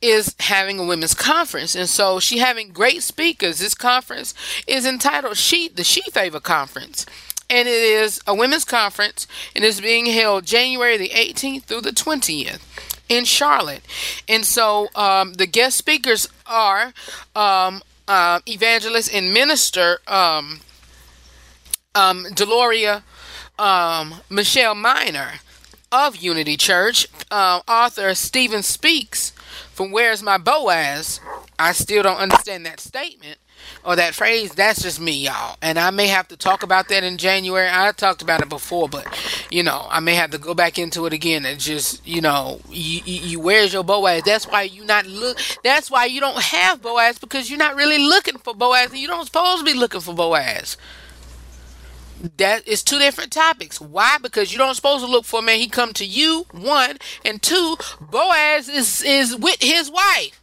is 0.00 0.34
having 0.40 0.78
a 0.78 0.84
women's 0.84 1.14
conference, 1.14 1.76
and 1.76 1.88
so 1.88 2.18
she 2.18 2.38
having 2.38 2.70
great 2.70 3.02
speakers. 3.02 3.60
This 3.60 3.74
conference 3.74 4.34
is 4.66 4.84
entitled 4.84 5.36
"She 5.36 5.68
the 5.68 5.84
She 5.84 6.02
Favor 6.10 6.40
Conference." 6.40 7.06
And 7.50 7.68
it 7.68 7.82
is 7.82 8.18
a 8.26 8.34
women's 8.34 8.64
conference, 8.64 9.26
and 9.54 9.62
it's 9.62 9.78
being 9.78 10.06
held 10.06 10.46
January 10.46 10.96
the 10.96 11.10
18th 11.10 11.64
through 11.64 11.82
the 11.82 11.90
20th 11.90 12.60
in 13.10 13.26
Charlotte. 13.26 13.82
And 14.26 14.46
so 14.46 14.88
um, 14.94 15.34
the 15.34 15.46
guest 15.46 15.76
speakers 15.76 16.28
are 16.46 16.94
um, 17.36 17.82
uh, 18.08 18.40
evangelist 18.46 19.12
and 19.12 19.34
minister 19.34 19.98
um, 20.06 20.60
um, 21.94 22.24
Deloria 22.26 23.02
um, 23.58 24.14
Michelle 24.30 24.74
Miner 24.74 25.34
of 25.90 26.16
Unity 26.16 26.56
Church, 26.56 27.06
uh, 27.30 27.60
author 27.68 28.14
Stephen 28.14 28.62
Speaks 28.62 29.30
from 29.72 29.92
Where's 29.92 30.22
My 30.22 30.38
Boaz. 30.38 31.20
I 31.58 31.72
still 31.72 32.02
don't 32.02 32.16
understand 32.16 32.64
that 32.66 32.80
statement 32.80 33.38
or 33.84 33.94
that 33.96 34.14
phrase. 34.14 34.52
That's 34.52 34.82
just 34.82 34.98
me, 34.98 35.12
y'all. 35.12 35.56
And 35.60 35.78
I 35.78 35.90
may 35.90 36.06
have 36.06 36.28
to 36.28 36.36
talk 36.36 36.62
about 36.62 36.88
that 36.88 37.04
in 37.04 37.18
January. 37.18 37.68
I 37.70 37.92
talked 37.92 38.22
about 38.22 38.40
it 38.40 38.48
before, 38.48 38.88
but 38.88 39.06
you 39.50 39.62
know, 39.62 39.86
I 39.90 40.00
may 40.00 40.14
have 40.14 40.30
to 40.30 40.38
go 40.38 40.54
back 40.54 40.78
into 40.78 41.04
it 41.06 41.12
again 41.12 41.44
and 41.44 41.60
just, 41.60 42.04
you 42.06 42.22
know, 42.22 42.60
you, 42.70 43.02
you, 43.04 43.20
you 43.20 43.40
where's 43.40 43.72
your 43.72 43.84
Boaz? 43.84 44.22
That's 44.24 44.46
why 44.46 44.62
you 44.62 44.84
not 44.84 45.06
look. 45.06 45.38
That's 45.62 45.90
why 45.90 46.06
you 46.06 46.20
don't 46.20 46.40
have 46.40 46.80
Boaz 46.80 47.18
because 47.18 47.50
you're 47.50 47.58
not 47.58 47.76
really 47.76 47.98
looking 47.98 48.38
for 48.38 48.54
Boaz, 48.54 48.90
and 48.90 48.98
you 48.98 49.08
don't 49.08 49.26
supposed 49.26 49.64
to 49.64 49.70
be 49.70 49.78
looking 49.78 50.00
for 50.00 50.14
Boaz 50.14 50.78
that 52.36 52.66
is 52.68 52.82
two 52.82 52.98
different 52.98 53.32
topics. 53.32 53.80
Why? 53.80 54.16
Because 54.22 54.52
you 54.52 54.58
don't 54.58 54.74
supposed 54.74 55.04
to 55.04 55.10
look 55.10 55.24
for 55.24 55.40
a 55.40 55.42
man. 55.42 55.58
He 55.58 55.68
come 55.68 55.92
to 55.94 56.04
you, 56.04 56.46
one, 56.52 56.98
and 57.24 57.42
two. 57.42 57.76
Boaz 58.00 58.68
is 58.68 59.02
is 59.02 59.36
with 59.36 59.60
his 59.60 59.90
wife. 59.90 60.40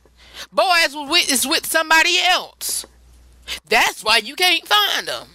Boaz 0.51 0.95
was 0.95 1.09
with, 1.09 1.31
is 1.31 1.47
with 1.47 1.65
somebody 1.65 2.17
else. 2.19 2.85
That's 3.67 4.03
why 4.03 4.17
you 4.17 4.35
can't 4.35 4.67
find 4.67 5.07
him. 5.07 5.27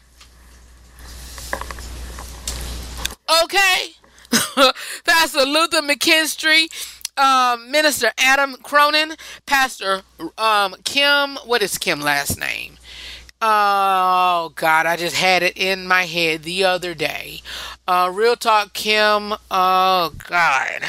Okay, 3.43 3.93
Pastor 5.05 5.45
Luther 5.47 5.81
McKinstry, 5.81 6.69
um, 7.17 7.71
Minister 7.71 8.13
Adam 8.19 8.57
Cronin, 8.63 9.15
Pastor 9.47 10.03
um, 10.37 10.77
Kim. 10.85 11.37
What 11.47 11.63
is 11.63 11.79
Kim 11.79 12.01
last 12.01 12.39
name? 12.39 12.77
Oh 13.47 14.53
God, 14.55 14.87
I 14.87 14.97
just 14.97 15.17
had 15.17 15.43
it 15.43 15.59
in 15.59 15.87
my 15.87 16.05
head 16.05 16.45
the 16.45 16.65
other 16.65 16.95
day. 16.95 17.43
Uh, 17.87 18.11
Real 18.11 18.37
Talk 18.37 18.73
Kim. 18.73 19.35
Oh 19.51 20.15
God. 20.27 20.81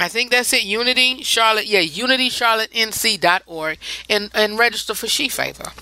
I 0.00 0.08
think 0.08 0.30
that's 0.30 0.52
it. 0.52 0.64
Unity 0.64 1.22
Charlotte, 1.22 1.66
yeah, 1.66 1.82
UnityCharlotteNC.org 1.82 3.78
and 4.08 4.30
and 4.34 4.58
register 4.58 4.94
for 4.94 5.06
She 5.06 5.28
Favor. 5.28 5.72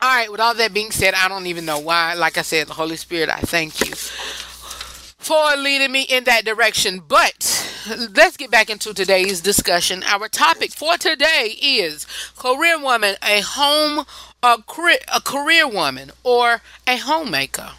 All 0.00 0.14
right. 0.14 0.30
With 0.30 0.40
all 0.40 0.54
that 0.54 0.74
being 0.74 0.90
said, 0.90 1.14
I 1.14 1.28
don't 1.28 1.46
even 1.46 1.64
know 1.64 1.78
why. 1.78 2.14
Like 2.14 2.36
I 2.36 2.42
said, 2.42 2.66
the 2.66 2.74
Holy 2.74 2.96
Spirit, 2.96 3.30
I 3.30 3.40
thank 3.40 3.88
you 3.88 3.94
for 3.94 5.56
leading 5.56 5.92
me 5.92 6.02
in 6.02 6.24
that 6.24 6.44
direction. 6.44 7.00
But 7.06 7.80
let's 8.14 8.36
get 8.36 8.50
back 8.50 8.68
into 8.68 8.92
today's 8.92 9.40
discussion. 9.40 10.02
Our 10.02 10.28
topic 10.28 10.72
for 10.72 10.98
today 10.98 11.56
is 11.62 12.06
career 12.36 12.78
woman, 12.78 13.14
a 13.22 13.40
home, 13.40 14.04
a 14.42 14.62
career, 14.66 14.98
a 15.14 15.20
career 15.20 15.66
woman, 15.66 16.10
or 16.22 16.60
a 16.86 16.96
homemaker. 16.98 17.70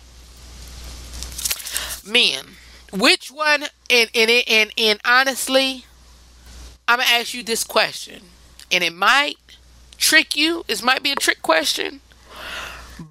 Men 2.04 2.55
which 2.98 3.32
one? 3.32 3.66
And 3.90 4.10
and 4.16 4.32
and 4.48 4.72
and 4.78 5.00
honestly, 5.06 5.86
I'm 6.88 7.00
gonna 7.00 7.10
ask 7.12 7.34
you 7.34 7.44
this 7.44 7.64
question, 7.64 8.22
and 8.72 8.84
it 8.84 8.94
might 8.94 9.38
trick 9.98 10.36
you. 10.36 10.64
It 10.68 10.84
might 10.84 11.04
be 11.04 11.12
a 11.12 11.16
trick 11.16 11.42
question, 11.42 12.02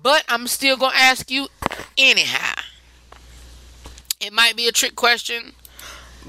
but 0.03 0.25
I'm 0.29 0.47
still 0.47 0.77
gonna 0.77 0.97
ask 0.97 1.31
you 1.31 1.49
anyhow. 1.99 2.63
It 4.21 4.33
might 4.33 4.57
be 4.57 4.69
a 4.69 4.73
trick 4.73 4.97
question, 4.97 5.53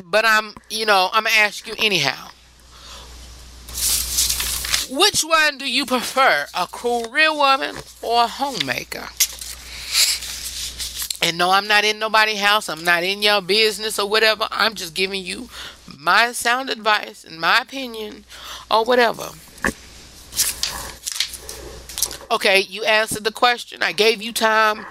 but 0.04 0.26
I'm, 0.26 0.56
you 0.70 0.86
know, 0.86 1.10
I'm 1.14 1.24
gonna 1.24 1.36
ask 1.36 1.68
you 1.68 1.76
anyhow. 1.78 2.30
Which 4.90 5.22
one 5.24 5.58
do 5.58 5.70
you 5.70 5.86
prefer, 5.86 6.46
a 6.54 6.68
career 6.68 7.34
woman 7.34 7.76
or 8.02 8.24
a 8.24 8.28
homemaker? 8.28 9.08
And 11.26 11.40
no, 11.40 11.50
I'm 11.50 11.68
not 11.68 11.84
in 11.84 11.98
nobody's 11.98 12.40
house. 12.40 12.70
I'm 12.70 12.84
not 12.84 13.04
in 13.04 13.24
your 13.24 13.42
business 13.42 13.98
or 13.98 14.08
whatever. 14.08 14.48
I'm 14.52 14.76
just 14.76 14.94
giving 14.94 15.26
you 15.26 15.50
my 15.98 16.34
sound 16.34 16.70
advice 16.70 17.24
and 17.24 17.40
my 17.40 17.62
opinion 17.62 18.26
or 18.70 18.86
whatever. 18.86 19.30
Okay, 22.30 22.60
you 22.60 22.84
answered 22.84 23.24
the 23.24 23.32
question. 23.32 23.82
I 23.82 23.92
gave 23.92 24.22
you 24.22 24.32
time. 24.34 24.86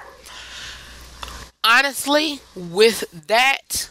Honestly, 1.63 2.41
with 2.57 3.05
that 3.29 3.89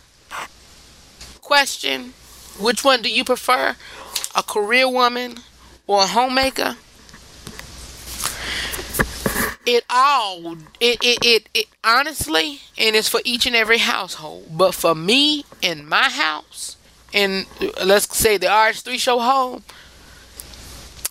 question, 1.39 2.13
which 2.59 2.83
one 2.83 3.01
do 3.01 3.09
you 3.09 3.23
prefer? 3.23 3.77
A 4.35 4.43
career 4.43 4.89
woman 4.89 5.37
or 5.87 6.03
a 6.03 6.07
homemaker? 6.07 6.75
It 9.65 9.85
all 9.89 10.55
it, 10.79 10.97
it 11.01 11.19
it 11.23 11.49
it 11.53 11.67
honestly 11.83 12.59
and 12.77 12.95
it's 12.95 13.07
for 13.07 13.21
each 13.23 13.45
and 13.45 13.55
every 13.55 13.77
household. 13.77 14.47
But 14.51 14.73
for 14.73 14.93
me 14.93 15.45
in 15.61 15.87
my 15.87 16.09
house 16.09 16.75
and 17.13 17.45
let's 17.83 18.15
say 18.17 18.37
the 18.37 18.47
rh3 18.47 18.97
show 18.97 19.19
home 19.19 19.63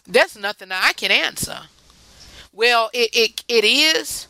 that's 0.07 0.37
nothing 0.37 0.69
i 0.71 0.93
can 0.93 1.11
answer. 1.11 1.61
Well 2.53 2.91
it, 2.93 3.11
it 3.15 3.45
it 3.49 3.65
is 3.65 4.29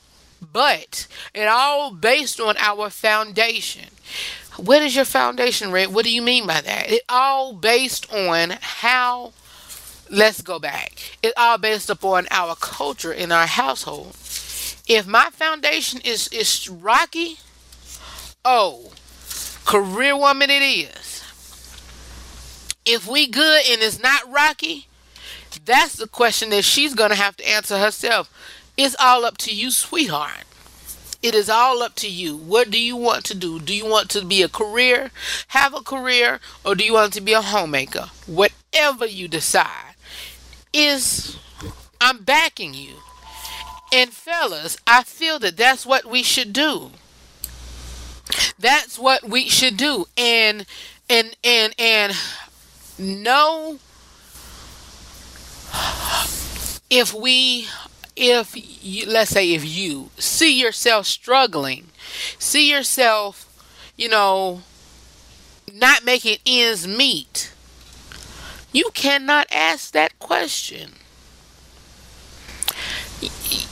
but 0.53 1.07
it 1.35 1.47
all 1.47 1.93
based 1.93 2.41
on 2.41 2.57
our 2.59 2.91
foundation. 2.91 3.89
What 4.57 4.83
is 4.83 4.95
your 4.95 5.05
foundation 5.05 5.73
Redd 5.73 5.93
what 5.93 6.05
do 6.05 6.15
you 6.15 6.23
mean 6.23 6.47
by 6.47 6.61
that? 6.61 6.91
It 6.93 7.03
all 7.09 7.55
based 7.55 8.13
on 8.13 8.55
how 8.61 9.33
let's 10.13 10.43
go 10.43 10.61
back. 10.61 10.93
It's 11.23 11.35
all 11.37 11.59
based 11.59 11.91
upon 11.91 12.29
our 12.31 12.55
culture 12.57 13.13
in 13.13 13.33
our 13.33 13.47
household. 13.47 14.15
If 14.87 15.07
my 15.07 15.31
foundation 15.33 16.01
is 16.05 16.29
is 16.29 16.69
rocky, 16.69 17.39
oh, 18.45 18.93
career 19.65 20.17
woman 20.17 20.51
it 20.51 20.63
is. 20.63 21.25
If 22.85 23.07
we 23.09 23.27
good 23.29 23.63
and 23.71 23.83
it's 23.83 24.03
not 24.03 24.31
rocky, 24.31 24.89
that's 25.65 25.95
the 25.97 26.09
question 26.09 26.51
that 26.51 26.65
she's 26.65 26.95
gonna 26.95 27.15
have 27.17 27.37
to 27.39 27.49
answer 27.49 27.79
herself. 27.79 28.31
It's 28.77 28.97
all 29.01 29.25
up 29.25 29.39
to 29.39 29.55
you, 29.55 29.71
sweetheart. 29.71 30.45
it 31.23 31.35
is 31.35 31.49
all 31.49 31.83
up 31.83 31.95
to 31.97 32.09
you. 32.11 32.37
What 32.37 32.71
do 32.71 32.81
you 32.81 32.97
want 32.97 33.25
to 33.27 33.35
do? 33.35 33.61
Do 33.61 33.75
you 33.75 33.87
want 33.87 34.11
to 34.11 34.25
be 34.25 34.43
a 34.43 34.49
career, 34.49 35.11
have 35.49 35.75
a 35.75 35.81
career, 35.81 36.41
or 36.65 36.75
do 36.75 36.85
you 36.85 36.95
want 36.95 37.13
to 37.15 37.21
be 37.21 37.33
a 37.33 37.43
homemaker? 37.43 38.11
Whatever 38.27 39.07
you 39.07 39.29
decide 39.29 39.92
is 40.73 41.39
I'm 42.01 42.25
backing 42.25 42.75
you. 42.75 42.95
And 43.93 44.11
fellas, 44.11 44.77
I 44.87 45.03
feel 45.03 45.39
that 45.41 45.57
that's 45.57 45.85
what 45.85 46.07
we 46.07 46.23
should 46.23 46.53
do. 46.53 46.91
That's 48.59 48.99
what 48.99 49.29
we 49.29 49.49
should 49.49 49.77
do. 49.77 50.07
And 50.17 50.65
and 51.09 51.37
and 51.45 51.75
and 51.79 52.13
no 52.99 53.79
if 56.91 57.15
we 57.15 57.67
if 58.15 58.53
you, 58.85 59.07
let's 59.07 59.31
say 59.31 59.53
if 59.53 59.65
you 59.65 60.11
see 60.19 60.61
yourself 60.61 61.07
struggling 61.07 61.87
see 62.39 62.71
yourself 62.71 63.49
you 63.97 64.09
know 64.09 64.61
not 65.73 66.05
making 66.05 66.37
ends 66.45 66.87
meet 66.87 67.53
you 68.73 68.91
cannot 68.95 69.47
ask 69.53 69.93
that 69.93 70.19
question 70.19 70.93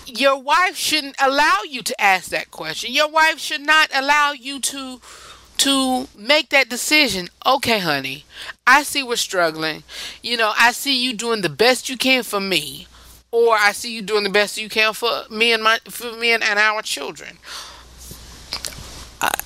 your 0.06 0.38
wife 0.38 0.76
shouldn't 0.76 1.16
allow 1.20 1.60
you 1.68 1.82
to 1.82 1.98
ask 2.00 2.30
that 2.30 2.50
question 2.50 2.92
your 2.92 3.08
wife 3.08 3.38
should 3.38 3.60
not 3.60 3.90
allow 3.94 4.32
you 4.32 4.60
to 4.60 5.00
to 5.60 6.08
make 6.16 6.48
that 6.48 6.70
decision. 6.70 7.28
Okay, 7.44 7.80
honey, 7.80 8.24
I 8.66 8.82
see 8.82 9.02
we're 9.02 9.16
struggling. 9.16 9.82
You 10.22 10.38
know, 10.38 10.54
I 10.58 10.72
see 10.72 11.04
you 11.04 11.12
doing 11.12 11.42
the 11.42 11.50
best 11.50 11.90
you 11.90 11.98
can 11.98 12.22
for 12.22 12.40
me, 12.40 12.86
or 13.30 13.56
I 13.58 13.72
see 13.72 13.92
you 13.94 14.00
doing 14.00 14.24
the 14.24 14.30
best 14.30 14.56
you 14.56 14.70
can 14.70 14.94
for 14.94 15.24
me 15.30 15.52
and 15.52 15.62
my 15.62 15.78
for 15.84 16.12
me 16.16 16.32
and, 16.32 16.42
and 16.42 16.58
our 16.58 16.80
children. 16.80 17.36
I, 19.20 19.38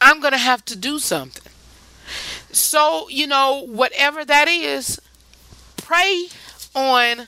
I'm 0.00 0.20
gonna 0.20 0.38
have 0.38 0.64
to 0.64 0.76
do 0.76 0.98
something. 0.98 1.49
So 2.52 3.08
you 3.08 3.26
know, 3.26 3.64
whatever 3.66 4.24
that 4.24 4.48
is, 4.48 5.00
pray 5.76 6.26
on 6.74 7.26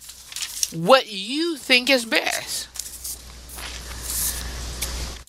what 0.73 1.11
you 1.11 1.57
think 1.57 1.91
is 1.91 2.05
best. 2.05 2.69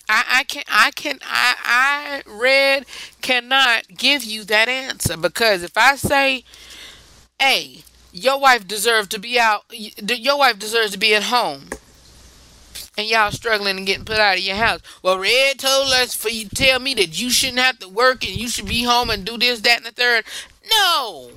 I, 0.08 0.24
I 0.28 0.44
can 0.44 0.64
I 0.68 0.90
can 0.90 1.18
I 1.22 1.54
I 1.64 2.22
read 2.26 2.86
cannot 3.22 3.88
give 3.88 4.22
you 4.22 4.44
that 4.44 4.68
answer 4.68 5.16
because 5.16 5.62
if 5.62 5.76
I 5.76 5.96
say, 5.96 6.44
"Hey, 7.38 7.84
your 8.12 8.38
wife 8.38 8.68
deserves 8.68 9.08
to 9.08 9.18
be 9.18 9.38
out. 9.38 9.64
Your 9.70 10.38
wife 10.38 10.58
deserves 10.58 10.92
to 10.92 10.98
be 10.98 11.14
at 11.14 11.24
home." 11.24 11.70
And 12.96 13.08
y'all 13.08 13.32
struggling 13.32 13.76
and 13.76 13.86
getting 13.86 14.04
put 14.04 14.18
out 14.18 14.38
of 14.38 14.44
your 14.44 14.56
house. 14.56 14.80
Well, 15.02 15.18
Redd 15.18 15.58
told 15.58 15.92
us 15.92 16.14
for 16.14 16.28
you 16.28 16.48
tell 16.48 16.78
me 16.78 16.94
that 16.94 17.20
you 17.20 17.30
shouldn't 17.30 17.58
have 17.58 17.80
to 17.80 17.88
work 17.88 18.24
and 18.24 18.36
you 18.36 18.48
should 18.48 18.66
be 18.66 18.84
home 18.84 19.10
and 19.10 19.24
do 19.24 19.36
this, 19.36 19.60
that, 19.60 19.78
and 19.78 19.86
the 19.86 19.90
third. 19.90 20.24
No, 20.70 21.30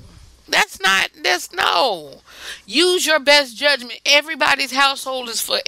that's 0.47 0.79
not. 0.81 1.09
That's 1.23 1.51
no. 1.53 2.21
Use 2.65 3.05
your 3.05 3.19
best 3.19 3.57
judgment. 3.57 3.99
Everybody's 4.05 4.71
household 4.71 5.29
is 5.29 5.41
for 5.41 5.59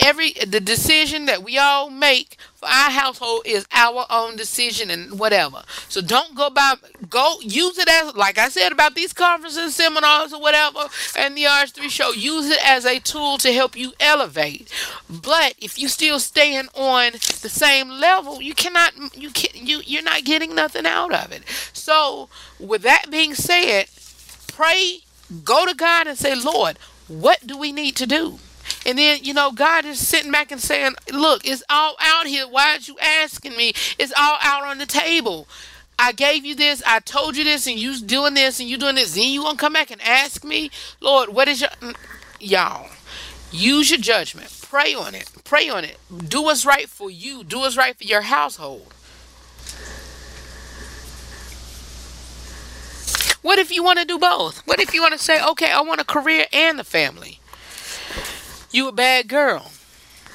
every 0.00 0.32
the 0.32 0.60
decision 0.60 1.26
that 1.26 1.42
we 1.42 1.58
all 1.58 1.90
make 1.90 2.36
for 2.58 2.66
our 2.66 2.90
household 2.90 3.42
is 3.44 3.66
our 3.72 4.04
own 4.10 4.34
decision 4.34 4.90
and 4.90 5.18
whatever. 5.18 5.62
So 5.88 6.00
don't 6.00 6.34
go 6.34 6.50
by 6.50 6.74
go 7.08 7.36
use 7.40 7.78
it 7.78 7.88
as 7.88 8.16
like 8.16 8.36
I 8.36 8.48
said 8.48 8.72
about 8.72 8.96
these 8.96 9.12
conferences, 9.12 9.76
seminars 9.76 10.32
or 10.32 10.40
whatever 10.40 10.80
and 11.16 11.36
the 11.36 11.44
RH3 11.44 11.88
show. 11.88 12.10
Use 12.10 12.50
it 12.50 12.58
as 12.66 12.84
a 12.84 12.98
tool 12.98 13.38
to 13.38 13.52
help 13.52 13.76
you 13.76 13.92
elevate. 14.00 14.72
But 15.08 15.54
if 15.60 15.78
you 15.78 15.88
still 15.88 16.18
staying 16.18 16.68
on 16.74 17.12
the 17.12 17.48
same 17.48 17.90
level, 17.90 18.42
you 18.42 18.54
cannot 18.54 18.92
you 19.16 19.30
can 19.30 19.50
you 19.54 19.80
you're 19.84 20.02
not 20.02 20.24
getting 20.24 20.54
nothing 20.54 20.84
out 20.84 21.14
of 21.14 21.30
it. 21.30 21.42
So 21.72 22.28
with 22.58 22.82
that 22.82 23.06
being 23.08 23.34
said, 23.34 23.86
pray 24.58 25.00
Go 25.44 25.66
to 25.66 25.74
God 25.74 26.06
and 26.06 26.16
say, 26.16 26.34
Lord, 26.34 26.78
what 27.06 27.46
do 27.46 27.58
we 27.58 27.72
need 27.72 27.96
to 27.96 28.06
do? 28.06 28.38
And 28.86 28.98
then, 28.98 29.20
you 29.22 29.34
know, 29.34 29.52
God 29.52 29.84
is 29.84 30.06
sitting 30.06 30.32
back 30.32 30.50
and 30.50 30.60
saying, 30.60 30.94
Look, 31.12 31.46
it's 31.46 31.62
all 31.68 31.96
out 32.00 32.26
here. 32.26 32.46
Why 32.48 32.76
are 32.76 32.78
you 32.78 32.96
asking 32.98 33.56
me? 33.56 33.72
It's 33.98 34.12
all 34.18 34.38
out 34.40 34.64
on 34.64 34.78
the 34.78 34.86
table. 34.86 35.46
I 35.98 36.12
gave 36.12 36.44
you 36.44 36.54
this, 36.54 36.82
I 36.86 37.00
told 37.00 37.36
you 37.36 37.42
this, 37.44 37.66
and 37.66 37.76
you 37.78 38.00
doing 38.00 38.34
this, 38.34 38.60
and 38.60 38.68
you 38.68 38.78
doing 38.78 38.94
this. 38.94 39.14
Then 39.14 39.28
you 39.28 39.42
gonna 39.42 39.58
come 39.58 39.72
back 39.72 39.90
and 39.90 40.00
ask 40.00 40.44
me, 40.44 40.70
Lord, 41.00 41.30
what 41.30 41.48
is 41.48 41.60
your 41.60 41.70
mm, 41.80 41.96
y'all? 42.40 42.88
Use 43.50 43.90
your 43.90 43.98
judgment. 43.98 44.54
Pray 44.62 44.94
on 44.94 45.14
it. 45.14 45.30
Pray 45.44 45.68
on 45.68 45.84
it. 45.84 45.98
Do 46.28 46.42
what's 46.42 46.64
right 46.64 46.88
for 46.88 47.10
you. 47.10 47.42
Do 47.42 47.60
what's 47.60 47.76
right 47.76 47.96
for 47.96 48.04
your 48.04 48.20
household. 48.22 48.94
What 53.42 53.58
if 53.58 53.70
you 53.70 53.82
want 53.82 53.98
to 53.98 54.04
do 54.04 54.18
both? 54.18 54.66
What 54.66 54.80
if 54.80 54.92
you 54.92 55.00
want 55.00 55.12
to 55.14 55.18
say, 55.18 55.42
okay, 55.42 55.70
I 55.70 55.80
want 55.80 56.00
a 56.00 56.04
career 56.04 56.46
and 56.52 56.80
a 56.80 56.84
family? 56.84 57.40
You 58.70 58.88
a 58.88 58.92
bad 58.92 59.28
girl. 59.28 59.70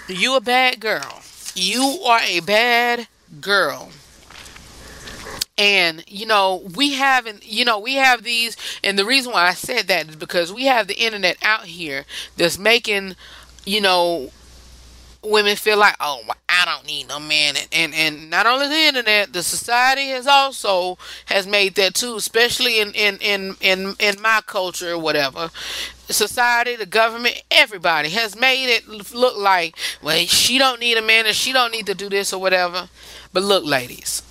You 0.08 0.36
a 0.36 0.42
bad 0.42 0.80
girl. 0.80 1.22
You 1.56 2.00
are 2.06 2.22
a 2.22 2.40
bad 2.40 3.08
girl. 3.42 3.90
And 5.58 6.04
you 6.08 6.26
know, 6.26 6.64
we 6.76 6.94
haven't, 6.94 7.46
you 7.46 7.64
know, 7.64 7.78
we 7.78 7.96
have 7.96 8.24
these, 8.24 8.58
and 8.84 8.98
the 8.98 9.06
reason 9.06 9.34
why 9.34 9.48
I 9.48 9.54
said 9.54 9.88
that 9.88 10.10
is 10.10 10.16
because 10.16 10.52
we 10.52 10.66
have 10.66 10.88
the 10.88 11.00
internet 11.00 11.38
out 11.44 11.66
here 11.66 12.06
that's 12.38 12.58
making, 12.58 13.16
you 13.66 13.80
know, 13.82 14.32
women 15.24 15.56
feel 15.56 15.78
like, 15.78 15.96
oh, 16.00 16.22
I 16.50 16.66
don't 16.66 16.86
need 16.86 17.08
no 17.08 17.20
man, 17.20 17.56
and, 17.56 17.68
and 17.72 17.94
and 17.94 18.30
not 18.30 18.46
only 18.46 18.68
the 18.68 18.76
internet, 18.76 19.34
the 19.34 19.44
society 19.44 20.10
has 20.10 20.28
also 20.28 20.98
has 21.26 21.48
made 21.48 21.76
that 21.76 21.96
too, 21.96 22.16
especially 22.16 22.80
in 22.80 22.94
in 22.94 23.18
in 23.18 23.56
in, 23.62 23.96
in 24.00 24.22
my 24.22 24.42
culture 24.46 24.92
or 24.92 25.00
whatever. 25.00 25.50
Society, 26.10 26.76
the 26.76 26.86
government, 26.86 27.42
everybody 27.50 28.10
has 28.10 28.36
made 28.36 28.70
it 28.70 28.88
look 28.88 29.38
like, 29.38 29.76
well, 30.02 30.26
she 30.26 30.58
don't 30.58 30.80
need 30.80 30.98
a 30.98 31.02
man, 31.02 31.26
and 31.26 31.36
she 31.36 31.54
don't 31.54 31.72
need 31.72 31.86
to 31.88 31.96
do 31.96 32.10
this 32.10 32.34
or 32.34 32.40
whatever. 32.42 32.90
But 33.32 33.44
look, 33.44 33.66
ladies, 33.66 34.22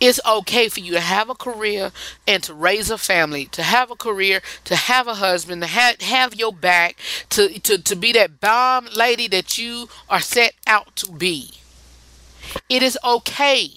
it's 0.00 0.20
okay 0.26 0.68
for 0.68 0.80
you 0.80 0.92
to 0.92 1.00
have 1.00 1.28
a 1.28 1.34
career 1.34 1.92
and 2.26 2.42
to 2.44 2.54
raise 2.54 2.90
a 2.90 2.98
family, 2.98 3.46
to 3.46 3.62
have 3.62 3.90
a 3.90 3.96
career, 3.96 4.40
to 4.64 4.76
have 4.76 5.06
a 5.06 5.14
husband, 5.14 5.62
to 5.62 5.68
have, 5.68 6.00
have 6.00 6.34
your 6.34 6.52
back, 6.52 6.96
to, 7.30 7.58
to, 7.60 7.78
to 7.78 7.96
be 7.96 8.12
that 8.12 8.40
bomb 8.40 8.88
lady 8.94 9.28
that 9.28 9.58
you 9.58 9.88
are 10.08 10.20
set 10.20 10.54
out 10.66 10.94
to 10.96 11.10
be. 11.10 11.50
It 12.68 12.82
is 12.82 12.98
okay. 13.04 13.70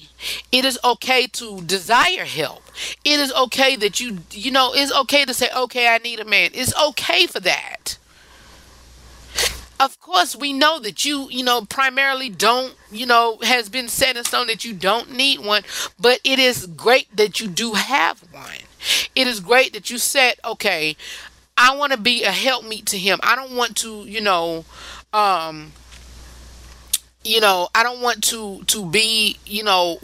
It 0.51 0.63
is 0.63 0.79
okay 0.83 1.27
to 1.27 1.61
desire 1.61 2.25
help. 2.25 2.63
It 3.03 3.19
is 3.19 3.33
okay 3.33 3.75
that 3.77 3.99
you, 3.99 4.19
you 4.31 4.51
know, 4.51 4.73
it's 4.73 4.93
okay 4.93 5.25
to 5.25 5.33
say, 5.33 5.49
okay, 5.55 5.87
I 5.87 5.97
need 5.97 6.19
a 6.19 6.25
man. 6.25 6.51
It's 6.53 6.73
okay 6.79 7.25
for 7.25 7.39
that 7.41 7.97
of 9.81 9.99
course 9.99 10.35
we 10.35 10.53
know 10.53 10.79
that 10.79 11.03
you 11.03 11.27
you 11.31 11.43
know 11.43 11.65
primarily 11.65 12.29
don't 12.29 12.75
you 12.91 13.05
know 13.05 13.39
has 13.41 13.67
been 13.67 13.87
set 13.87 14.15
in 14.15 14.23
stone 14.23 14.45
that 14.45 14.63
you 14.63 14.73
don't 14.73 15.11
need 15.11 15.39
one 15.39 15.63
but 15.99 16.19
it 16.23 16.37
is 16.37 16.67
great 16.67 17.13
that 17.15 17.39
you 17.39 17.47
do 17.47 17.73
have 17.73 18.21
one. 18.31 18.45
It 19.15 19.27
is 19.27 19.39
great 19.39 19.73
that 19.73 19.89
you 19.89 19.97
said 19.97 20.35
okay 20.45 20.95
i 21.57 21.75
want 21.75 21.91
to 21.91 21.97
be 21.97 22.23
a 22.23 22.31
helpmeet 22.31 22.85
to 22.87 22.97
him. 22.97 23.19
I 23.23 23.35
don't 23.35 23.55
want 23.55 23.75
to 23.77 24.03
you 24.05 24.21
know 24.21 24.65
um 25.13 25.73
you 27.23 27.39
know 27.39 27.67
i 27.75 27.83
don't 27.83 28.01
want 28.01 28.23
to 28.23 28.63
to 28.65 28.85
be 28.85 29.37
you 29.45 29.63
know 29.63 29.99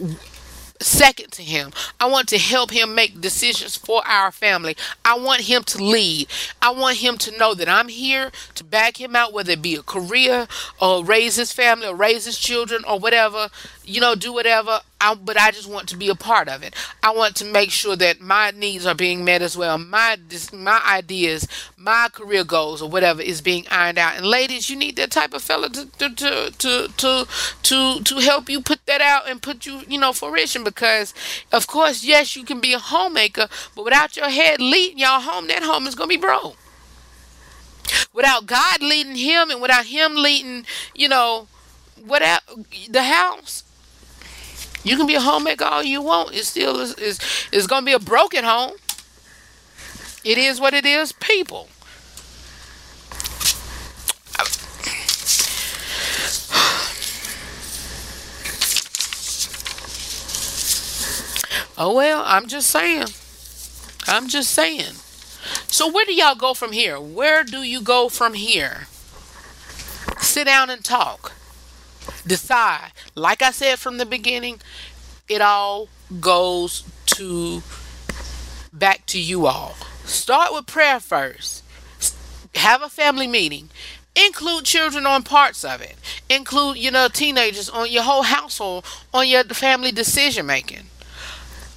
second 0.80 1.32
to 1.32 1.42
him. 1.42 1.72
I 2.00 2.06
want 2.06 2.28
to 2.28 2.38
help 2.38 2.70
him 2.70 2.94
make 2.94 3.20
decisions 3.20 3.76
for 3.76 4.06
our 4.06 4.30
family. 4.30 4.76
I 5.04 5.18
want 5.18 5.42
him 5.42 5.64
to 5.64 5.82
lead. 5.82 6.28
I 6.62 6.70
want 6.70 6.98
him 6.98 7.18
to 7.18 7.36
know 7.36 7.54
that 7.54 7.68
I'm 7.68 7.88
here 7.88 8.30
to 8.54 8.64
back 8.64 9.00
him 9.00 9.16
out, 9.16 9.32
whether 9.32 9.52
it 9.52 9.62
be 9.62 9.74
a 9.74 9.82
career 9.82 10.46
or 10.80 11.04
raise 11.04 11.36
his 11.36 11.52
family 11.52 11.86
or 11.86 11.94
raise 11.94 12.24
his 12.24 12.38
children 12.38 12.84
or 12.86 12.98
whatever, 12.98 13.48
you 13.88 14.00
know, 14.02 14.14
do 14.14 14.32
whatever. 14.32 14.80
I, 15.00 15.14
but 15.14 15.38
I 15.40 15.50
just 15.50 15.68
want 15.68 15.88
to 15.88 15.96
be 15.96 16.08
a 16.08 16.14
part 16.14 16.48
of 16.48 16.62
it. 16.62 16.74
I 17.02 17.10
want 17.14 17.36
to 17.36 17.44
make 17.44 17.70
sure 17.70 17.96
that 17.96 18.20
my 18.20 18.50
needs 18.50 18.84
are 18.84 18.94
being 18.94 19.24
met 19.24 19.40
as 19.40 19.56
well. 19.56 19.78
My 19.78 20.18
my 20.52 20.82
ideas, 20.86 21.48
my 21.76 22.08
career 22.12 22.44
goals, 22.44 22.82
or 22.82 22.90
whatever 22.90 23.22
is 23.22 23.40
being 23.40 23.64
ironed 23.70 23.98
out. 23.98 24.16
And 24.16 24.26
ladies, 24.26 24.68
you 24.68 24.76
need 24.76 24.96
that 24.96 25.10
type 25.10 25.32
of 25.32 25.42
fella 25.42 25.70
to 25.70 25.86
to 25.86 26.14
to 26.14 26.50
to 26.50 26.88
to 26.96 27.26
to, 27.62 28.02
to 28.02 28.14
help 28.18 28.50
you 28.50 28.60
put 28.60 28.84
that 28.86 29.00
out 29.00 29.28
and 29.28 29.40
put 29.40 29.64
you 29.64 29.82
you 29.88 29.98
know 29.98 30.12
fruition. 30.12 30.64
Because 30.64 31.14
of 31.50 31.66
course, 31.66 32.04
yes, 32.04 32.36
you 32.36 32.44
can 32.44 32.60
be 32.60 32.74
a 32.74 32.78
homemaker, 32.78 33.48
but 33.74 33.84
without 33.84 34.16
your 34.16 34.28
head 34.28 34.60
leading 34.60 34.98
y'all 34.98 35.20
home, 35.20 35.48
that 35.48 35.62
home 35.62 35.86
is 35.86 35.94
gonna 35.94 36.08
be 36.08 36.18
broke. 36.18 36.56
Without 38.12 38.44
God 38.44 38.82
leading 38.82 39.16
him 39.16 39.50
and 39.50 39.62
without 39.62 39.86
him 39.86 40.14
leading, 40.14 40.66
you 40.94 41.08
know, 41.08 41.48
without 42.06 42.42
the 42.90 43.04
house 43.04 43.64
you 44.88 44.96
can 44.96 45.06
be 45.06 45.16
a 45.16 45.20
homemaker 45.20 45.66
all 45.66 45.82
you 45.82 46.00
want. 46.00 46.34
It's 46.34 46.48
still 46.48 46.80
is 46.80 46.94
it's, 46.94 47.18
it's 47.52 47.66
gonna 47.66 47.84
be 47.84 47.92
a 47.92 47.98
broken 47.98 48.42
home. 48.42 48.72
It 50.24 50.38
is 50.38 50.58
what 50.58 50.72
it 50.72 50.86
is, 50.86 51.12
people. 51.12 51.68
Oh 61.80 61.94
well, 61.94 62.24
I'm 62.26 62.48
just 62.48 62.70
saying. 62.70 63.06
I'm 64.08 64.26
just 64.26 64.50
saying. 64.50 64.94
So 65.68 65.88
where 65.88 66.04
do 66.04 66.12
y'all 66.12 66.34
go 66.34 66.52
from 66.52 66.72
here? 66.72 66.98
Where 66.98 67.44
do 67.44 67.62
you 67.62 67.80
go 67.80 68.08
from 68.08 68.34
here? 68.34 68.88
Sit 70.18 70.46
down 70.46 70.70
and 70.70 70.84
talk. 70.84 71.37
Decide. 72.26 72.92
Like 73.14 73.42
I 73.42 73.50
said 73.50 73.78
from 73.78 73.98
the 73.98 74.06
beginning, 74.06 74.60
it 75.28 75.40
all 75.40 75.88
goes 76.20 76.84
to 77.06 77.62
back 78.72 79.06
to 79.06 79.20
you 79.20 79.46
all. 79.46 79.74
Start 80.04 80.52
with 80.52 80.66
prayer 80.66 81.00
first. 81.00 81.64
Have 82.54 82.82
a 82.82 82.88
family 82.88 83.26
meeting. 83.26 83.68
Include 84.16 84.64
children 84.64 85.06
on 85.06 85.22
parts 85.22 85.64
of 85.64 85.80
it. 85.80 85.96
Include, 86.28 86.78
you 86.78 86.90
know, 86.90 87.08
teenagers 87.08 87.68
on 87.68 87.90
your 87.90 88.02
whole 88.02 88.22
household 88.22 88.84
on 89.14 89.28
your 89.28 89.44
family 89.44 89.92
decision 89.92 90.46
making. 90.46 90.86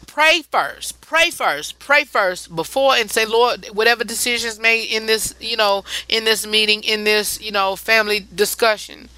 Pray 0.07 0.41
first. 0.41 0.99
Pray 1.01 1.29
first. 1.29 1.79
Pray 1.79 2.03
first 2.03 2.53
before 2.55 2.95
and 2.95 3.09
say, 3.09 3.25
Lord, 3.25 3.67
whatever 3.73 4.03
decisions 4.03 4.59
made 4.59 4.85
in 4.91 5.05
this, 5.05 5.35
you 5.39 5.55
know, 5.55 5.83
in 6.09 6.25
this 6.25 6.45
meeting, 6.45 6.83
in 6.83 7.03
this, 7.03 7.41
you 7.41 7.51
know, 7.51 7.75
family 7.75 8.19
discussion, 8.19 9.09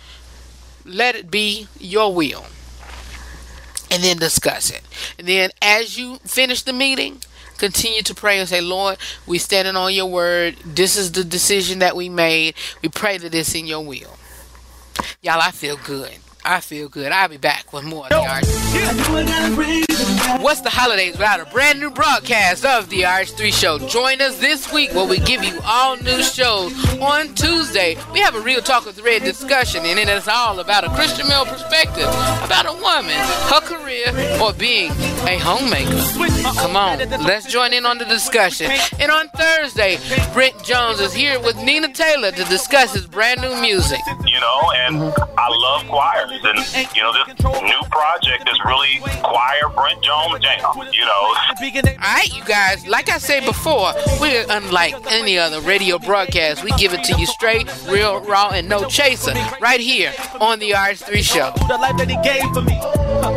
let 0.85 1.15
it 1.15 1.31
be 1.31 1.67
your 1.79 2.13
will. 2.13 2.45
And 3.91 4.03
then 4.03 4.17
discuss 4.17 4.71
it. 4.71 4.81
And 5.19 5.27
then 5.27 5.51
as 5.61 5.97
you 5.97 6.17
finish 6.23 6.63
the 6.63 6.73
meeting, 6.73 7.21
continue 7.57 8.01
to 8.01 8.15
pray 8.15 8.39
and 8.39 8.49
say, 8.49 8.59
Lord, 8.59 8.97
we 9.27 9.37
standing 9.37 9.75
on 9.75 9.93
your 9.93 10.07
word. 10.07 10.55
This 10.65 10.97
is 10.97 11.11
the 11.11 11.23
decision 11.23 11.79
that 11.79 11.95
we 11.95 12.09
made. 12.09 12.55
We 12.81 12.89
pray 12.89 13.17
that 13.19 13.35
it's 13.35 13.53
in 13.53 13.67
your 13.67 13.85
will. 13.85 14.17
Y'all, 15.21 15.39
I 15.41 15.51
feel 15.51 15.77
good. 15.77 16.17
I 16.45 16.59
feel 16.59 16.89
good. 16.89 17.11
I'll 17.11 17.29
be 17.29 17.37
back 17.37 17.71
with 17.71 17.85
more 17.85 18.03
of 18.03 18.09
the 18.09 18.17
art. 18.17 18.43
What's 20.41 20.59
the 20.59 20.69
holidays 20.69 21.13
without 21.13 21.39
a 21.39 21.45
brand 21.45 21.79
new 21.79 21.89
broadcast 21.89 22.65
of 22.65 22.89
the 22.89 23.01
RH3 23.01 23.53
Show? 23.53 23.79
Join 23.87 24.21
us 24.21 24.39
this 24.39 24.71
week 24.73 24.93
where 24.93 25.07
we 25.07 25.19
give 25.19 25.41
you 25.43 25.57
all 25.63 25.95
new 25.97 26.21
shows. 26.21 26.73
On 26.99 27.33
Tuesday, 27.33 27.95
we 28.11 28.19
have 28.19 28.35
a 28.35 28.41
Real 28.41 28.61
Talk 28.61 28.85
with 28.85 28.99
Redd 28.99 29.23
discussion, 29.23 29.85
and 29.85 29.97
it 29.97 30.09
is 30.09 30.27
all 30.27 30.59
about 30.59 30.83
a 30.83 30.89
Christian 30.89 31.29
male 31.29 31.45
perspective 31.45 32.07
about 32.43 32.65
a 32.65 32.73
woman, 32.73 33.15
her 33.49 33.61
career, 33.61 34.07
or 34.41 34.51
being 34.51 34.91
a 35.25 35.37
homemaker. 35.39 35.95
Come 36.59 36.75
on, 36.75 36.99
let's 37.23 37.45
join 37.49 37.71
in 37.71 37.85
on 37.85 37.97
the 37.99 38.05
discussion. 38.05 38.69
And 38.99 39.11
on 39.11 39.29
Thursday, 39.29 39.97
Brent 40.33 40.61
Jones 40.63 40.99
is 40.99 41.13
here 41.13 41.39
with 41.39 41.55
Nina 41.63 41.93
Taylor 41.93 42.31
to 42.31 42.43
discuss 42.45 42.93
his 42.93 43.07
brand 43.07 43.39
new 43.39 43.55
music. 43.61 43.99
You 44.25 44.41
know, 44.41 44.71
and 44.75 44.97
I 45.37 45.47
love 45.49 45.87
choirs. 45.87 46.32
And, 46.43 46.57
you 46.95 47.03
know, 47.03 47.13
this 47.13 47.27
new 47.39 47.81
project 47.91 48.49
is 48.49 48.59
really 48.65 48.99
choir 49.21 49.69
Brent 49.75 50.01
Jones 50.03 50.39
jam, 50.41 50.59
you 50.91 51.05
know. 51.05 51.35
All 52.01 52.01
right, 52.01 52.33
you 52.35 52.43
guys, 52.45 52.87
like 52.87 53.09
I 53.09 53.19
said 53.19 53.45
before, 53.45 53.93
we're 54.19 54.43
unlike 54.49 54.95
any 55.11 55.37
other 55.37 55.61
radio 55.61 55.99
broadcast. 55.99 56.63
We 56.63 56.71
give 56.71 56.93
it 56.93 57.03
to 57.05 57.15
you 57.19 57.25
straight, 57.27 57.69
real, 57.87 58.19
raw, 58.21 58.49
and 58.49 58.67
no 58.67 58.85
chaser, 58.85 59.33
right 59.61 59.79
here 59.79 60.11
on 60.41 60.57
the 60.59 60.71
RH3 60.71 61.21
Show. 61.23 61.53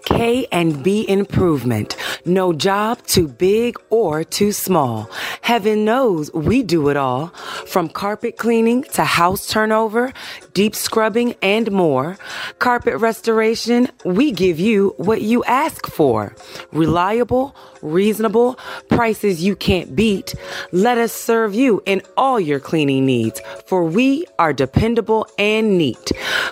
K 0.06 0.48
and 0.52 0.82
B 0.84 1.06
improvement. 1.08 1.96
No 2.30 2.54
job 2.54 3.02
too 3.08 3.28
big 3.28 3.76
or 3.90 4.24
too 4.24 4.52
small. 4.52 5.10
Heaven 5.42 5.84
knows 5.84 6.32
we 6.32 6.62
do 6.62 6.90
it 6.90 6.96
all. 6.96 7.30
From 7.66 7.90
carpet 7.90 8.38
cleaning 8.38 8.84
to 8.94 9.04
house 9.04 9.48
turnover, 9.48 10.14
deep 10.54 10.76
scrubbing, 10.76 11.34
and 11.42 11.72
more. 11.72 12.20
Carpet 12.60 12.98
restoration, 12.98 13.88
we 14.06 14.32
give 14.32 14.60
you 14.60 14.94
what 14.98 15.24
you 15.24 15.44
ask 15.46 15.88
for. 15.88 16.36
Reliable, 16.72 17.56
reasonable, 17.82 18.60
prices 18.90 19.44
you 19.44 19.56
can't 19.56 19.96
beat. 19.96 20.36
Let 20.72 21.00
us 21.00 21.12
serve 21.12 21.56
you 21.56 21.82
in 21.88 22.04
all 22.16 22.40
your 22.40 22.60
cleaning 22.60 23.08
needs, 23.08 23.42
for 23.66 23.84
we 23.84 24.28
are 24.38 24.54
dependable 24.54 25.26
and 25.40 25.80
neat. 25.80 26.12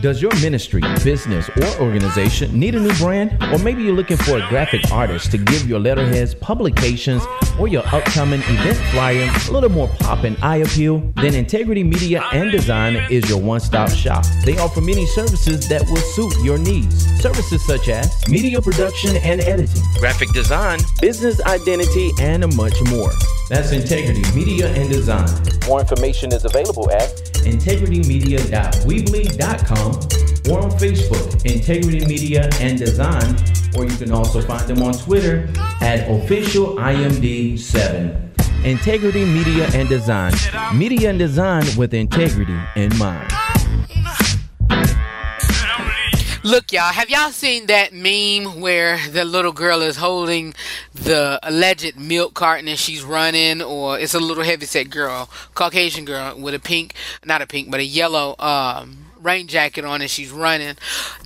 Does 0.00 0.22
your 0.22 0.34
ministry, 0.36 0.80
business, 1.04 1.50
or 1.50 1.82
organization 1.82 2.58
need 2.58 2.74
a 2.74 2.80
new 2.80 2.94
brand? 2.94 3.36
Or 3.52 3.58
maybe 3.58 3.82
you're 3.82 3.92
looking 3.92 4.16
for 4.16 4.38
a 4.38 4.48
graphic 4.48 4.90
artist 4.90 5.30
to 5.32 5.38
give 5.38 5.68
your 5.68 5.78
letterheads, 5.78 6.34
publications, 6.34 7.22
or 7.60 7.68
your 7.68 7.86
upcoming 7.94 8.40
event 8.44 8.78
flyer 8.90 9.30
a 9.48 9.52
little 9.52 9.68
more 9.68 9.88
pop 10.00 10.24
and 10.24 10.36
eye 10.42 10.56
appeal? 10.56 10.98
Then 11.16 11.34
Integrity 11.34 11.84
Media 11.84 12.22
and 12.32 12.50
Design 12.50 12.96
is 13.10 13.28
your 13.28 13.38
one 13.38 13.60
stop 13.60 13.90
shop. 13.90 14.24
They 14.44 14.56
offer 14.58 14.80
many 14.80 15.04
services 15.06 15.68
that 15.68 15.82
will 15.90 15.98
suit 15.98 16.34
your 16.42 16.56
needs. 16.58 17.04
Services 17.20 17.62
such 17.66 17.90
as 17.90 18.26
media 18.28 18.62
production 18.62 19.16
and 19.16 19.42
editing, 19.42 19.82
graphic 19.98 20.32
design, 20.32 20.78
business 21.00 21.42
identity, 21.42 22.12
and 22.18 22.56
much 22.56 22.80
more. 22.88 23.12
That's 23.50 23.72
Integrity 23.72 24.22
Media 24.34 24.72
and 24.72 24.88
Design. 24.90 25.28
More 25.66 25.80
information 25.80 26.32
is 26.32 26.46
available 26.46 26.90
at 26.90 27.10
integritymedia.weebly.com 27.44 29.90
or 30.50 30.62
on 30.62 30.70
Facebook, 30.70 31.44
Integrity 31.44 32.06
Media 32.06 32.48
and 32.60 32.78
Design, 32.78 33.36
or 33.76 33.84
you 33.84 33.96
can 33.96 34.12
also 34.12 34.40
find 34.40 34.66
them 34.68 34.82
on 34.82 34.94
Twitter 34.94 35.48
at 35.80 36.08
official 36.08 36.76
IMD7. 36.76 38.30
Integrity 38.64 39.24
Media 39.24 39.68
and 39.74 39.88
Design. 39.88 40.32
Media 40.74 41.10
and 41.10 41.18
design 41.18 41.64
with 41.76 41.94
integrity 41.94 42.58
in 42.76 42.96
mind. 42.98 43.32
Look, 46.42 46.72
y'all, 46.72 46.92
have 46.92 47.10
y'all 47.10 47.30
seen 47.30 47.66
that 47.66 47.92
meme 47.92 48.62
where 48.62 48.98
the 49.08 49.26
little 49.26 49.52
girl 49.52 49.82
is 49.82 49.96
holding 49.96 50.54
the 50.94 51.38
alleged 51.42 51.98
milk 51.98 52.32
carton 52.32 52.66
and 52.66 52.78
she's 52.78 53.02
running, 53.02 53.60
or 53.60 53.98
it's 53.98 54.14
a 54.14 54.20
little 54.20 54.42
heavyset 54.42 54.88
girl, 54.88 55.28
Caucasian 55.54 56.06
girl 56.06 56.38
with 56.38 56.54
a 56.54 56.58
pink, 56.58 56.94
not 57.26 57.42
a 57.42 57.46
pink, 57.46 57.70
but 57.70 57.78
a 57.78 57.84
yellow 57.84 58.36
um, 58.38 59.09
rain 59.22 59.46
jacket 59.46 59.84
on 59.84 60.00
and 60.00 60.10
she's 60.10 60.30
running. 60.30 60.76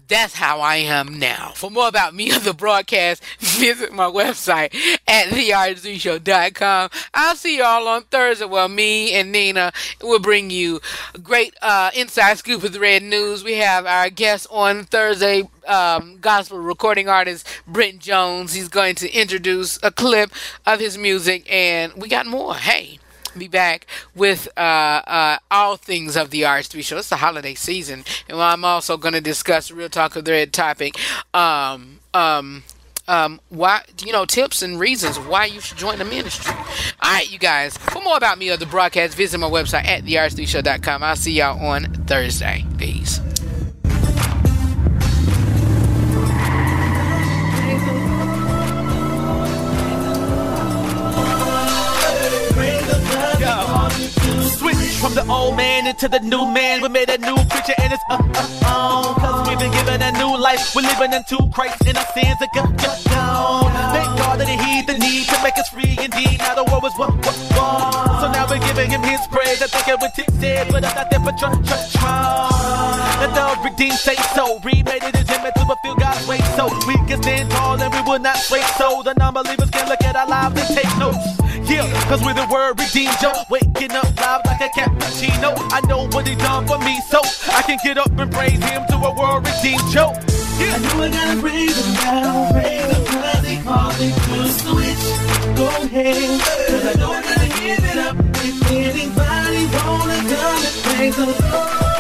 That's 0.09 0.35
how 0.35 0.61
I 0.61 0.77
am 0.77 1.19
now. 1.19 1.53
For 1.55 1.71
more 1.71 1.89
about 1.89 2.15
me 2.15 2.31
on 2.33 2.43
the 2.43 2.53
broadcast, 2.53 3.25
visit 3.39 3.93
my 3.93 4.07
website 4.07 4.75
at 5.09 5.29
therh3show.com. 5.29 6.91
I'll 7.15 7.37
see 7.37 7.59
y'all 7.59 7.89
on 7.89 8.03
Thursday. 8.05 8.45
Well, 8.45 8.69
me 8.69 9.13
and 9.15 9.33
Nina 9.33 9.73
will 10.03 10.19
bring 10.19 10.51
you 10.51 10.81
great 11.23 11.55
uh, 11.63 11.91
inside 11.95 12.39
scoop 12.39 12.63
of 12.65 12.73
the 12.73 12.81
Redd 12.81 13.03
News. 13.03 13.43
We 13.43 13.55
have 13.55 13.87
our 13.87 14.11
guest 14.11 14.47
on 14.51 14.85
Thursday, 14.85 15.49
um, 15.67 16.19
gospel 16.21 16.59
recording 16.59 17.09
artist 17.09 17.49
Brent 17.67 18.01
Jones. 18.01 18.53
He's 18.53 18.69
going 18.69 18.97
to 18.97 19.11
introduce 19.11 19.79
a 19.83 19.91
clip 19.91 20.33
of 20.67 20.81
his 20.81 20.99
music, 20.99 21.51
and 21.51 21.95
we 21.95 22.09
got 22.09 22.27
more. 22.27 22.55
Hey 22.55 22.99
be 23.39 23.49
back 23.49 23.87
with 24.15 24.49
uh, 24.57 24.61
uh, 24.61 25.39
all 25.51 25.77
things 25.77 26.17
of 26.17 26.31
the 26.31 26.43
RH3 26.43 26.83
show. 26.85 26.99
It's 26.99 27.09
the 27.09 27.17
holiday 27.17 27.55
season, 27.55 28.05
and 28.29 28.41
I'm 28.41 28.65
also 28.65 28.97
going 28.97 29.15
to 29.15 29.21
discuss 29.21 29.71
real 29.71 29.89
talk 29.89 30.17
of 30.17 30.25
the 30.25 30.33
Redd 30.33 30.53
topic. 30.53 30.97
Um, 31.35 32.01
um, 32.13 32.65
um, 33.07 33.41
why 33.51 33.83
you 34.05 34.13
know 34.13 34.25
tips 34.25 34.63
and 34.63 34.81
reasons 34.81 35.19
why 35.19 35.45
you 35.47 35.61
should 35.61 35.79
join 35.79 35.99
the 35.99 36.05
ministry. 36.05 36.55
All 36.55 37.13
right, 37.13 37.31
you 37.31 37.39
guys. 37.39 37.77
For 37.77 38.01
more 38.01 38.17
about 38.17 38.39
me 38.39 38.51
or 38.51 38.57
the 38.57 38.67
broadcast, 38.67 39.17
visit 39.17 39.39
my 39.39 39.49
website 39.49 39.85
at 39.85 40.05
therh3show.com. 40.05 41.03
I'll 41.03 41.17
see 41.17 41.33
y'all 41.33 41.65
on 41.65 41.93
Thursday. 42.07 42.65
Peace. 42.79 43.21
The 55.15 55.27
old 55.31 55.57
man 55.57 55.87
into 55.87 56.09
the 56.09 56.19
new 56.21 56.45
man, 56.53 56.83
we 56.83 56.89
made 56.89 57.09
a 57.09 57.19
new 57.19 57.37
creature 57.51 57.75
and 57.79 57.93
it's 57.93 58.03
uh 58.11 58.19
uh 58.35 58.67
on. 58.67 59.15
Cause 59.15 59.49
we've 59.49 59.59
been 59.59 59.71
given 59.71 60.03
a 60.03 60.13
new 60.13 60.37
life, 60.37 60.75
we're 60.75 60.83
living 60.83 61.13
in 61.13 61.23
two 61.25 61.39
Christ 61.53 61.87
and 61.87 61.97
our 61.97 62.07
sins 62.15 62.37
are 62.41 62.49
gone. 62.55 63.74
That 64.15 64.49
He 64.49 64.57
heed 64.59 64.87
the 64.87 64.99
need 64.99 65.27
to 65.31 65.39
make 65.43 65.57
us 65.59 65.69
free 65.69 65.95
indeed. 65.95 66.39
Now 66.39 66.55
the 66.55 66.65
world 66.65 66.83
was 66.83 66.95
what, 66.99 67.15
what, 67.23 67.37
what. 67.55 68.21
So 68.21 68.27
now 68.35 68.47
we're 68.51 68.59
giving 68.59 68.91
Him 68.91 69.03
His 69.03 69.21
praise. 69.31 69.63
I 69.63 69.67
think 69.71 69.87
it 69.89 70.01
would 70.01 70.13
tick 70.15 70.27
said, 70.41 70.67
but 70.73 70.85
I'm 70.85 70.95
not 70.95 71.11
there 71.11 71.23
for 71.23 71.35
tr- 71.39 71.55
tr- 71.63 71.87
tr- 71.95 73.23
Let 73.23 73.31
the 73.31 73.45
redeemed 73.63 73.99
say 73.99 74.17
so. 74.35 74.59
Remade 74.61 75.07
it 75.07 75.15
as 75.15 75.29
Him 75.31 75.43
to 75.47 75.63
fulfill 75.67 75.95
God's 75.95 76.27
way. 76.27 76.39
So 76.59 76.67
we 76.87 76.95
can 77.07 77.23
stand 77.23 77.51
tall 77.51 77.81
and 77.81 77.93
we 77.95 78.03
will 78.03 78.19
not 78.19 78.37
sway. 78.39 78.63
So 78.79 79.03
the 79.03 79.15
non-believers 79.15 79.71
can 79.71 79.89
look 79.89 80.03
at 80.03 80.17
our 80.17 80.27
lives 80.27 80.59
and 80.59 80.69
take 80.75 80.91
notes. 80.99 81.23
Yeah, 81.71 81.87
cause 82.11 82.23
we're 82.25 82.35
the 82.35 82.47
word 82.51 82.79
redeemed, 82.79 83.15
yo. 83.23 83.33
Waking 83.51 83.93
up 83.93 84.11
live 84.19 84.43
like 84.47 84.61
a 84.61 84.71
cappuccino. 84.75 85.55
I 85.71 85.81
know 85.87 86.07
what 86.11 86.27
he 86.27 86.35
done 86.35 86.67
for 86.67 86.79
me, 86.79 87.01
so 87.09 87.21
I 87.55 87.63
can 87.63 87.79
get 87.85 87.99
up 87.99 88.11
and 88.19 88.31
praise 88.31 88.63
him 88.63 88.83
to 88.91 88.97
a 88.97 89.15
world 89.15 89.47
redeemed, 89.47 89.95
yo. 89.95 90.13
I 90.57 90.79
know 90.79 91.03
I 91.03 91.09
gotta 91.11 91.41
praise 91.41 91.77
him 91.77 91.95
now, 91.95 92.53
praise 92.53 92.97
him 92.97 93.05
cause 93.05 93.43
they 93.43 93.57
call 93.63 93.89
me 93.99 94.09
to 94.13 94.49
switch. 94.61 95.05
Go 95.57 95.67
ahead, 95.85 96.41
cause 96.69 96.87
I 96.87 96.95
know 97.01 97.11
I 97.13 97.23
gotta 97.23 97.49
give 97.61 97.85
it 97.91 97.99
up. 97.99 98.17
If 98.47 98.71
anybody 98.71 99.63
wanna 99.75 100.19
come 100.31 100.63
and 100.69 100.77
praise 100.85 101.17
the 101.17 101.94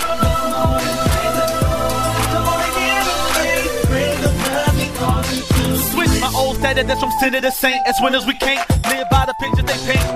my 6.24 6.38
old 6.38 6.56
status 6.56 6.86
that's 6.86 7.00
from 7.00 7.10
sinner 7.20 7.40
to 7.40 7.50
saint. 7.50 7.86
As 7.86 7.96
winners 8.00 8.26
we 8.26 8.34
can't 8.34 8.64
live 8.88 9.08
by 9.10 9.26
the 9.26 9.34
pictures 9.34 9.66
they 9.70 9.78
paint. 9.92 10.06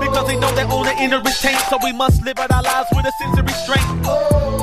Because 0.00 0.26
they 0.26 0.36
know 0.36 0.50
they 0.54 0.64
own 0.64 0.84
the 0.84 0.96
inner 0.98 1.20
taint. 1.20 1.60
So 1.68 1.76
we 1.84 1.92
must 1.92 2.22
live 2.24 2.38
out 2.38 2.50
our 2.50 2.62
lives 2.62 2.88
with 2.96 3.04
a 3.04 3.12
sense 3.20 3.38
of 3.38 3.44
restraint. 3.44 3.88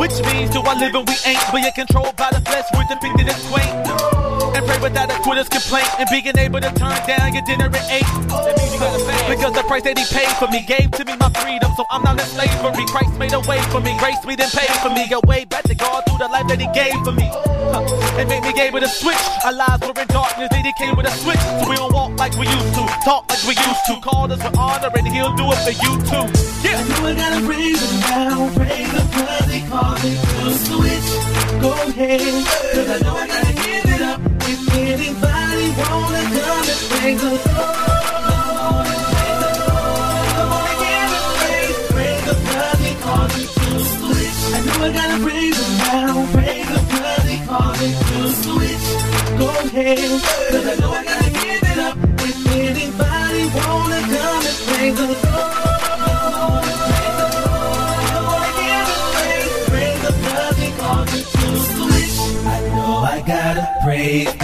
Which 0.01 0.17
means 0.33 0.49
do 0.51 0.61
I 0.61 0.73
live 0.79 0.95
and 0.95 1.07
we 1.07 1.15
ain't. 1.25 1.45
We 1.53 1.61
are 1.67 1.71
controlled 1.71 2.15
by 2.15 2.29
the 2.31 2.41
flesh, 2.41 2.65
we're 2.73 2.87
depicted 2.89 3.29
as 3.29 3.41
quaint. 3.49 4.36
And 4.55 4.65
pray 4.65 4.79
without 4.79 5.11
a 5.11 5.17
quitter's 5.21 5.49
complaint. 5.49 5.87
And 5.99 6.07
being 6.11 6.37
able 6.37 6.61
to 6.61 6.71
turn 6.73 6.97
down 7.07 7.33
your 7.33 7.43
dinner 7.43 7.67
at 7.67 7.85
eight. 7.91 8.07
Because 9.27 9.53
the 9.53 9.63
price 9.67 9.83
that 9.83 9.97
he 9.97 10.05
paid 10.13 10.31
for 10.37 10.47
me 10.47 10.63
gave 10.65 10.91
to 10.91 11.03
me 11.05 11.15
my 11.17 11.29
freedom. 11.41 11.71
So 11.75 11.85
I'm 11.91 12.03
not 12.03 12.19
in 12.19 12.25
slavery. 12.25 12.85
Christ 12.87 13.17
made 13.17 13.33
a 13.33 13.41
way 13.41 13.61
for 13.73 13.81
me. 13.81 13.97
Grace 13.99 14.23
me 14.25 14.35
then 14.35 14.49
paid 14.49 14.71
for 14.81 14.89
me. 14.89 15.07
Go 15.09 15.21
way 15.25 15.45
back 15.45 15.63
to 15.65 15.75
God 15.75 16.03
through 16.07 16.19
the 16.19 16.29
life 16.29 16.47
that 16.47 16.59
he 16.59 16.69
gave 16.73 16.97
for 17.03 17.11
me. 17.11 17.27
Huh. 17.73 17.83
Made 18.17 18.41
me 18.41 18.53
able 18.61 18.79
to 18.79 18.87
switch. 18.87 19.23
Our 19.45 19.53
lives 19.53 19.81
were 19.81 19.97
in 19.99 20.07
darkness. 20.07 20.49
Then 20.51 20.65
he 20.65 20.73
came 20.77 20.95
with 20.95 21.07
a 21.07 21.11
switch. 21.11 21.41
So 21.61 21.69
we 21.69 21.75
don't 21.75 21.93
walk 21.93 22.17
like 22.17 22.33
we 22.37 22.47
used 22.47 22.73
to. 22.75 22.83
Talk 23.03 23.29
like 23.29 23.43
we 23.43 23.55
used 23.55 23.83
to. 23.87 23.99
Call 24.01 24.31
us 24.31 24.41
with 24.43 24.57
honor 24.57 24.91
and 24.95 25.07
he'll 25.07 25.35
do 25.35 25.45
it 25.51 25.59
for 25.65 25.75
you 25.75 25.91
too. 26.07 26.25
Yeah. 26.63 26.77
I 26.77 26.83
know 26.87 27.07
I 27.07 27.13
gotta 27.15 27.45
praise 27.45 27.81
him 27.81 27.99
now, 28.01 28.53
praise 28.55 28.91
him 28.91 29.07
cause 29.11 29.49
he 29.51 29.61
called 29.67 30.03
me 30.03 30.11
to 30.15 30.51
switch. 30.65 31.61
Go 31.61 31.71
ahead, 31.73 32.21
cause 32.73 32.89
I 32.89 32.99
know 33.03 33.15
I 33.15 33.27
gotta 33.27 33.66
I 37.07 37.13
know 37.13 37.39
I 44.83 44.91
gotta 44.91 45.23
praise 45.23 45.55
him 45.57 45.77
now, 45.77 46.27
praise 46.33 46.67
him 46.67 46.85
cause 46.91 47.23
he 47.29 47.37
called 47.45 47.79
me 47.79 47.95
to 47.95 48.29
switch. 48.43 48.87
Go 49.39 49.47
I 50.51 50.75
know 50.81 50.91
I 50.91 50.93
gotta 51.05 51.31
give 51.31 51.63
it 51.63 51.79
up. 51.79 51.95
If 52.19 52.47
anybody 52.51 53.45
wanna 53.55 54.01
come 54.01 54.47
the 63.57 63.67
praise 63.83 64.36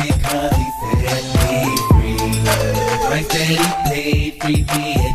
lady, 3.44 3.58
play 3.86 4.32
3D 4.40 5.13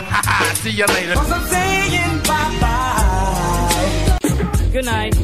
party 0.00 0.06
people. 0.38 0.54
See 0.56 0.70
you 0.70 0.86
later. 0.86 1.14
I'm 1.16 1.46
saying 1.48 2.18
bye 2.22 2.58
bye. 2.60 4.18
Good 4.72 4.84
night. 4.86 5.21